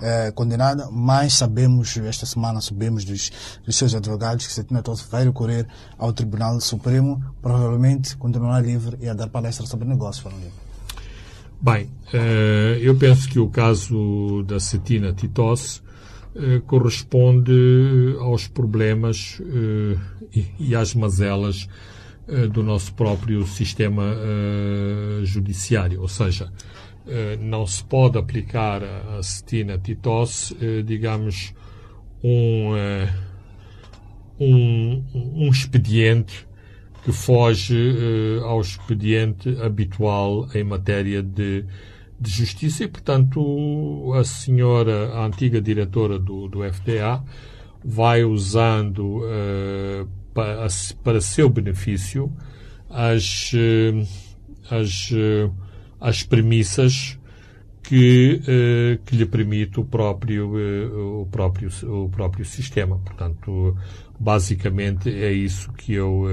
eh, 0.00 0.32
condenada, 0.32 0.88
mas 0.90 1.34
sabemos, 1.34 1.96
esta 1.96 2.26
semana 2.26 2.60
sabemos 2.60 3.04
dos, 3.04 3.32
dos 3.64 3.76
seus 3.76 3.94
advogados 3.94 4.46
que 4.46 4.52
Cetina 4.52 4.80
Titos 4.80 5.02
vai 5.02 5.24
recorrer 5.24 5.66
ao 5.98 6.12
Tribunal 6.12 6.60
Supremo, 6.60 7.22
provavelmente 7.42 8.16
continuará 8.16 8.60
livre 8.60 8.96
e 9.00 9.08
a 9.08 9.14
dar 9.14 9.28
palestra 9.28 9.66
sobre 9.66 9.88
negócios. 9.88 10.32
Bem, 11.60 11.90
eh, 12.12 12.78
eu 12.80 12.94
penso 12.94 13.28
que 13.28 13.40
o 13.40 13.48
caso 13.48 14.44
da 14.46 14.60
cetina 14.60 15.12
titose 15.12 15.80
eh, 16.36 16.62
corresponde 16.64 18.14
aos 18.20 18.46
problemas 18.46 19.42
eh, 19.42 20.46
e 20.60 20.76
às 20.76 20.94
mazelas 20.94 21.68
do 22.52 22.62
nosso 22.62 22.92
próprio 22.92 23.46
sistema 23.46 24.14
judiciário. 25.24 26.02
Ou 26.02 26.08
seja, 26.08 26.52
não 27.40 27.66
se 27.66 27.82
pode 27.84 28.18
aplicar 28.18 28.82
a 28.82 29.22
cetina 29.22 29.78
titose, 29.78 30.56
digamos, 30.84 31.54
um, 32.22 32.72
um, 34.38 35.04
um 35.14 35.48
expediente 35.48 36.46
que 37.04 37.12
foge 37.12 37.94
ao 38.42 38.60
expediente 38.60 39.56
habitual 39.62 40.48
em 40.54 40.64
matéria 40.64 41.22
de, 41.22 41.64
de 42.20 42.30
justiça. 42.30 42.84
E, 42.84 42.88
portanto, 42.88 44.12
a 44.14 44.24
senhora, 44.24 45.12
a 45.14 45.26
antiga 45.26 45.60
diretora 45.60 46.18
do, 46.18 46.48
do 46.48 46.60
FDA, 46.62 47.22
vai 47.84 48.24
usando 48.24 49.22
para, 50.34 50.66
para 51.02 51.20
seu 51.20 51.48
benefício 51.48 52.32
as, 52.88 53.52
uh, 53.52 54.06
as, 56.00 56.08
as 56.08 56.22
premissas 56.22 57.18
que, 57.82 58.40
que 59.06 59.16
lhe 59.16 59.24
permite 59.24 59.80
o 59.80 59.84
próprio, 59.84 60.52
o, 61.22 61.26
próprio, 61.26 61.70
o 61.84 62.08
próprio 62.08 62.44
sistema. 62.44 62.98
Portanto, 62.98 63.74
basicamente 64.18 65.08
é 65.08 65.32
isso 65.32 65.72
que 65.72 65.94
eu 65.94 66.26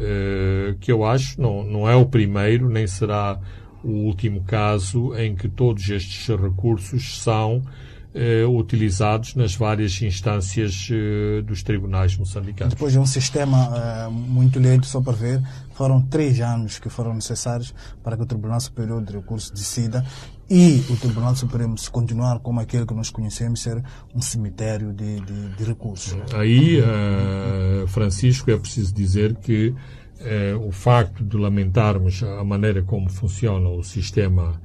eh, 0.00 0.76
que 0.80 0.92
eu 0.92 1.04
acho 1.04 1.40
não, 1.40 1.64
não 1.64 1.88
é 1.88 1.96
o 1.96 2.06
primeiro, 2.06 2.68
nem 2.68 2.86
será 2.86 3.40
o 3.82 3.90
último 3.90 4.42
caso 4.44 5.14
em 5.16 5.34
que 5.34 5.48
todos 5.48 5.88
estes 5.88 6.28
recursos 6.28 7.20
são 7.20 7.62
utilizados 8.50 9.36
nas 9.36 9.54
várias 9.54 10.02
instâncias 10.02 10.88
dos 11.44 11.62
tribunais 11.62 12.16
moçambicanos. 12.16 12.74
Depois 12.74 12.92
de 12.92 12.98
um 12.98 13.06
sistema 13.06 14.10
muito 14.10 14.58
lento, 14.58 14.86
só 14.86 15.00
para 15.00 15.12
ver, 15.12 15.42
foram 15.78 16.02
três 16.02 16.40
anos 16.40 16.80
que 16.80 16.88
foram 16.88 17.14
necessários 17.14 17.72
para 18.02 18.16
que 18.16 18.22
o 18.24 18.26
Tribunal 18.26 18.58
Superior 18.58 19.00
de 19.00 19.12
Recursos 19.12 19.52
decida 19.52 20.04
e 20.50 20.84
o 20.90 20.96
Tribunal 20.96 21.36
Supremo, 21.36 21.78
se 21.78 21.88
continuar 21.88 22.40
como 22.40 22.58
aquele 22.58 22.84
que 22.84 22.92
nós 22.92 23.10
conhecemos, 23.10 23.62
ser 23.62 23.80
um 24.12 24.20
cemitério 24.20 24.92
de, 24.92 25.20
de, 25.20 25.48
de 25.50 25.64
recursos. 25.64 26.16
Aí, 26.34 26.80
uh, 26.80 27.86
Francisco, 27.86 28.50
é 28.50 28.56
preciso 28.56 28.92
dizer 28.92 29.36
que 29.36 29.68
uh, 29.68 30.66
o 30.66 30.72
facto 30.72 31.22
de 31.22 31.36
lamentarmos 31.36 32.24
a 32.24 32.42
maneira 32.42 32.82
como 32.82 33.08
funciona 33.08 33.68
o 33.68 33.84
sistema 33.84 34.60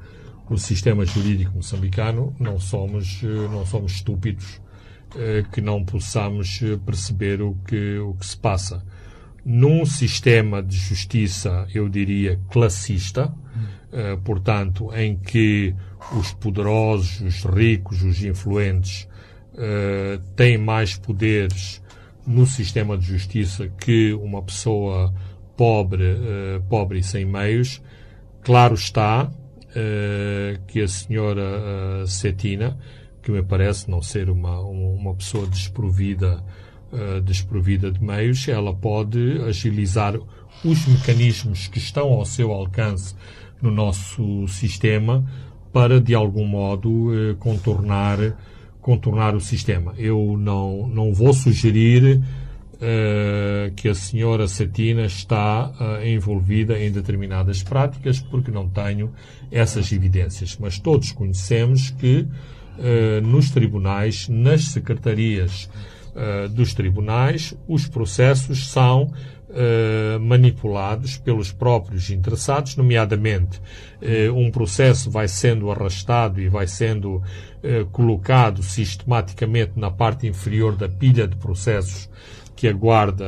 o 0.50 0.58
sistema 0.58 1.06
jurídico 1.06 1.56
moçambicano, 1.56 2.36
não 2.40 2.60
somos, 2.60 3.22
uh, 3.22 3.50
não 3.52 3.66
somos 3.68 3.94
estúpidos 3.94 4.62
que 5.52 5.62
não 5.62 5.86
possamos 5.86 6.60
perceber 6.88 7.40
o 7.40 7.56
que, 7.68 8.00
o 8.00 8.16
que 8.16 8.26
se 8.26 8.36
passa. 8.36 8.84
Num 9.46 9.86
sistema 9.86 10.64
de 10.64 10.78
justiça, 10.78 11.68
eu 11.74 11.90
diria, 11.90 12.40
classista, 12.50 13.34
eh, 13.92 14.18
portanto, 14.24 14.92
em 14.94 15.16
que 15.16 15.76
os 16.18 16.34
poderosos, 16.34 17.22
os 17.22 17.44
ricos, 17.46 18.02
os 18.02 18.24
influentes 18.24 19.08
uh, 19.54 20.20
têm 20.36 20.58
mais 20.58 20.98
poderes 20.98 21.82
no 22.26 22.46
sistema 22.46 22.98
de 22.98 23.06
justiça 23.06 23.68
que 23.68 24.12
uma 24.14 24.42
pessoa 24.42 25.14
pobre, 25.56 26.04
uh, 26.04 26.64
pobre 26.68 27.00
e 27.00 27.04
sem 27.04 27.24
meios. 27.24 27.82
Claro 28.42 28.74
está 28.74 29.32
que 30.68 30.82
a 30.82 30.88
senhora 30.88 32.06
Cetina, 32.06 32.78
que 33.24 33.32
me 33.32 33.42
parece 33.42 33.90
não 33.90 34.04
ser 34.04 34.30
uma, 34.30 34.60
uma 34.60 35.16
pessoa 35.16 35.48
desprovida, 35.48 36.44
desprovida 37.24 37.92
de 37.92 38.04
meios, 38.04 38.48
ela 38.48 38.74
pode 38.74 39.42
agilizar 39.48 40.16
os 40.64 40.88
mecanismos 40.88 41.68
que 41.68 41.78
estão 41.78 42.14
ao 42.14 42.26
seu 42.26 42.52
alcance 42.52 43.16
no 43.62 43.72
nosso 43.72 44.48
sistema 44.48 45.26
para, 45.72 46.00
de 46.00 46.14
algum 46.14 46.46
modo, 46.46 47.12
eh, 47.14 47.36
contornar, 47.40 48.18
contornar 48.80 49.36
o 49.36 49.42
sistema. 49.42 49.94
Eu 49.98 50.38
não, 50.38 50.88
não 50.88 51.14
vou 51.14 51.34
sugerir 51.34 52.18
uh, 52.76 53.74
que 53.76 53.90
a 53.90 53.96
senhora 53.96 54.48
Satina 54.48 55.06
está 55.06 55.72
uh, 55.72 56.06
envolvida 56.06 56.78
em 56.78 56.92
determinadas 56.92 57.64
práticas, 57.64 58.20
porque 58.20 58.52
não 58.52 58.70
tenho 58.70 59.12
essas 59.52 59.92
evidências. 59.92 60.58
Mas 60.60 60.78
todos 60.78 61.12
conhecemos 61.12 61.90
que 61.90 62.28
uh, 62.78 63.26
nos 63.26 63.50
tribunais, 63.50 64.30
nas 64.30 64.66
secretarias 64.66 65.70
dos 66.52 66.74
tribunais, 66.74 67.56
os 67.68 67.88
processos 67.88 68.68
são 68.70 69.12
Uh, 69.56 70.20
manipulados 70.20 71.16
pelos 71.16 71.52
próprios 71.52 72.10
interessados, 72.10 72.76
nomeadamente 72.76 73.62
uh, 74.02 74.34
um 74.36 74.50
processo 74.50 75.12
vai 75.12 75.28
sendo 75.28 75.70
arrastado 75.70 76.42
e 76.42 76.50
vai 76.50 76.66
sendo 76.66 77.18
uh, 77.18 77.86
colocado 77.92 78.64
sistematicamente 78.64 79.74
na 79.76 79.92
parte 79.92 80.26
inferior 80.26 80.76
da 80.76 80.90
pilha 80.90 81.28
de 81.28 81.36
processos 81.36 82.10
que 82.56 82.68
aguarda 82.68 83.26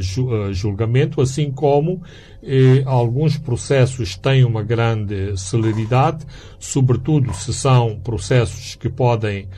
ju 0.00 0.54
julgamento, 0.54 1.20
assim 1.20 1.50
como 1.50 2.02
alguns 2.86 3.36
processos 3.36 4.16
têm 4.16 4.44
uma 4.44 4.62
grande 4.62 5.36
celeridade, 5.36 6.24
sobretudo 6.58 7.34
se 7.34 7.52
são 7.52 7.98
processos 7.98 8.74
que 8.74 8.88
podem 8.88 9.48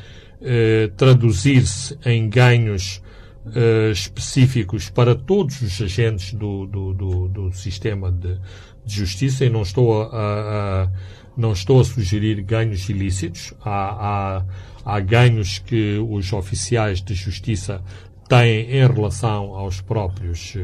traduzir-se 0.97 1.99
em 2.05 2.29
ganhos 2.29 3.03
uh, 3.47 3.91
específicos 3.91 4.91
para 4.91 5.15
todos 5.15 5.61
os 5.61 5.81
agentes 5.81 6.33
do, 6.33 6.67
do, 6.67 6.95
do, 6.95 7.29
do 7.29 7.53
sistema 7.53 8.11
de, 8.11 8.39
de, 8.85 8.95
justiça 8.95 9.45
e 9.45 9.51
não 9.51 9.63
estou 9.63 10.03
a, 10.03 10.09
a, 10.13 10.89
não 11.37 11.53
estou 11.53 11.81
a 11.81 11.85
sugerir 11.85 12.43
ganhos 12.43 12.89
ilícitos. 12.89 13.53
Há, 13.65 14.41
há, 14.41 14.45
há 14.85 15.01
ganhos 15.01 15.59
que 15.59 15.99
os 15.99 16.33
oficiais 16.33 17.03
de 17.03 17.15
justiça 17.15 17.83
têm 18.29 18.71
em 18.71 18.87
relação 18.87 19.55
aos 19.55 19.81
próprios 19.81 20.57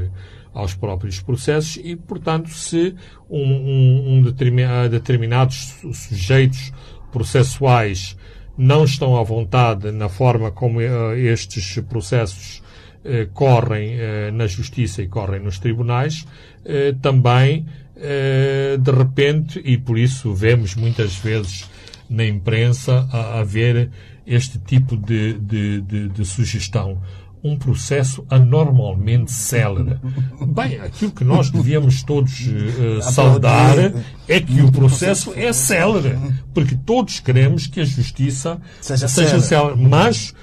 aos 0.53 0.75
próprios 0.75 1.21
processos 1.21 1.79
e, 1.83 1.95
portanto, 1.95 2.51
se 2.51 2.95
um, 3.29 3.41
um, 3.41 4.17
um 4.17 4.23
determinados 4.91 5.77
sujeitos 5.93 6.73
processuais 7.13 8.17
não 8.57 8.85
estão 8.85 9.17
à 9.17 9.23
vontade 9.23 9.91
na 9.91 10.09
forma 10.09 10.51
como 10.51 10.79
uh, 10.79 11.15
estes 11.15 11.79
processos 11.89 12.63
eh, 13.03 13.29
correm 13.33 13.95
eh, 13.99 14.31
na 14.31 14.47
justiça 14.47 15.01
e 15.01 15.09
correm 15.09 15.41
nos 15.41 15.59
tribunais, 15.59 16.27
eh, 16.67 16.95
também 17.01 17.67
de 18.83 18.91
repente, 18.91 19.61
e 19.63 19.77
por 19.77 19.99
isso 19.99 20.33
vemos 20.33 20.75
muitas 20.75 21.17
vezes 21.17 21.69
na 22.09 22.25
imprensa 22.25 23.07
haver 23.13 23.91
este 24.27 24.59
tipo 24.59 24.97
de, 24.97 25.35
de, 25.35 25.83
de, 25.83 26.09
de 26.09 26.25
sugestão 26.25 26.99
um 27.43 27.57
processo 27.57 28.25
anormalmente 28.29 29.33
célere. 29.33 29.99
Bem, 30.47 30.79
aquilo 30.81 31.11
que 31.11 31.25
nós 31.25 31.51
devíamos 31.51 32.03
todos 32.03 32.47
uh, 32.47 33.03
saudar 33.03 33.77
é 34.29 34.41
que 34.41 34.61
o 34.61 34.71
processo 34.71 35.33
é 35.35 35.53
célere, 35.53 36.19
porque 36.53 36.77
todos 36.77 37.21
queremos 37.21 37.67
que 37.67 37.81
a 37.81 37.85
justiça 37.85 38.61
seja, 38.81 39.09
seja 39.09 39.41
célere. 39.41 39.77
Mas 39.77 40.35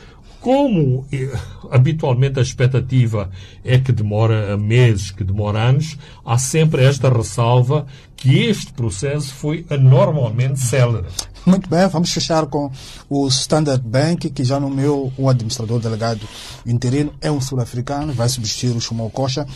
como 0.41 1.05
eh, 1.11 1.31
habitualmente 1.71 2.39
a 2.39 2.41
expectativa 2.41 3.29
é 3.63 3.77
que 3.77 3.91
demora 3.91 4.57
meses, 4.57 5.11
que 5.11 5.23
demora 5.23 5.59
anos, 5.59 5.97
há 6.25 6.37
sempre 6.37 6.83
esta 6.83 7.09
ressalva 7.09 7.85
que 8.15 8.43
este 8.45 8.73
processo 8.73 9.33
foi 9.33 9.65
anormalmente 9.69 10.59
célere. 10.59 11.05
Muito 11.45 11.69
bem, 11.69 11.87
vamos 11.87 12.11
fechar 12.11 12.45
com 12.47 12.69
o 13.09 13.25
Standard 13.29 13.81
Bank, 13.81 14.29
que 14.31 14.43
já 14.43 14.59
nomeou 14.59 15.13
o 15.17 15.29
administrador 15.29 15.79
delegado 15.79 16.27
interino, 16.65 17.13
é 17.21 17.31
um 17.31 17.39
sul-africano, 17.39 18.11
vai 18.11 18.27
substituir 18.27 18.75
o 18.75 18.81
Shumo 18.81 19.09
Coxa, 19.11 19.47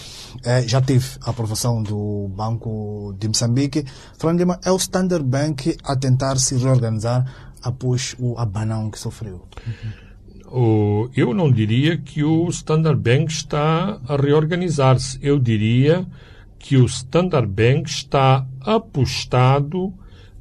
é, 0.41 0.61
já 0.65 0.79
teve 0.79 1.05
a 1.21 1.31
aprovação 1.31 1.83
do 1.83 2.29
Banco 2.33 3.13
de 3.19 3.27
Moçambique. 3.27 3.85
Fernando 4.17 4.39
Lima, 4.39 4.59
é 4.63 4.71
o 4.71 4.77
Standard 4.77 5.25
Bank 5.25 5.75
a 5.83 5.95
tentar 5.97 6.39
se 6.39 6.55
reorganizar 6.55 7.25
após 7.61 8.15
o 8.17 8.37
abanão 8.37 8.89
que 8.89 8.97
sofreu. 8.97 9.45
Eu 11.15 11.33
não 11.33 11.51
diria 11.51 11.97
que 11.97 12.23
o 12.23 12.47
Standard 12.49 12.99
Bank 12.99 13.31
está 13.31 13.99
a 14.07 14.15
reorganizar-se. 14.15 15.17
Eu 15.21 15.39
diria 15.39 16.05
que 16.59 16.77
o 16.77 16.85
Standard 16.85 17.47
Bank 17.47 17.89
está 17.89 18.45
apostado 18.59 19.93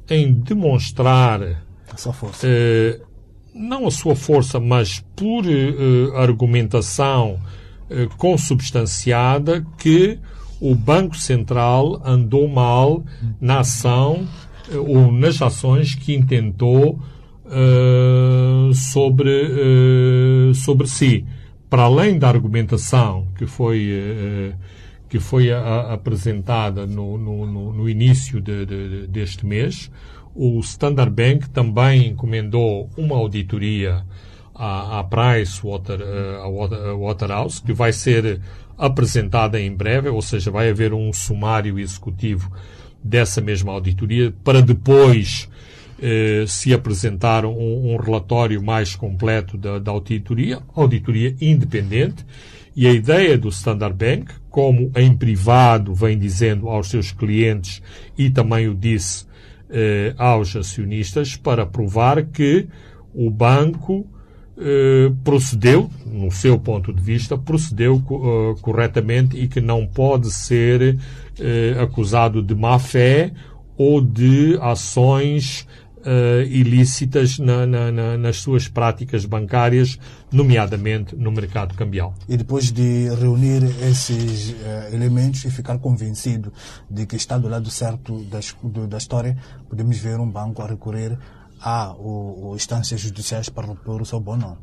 em 0.09 0.33
demonstrar 0.33 1.63
a 1.91 1.97
sua 1.97 2.13
força. 2.13 2.47
Eh, 2.47 2.99
não 3.53 3.87
a 3.87 3.91
sua 3.91 4.15
força, 4.15 4.59
mas 4.59 5.03
por 5.15 5.45
eh, 5.45 6.17
argumentação 6.17 7.39
eh, 7.89 8.07
consubstanciada 8.17 9.65
que 9.77 10.17
o 10.59 10.75
Banco 10.75 11.17
Central 11.17 12.01
andou 12.05 12.47
mal 12.47 13.03
na 13.39 13.59
ação 13.59 14.27
eh, 14.71 14.77
ou 14.77 15.11
nas 15.11 15.41
ações 15.41 15.95
que 15.95 16.13
intentou 16.13 16.99
uh, 17.51 18.73
sobre, 18.73 20.49
uh, 20.49 20.55
sobre 20.55 20.87
si. 20.87 21.25
Para 21.69 21.83
além 21.83 22.17
da 22.17 22.27
argumentação 22.27 23.27
que 23.37 23.45
foi, 23.45 23.89
uh, 23.91 24.53
que 25.09 25.19
foi 25.19 25.51
a, 25.51 25.59
a 25.59 25.93
apresentada 25.93 26.87
no, 26.87 27.17
no, 27.17 27.73
no 27.73 27.89
início 27.89 28.41
de, 28.41 28.65
de, 28.65 29.07
deste 29.07 29.45
mês, 29.45 29.91
o 30.33 30.59
Standard 30.61 31.11
Bank 31.11 31.49
também 31.49 32.07
encomendou 32.07 32.89
uma 32.97 33.17
auditoria 33.17 34.05
à, 34.55 34.99
à 34.99 35.03
Price 35.03 35.61
Water, 35.63 35.99
uh, 36.01 36.97
Waterhouse, 36.99 37.61
que 37.61 37.73
vai 37.73 37.91
ser 37.91 38.39
apresentada 38.77 39.59
em 39.59 39.73
breve, 39.75 40.09
ou 40.09 40.21
seja, 40.21 40.49
vai 40.49 40.69
haver 40.69 40.93
um 40.93 41.13
sumário 41.13 41.77
executivo 41.77 42.51
dessa 43.03 43.41
mesma 43.41 43.71
auditoria 43.71 44.33
para 44.43 44.61
depois 44.61 45.49
eh, 46.01 46.45
se 46.47 46.73
apresentar 46.73 47.45
um, 47.45 47.93
um, 47.93 47.97
relatório 47.97 48.61
mais 48.61 48.95
completo 48.95 49.57
da, 49.57 49.79
da 49.79 49.91
auditoria, 49.91 50.59
auditoria 50.75 51.35
independente, 51.39 52.25
e 52.75 52.87
a 52.87 52.91
ideia 52.91 53.37
do 53.37 53.49
Standard 53.49 53.95
Bank, 53.95 54.33
como 54.49 54.91
em 54.95 55.15
privado 55.15 55.93
vem 55.93 56.17
dizendo 56.17 56.69
aos 56.69 56.89
seus 56.89 57.11
clientes 57.11 57.81
e 58.17 58.29
também 58.29 58.67
o 58.67 58.73
disse 58.73 59.25
eh, 59.69 60.13
aos 60.17 60.55
acionistas, 60.55 61.35
para 61.35 61.65
provar 61.65 62.23
que 62.25 62.67
o 63.13 63.29
banco 63.29 64.07
eh, 64.63 65.11
procedeu, 65.23 65.89
no 66.05 66.29
seu 66.29 66.59
ponto 66.59 66.93
de 66.93 67.01
vista, 67.01 67.35
procedeu 67.35 67.95
uh, 67.95 68.55
corretamente 68.61 69.35
e 69.35 69.47
que 69.47 69.59
não 69.59 69.87
pode 69.87 70.31
ser 70.31 70.99
eh, 71.39 71.75
acusado 71.79 72.43
de 72.43 72.53
má 72.53 72.77
fé 72.77 73.31
ou 73.75 73.99
de 73.99 74.59
ações 74.61 75.67
uh, 76.05 76.41
ilícitas 76.43 77.39
na, 77.39 77.65
na, 77.65 77.91
na, 77.91 78.17
nas 78.17 78.37
suas 78.37 78.67
práticas 78.67 79.25
bancárias, 79.25 79.97
nomeadamente 80.31 81.15
no 81.15 81.31
mercado 81.31 81.75
cambial. 81.75 82.13
E 82.27 82.37
depois 82.37 82.71
de 82.71 83.09
reunir 83.15 83.63
esses 83.87 84.51
uh, 84.51 84.93
elementos 84.93 85.43
e 85.45 85.51
ficar 85.51 85.77
convencido 85.79 86.51
de 86.89 87.05
que 87.05 87.15
está 87.15 87.37
do 87.37 87.47
lado 87.47 87.69
certo 87.69 88.23
da, 88.25 88.39
do, 88.63 88.87
da 88.87 88.97
história, 88.97 89.37
podemos 89.69 89.97
ver 89.97 90.19
um 90.19 90.29
banco 90.29 90.61
a 90.61 90.67
recorrer 90.67 91.17
a 91.61 91.93
o, 91.93 92.53
instâncias 92.55 92.99
judiciais 93.01 93.49
para 93.49 93.67
repor 93.67 94.01
o 94.01 94.05
seu 94.05 94.19
bom 94.19 94.35
nome. 94.35 94.57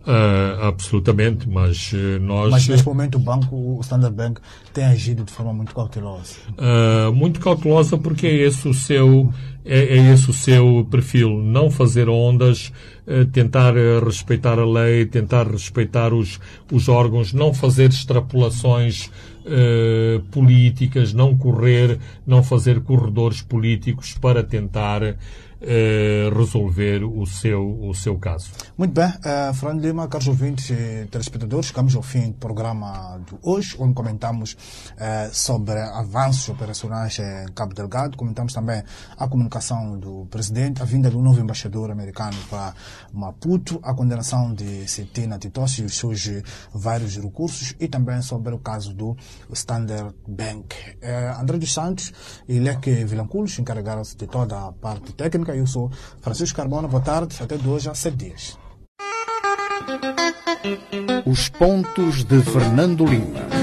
Uh, 0.00 0.64
absolutamente, 0.64 1.46
mas 1.46 1.92
uh, 1.92 2.18
nós. 2.22 2.50
Mas 2.50 2.66
neste 2.66 2.86
momento 2.86 3.16
o 3.16 3.18
banco, 3.18 3.54
o 3.54 3.80
Standard 3.82 4.14
Bank, 4.14 4.40
tem 4.72 4.84
agido 4.84 5.24
de 5.24 5.30
forma 5.30 5.52
muito 5.52 5.74
cautelosa. 5.74 6.36
Uh, 6.56 7.12
muito 7.12 7.38
cautelosa 7.38 7.98
porque 7.98 8.26
é 8.26 8.34
esse 8.46 8.66
o 8.66 8.72
seu 8.72 9.30
é, 9.62 9.98
é 9.98 10.12
esse 10.12 10.30
o 10.30 10.32
seu 10.32 10.88
perfil, 10.90 11.42
não 11.42 11.70
fazer 11.70 12.08
ondas, 12.08 12.72
tentar 13.32 13.74
respeitar 14.02 14.58
a 14.58 14.64
lei, 14.64 15.04
tentar 15.04 15.46
respeitar 15.46 16.14
os, 16.14 16.40
os 16.72 16.88
órgãos, 16.88 17.34
não 17.34 17.52
fazer 17.52 17.90
extrapolações 17.90 19.10
políticas, 20.30 21.12
não 21.12 21.36
correr, 21.36 21.98
não 22.26 22.42
fazer 22.42 22.80
corredores 22.80 23.42
políticos 23.42 24.16
para 24.18 24.42
tentar 24.42 25.16
eh, 25.62 26.30
resolver 26.34 27.04
o 27.04 27.26
seu, 27.26 27.78
o 27.82 27.94
seu 27.94 28.18
caso. 28.18 28.50
Muito 28.78 28.92
bem. 28.92 29.08
Uh, 29.08 29.52
Fernando 29.52 29.82
Lima, 29.82 30.08
caros 30.08 30.26
ouvintes 30.26 30.70
e 30.70 31.06
telespectadores, 31.10 31.66
chegamos 31.66 31.94
ao 31.94 32.02
fim 32.02 32.30
do 32.30 32.38
programa 32.38 33.20
de 33.26 33.36
hoje, 33.42 33.76
onde 33.78 33.92
comentamos 33.92 34.54
uh, 34.54 35.34
sobre 35.34 35.78
avanços 35.78 36.48
operacionais 36.48 37.18
em 37.18 37.52
Cabo 37.52 37.74
Delgado, 37.74 38.16
comentamos 38.16 38.54
também 38.54 38.82
a 39.18 39.28
comunicação 39.28 39.98
do 39.98 40.26
presidente, 40.30 40.80
a 40.80 40.84
vinda 40.86 41.10
do 41.10 41.20
novo 41.20 41.40
embaixador 41.40 41.90
americano 41.90 42.36
para 42.48 42.74
Maputo, 43.12 43.78
a 43.82 43.92
condenação 43.92 44.54
de 44.54 44.88
Cetina 44.88 45.38
Titossi 45.38 45.82
e 45.82 45.84
os 45.84 45.94
seus 45.94 46.26
vários 46.72 47.16
recursos 47.16 47.74
e 47.78 47.86
também 47.86 48.22
sobre 48.22 48.54
o 48.54 48.58
caso 48.58 48.94
do 48.94 49.16
Standard 49.52 50.14
Bank. 50.26 50.74
Uh, 51.02 51.40
André 51.40 51.58
dos 51.58 51.72
Santos 51.72 52.12
e 52.48 52.58
Leque 52.58 53.04
Vilanculos 53.04 53.58
encarregaram-se 53.58 54.16
de 54.16 54.26
toda 54.26 54.68
a 54.68 54.72
parte 54.72 55.12
técnica 55.12 55.49
eu 55.54 55.66
sou 55.66 55.90
Francisco 56.20 56.56
Carmona. 56.56 56.88
Boa 56.88 57.02
tarde. 57.02 57.36
Até 57.40 57.56
de 57.56 57.68
hoje 57.68 57.88
a 57.88 57.94
sete 57.94 58.16
dias. 58.16 58.58
Os 61.26 61.48
pontos 61.48 62.24
de 62.24 62.40
Fernando 62.42 63.04
Lima. 63.04 63.59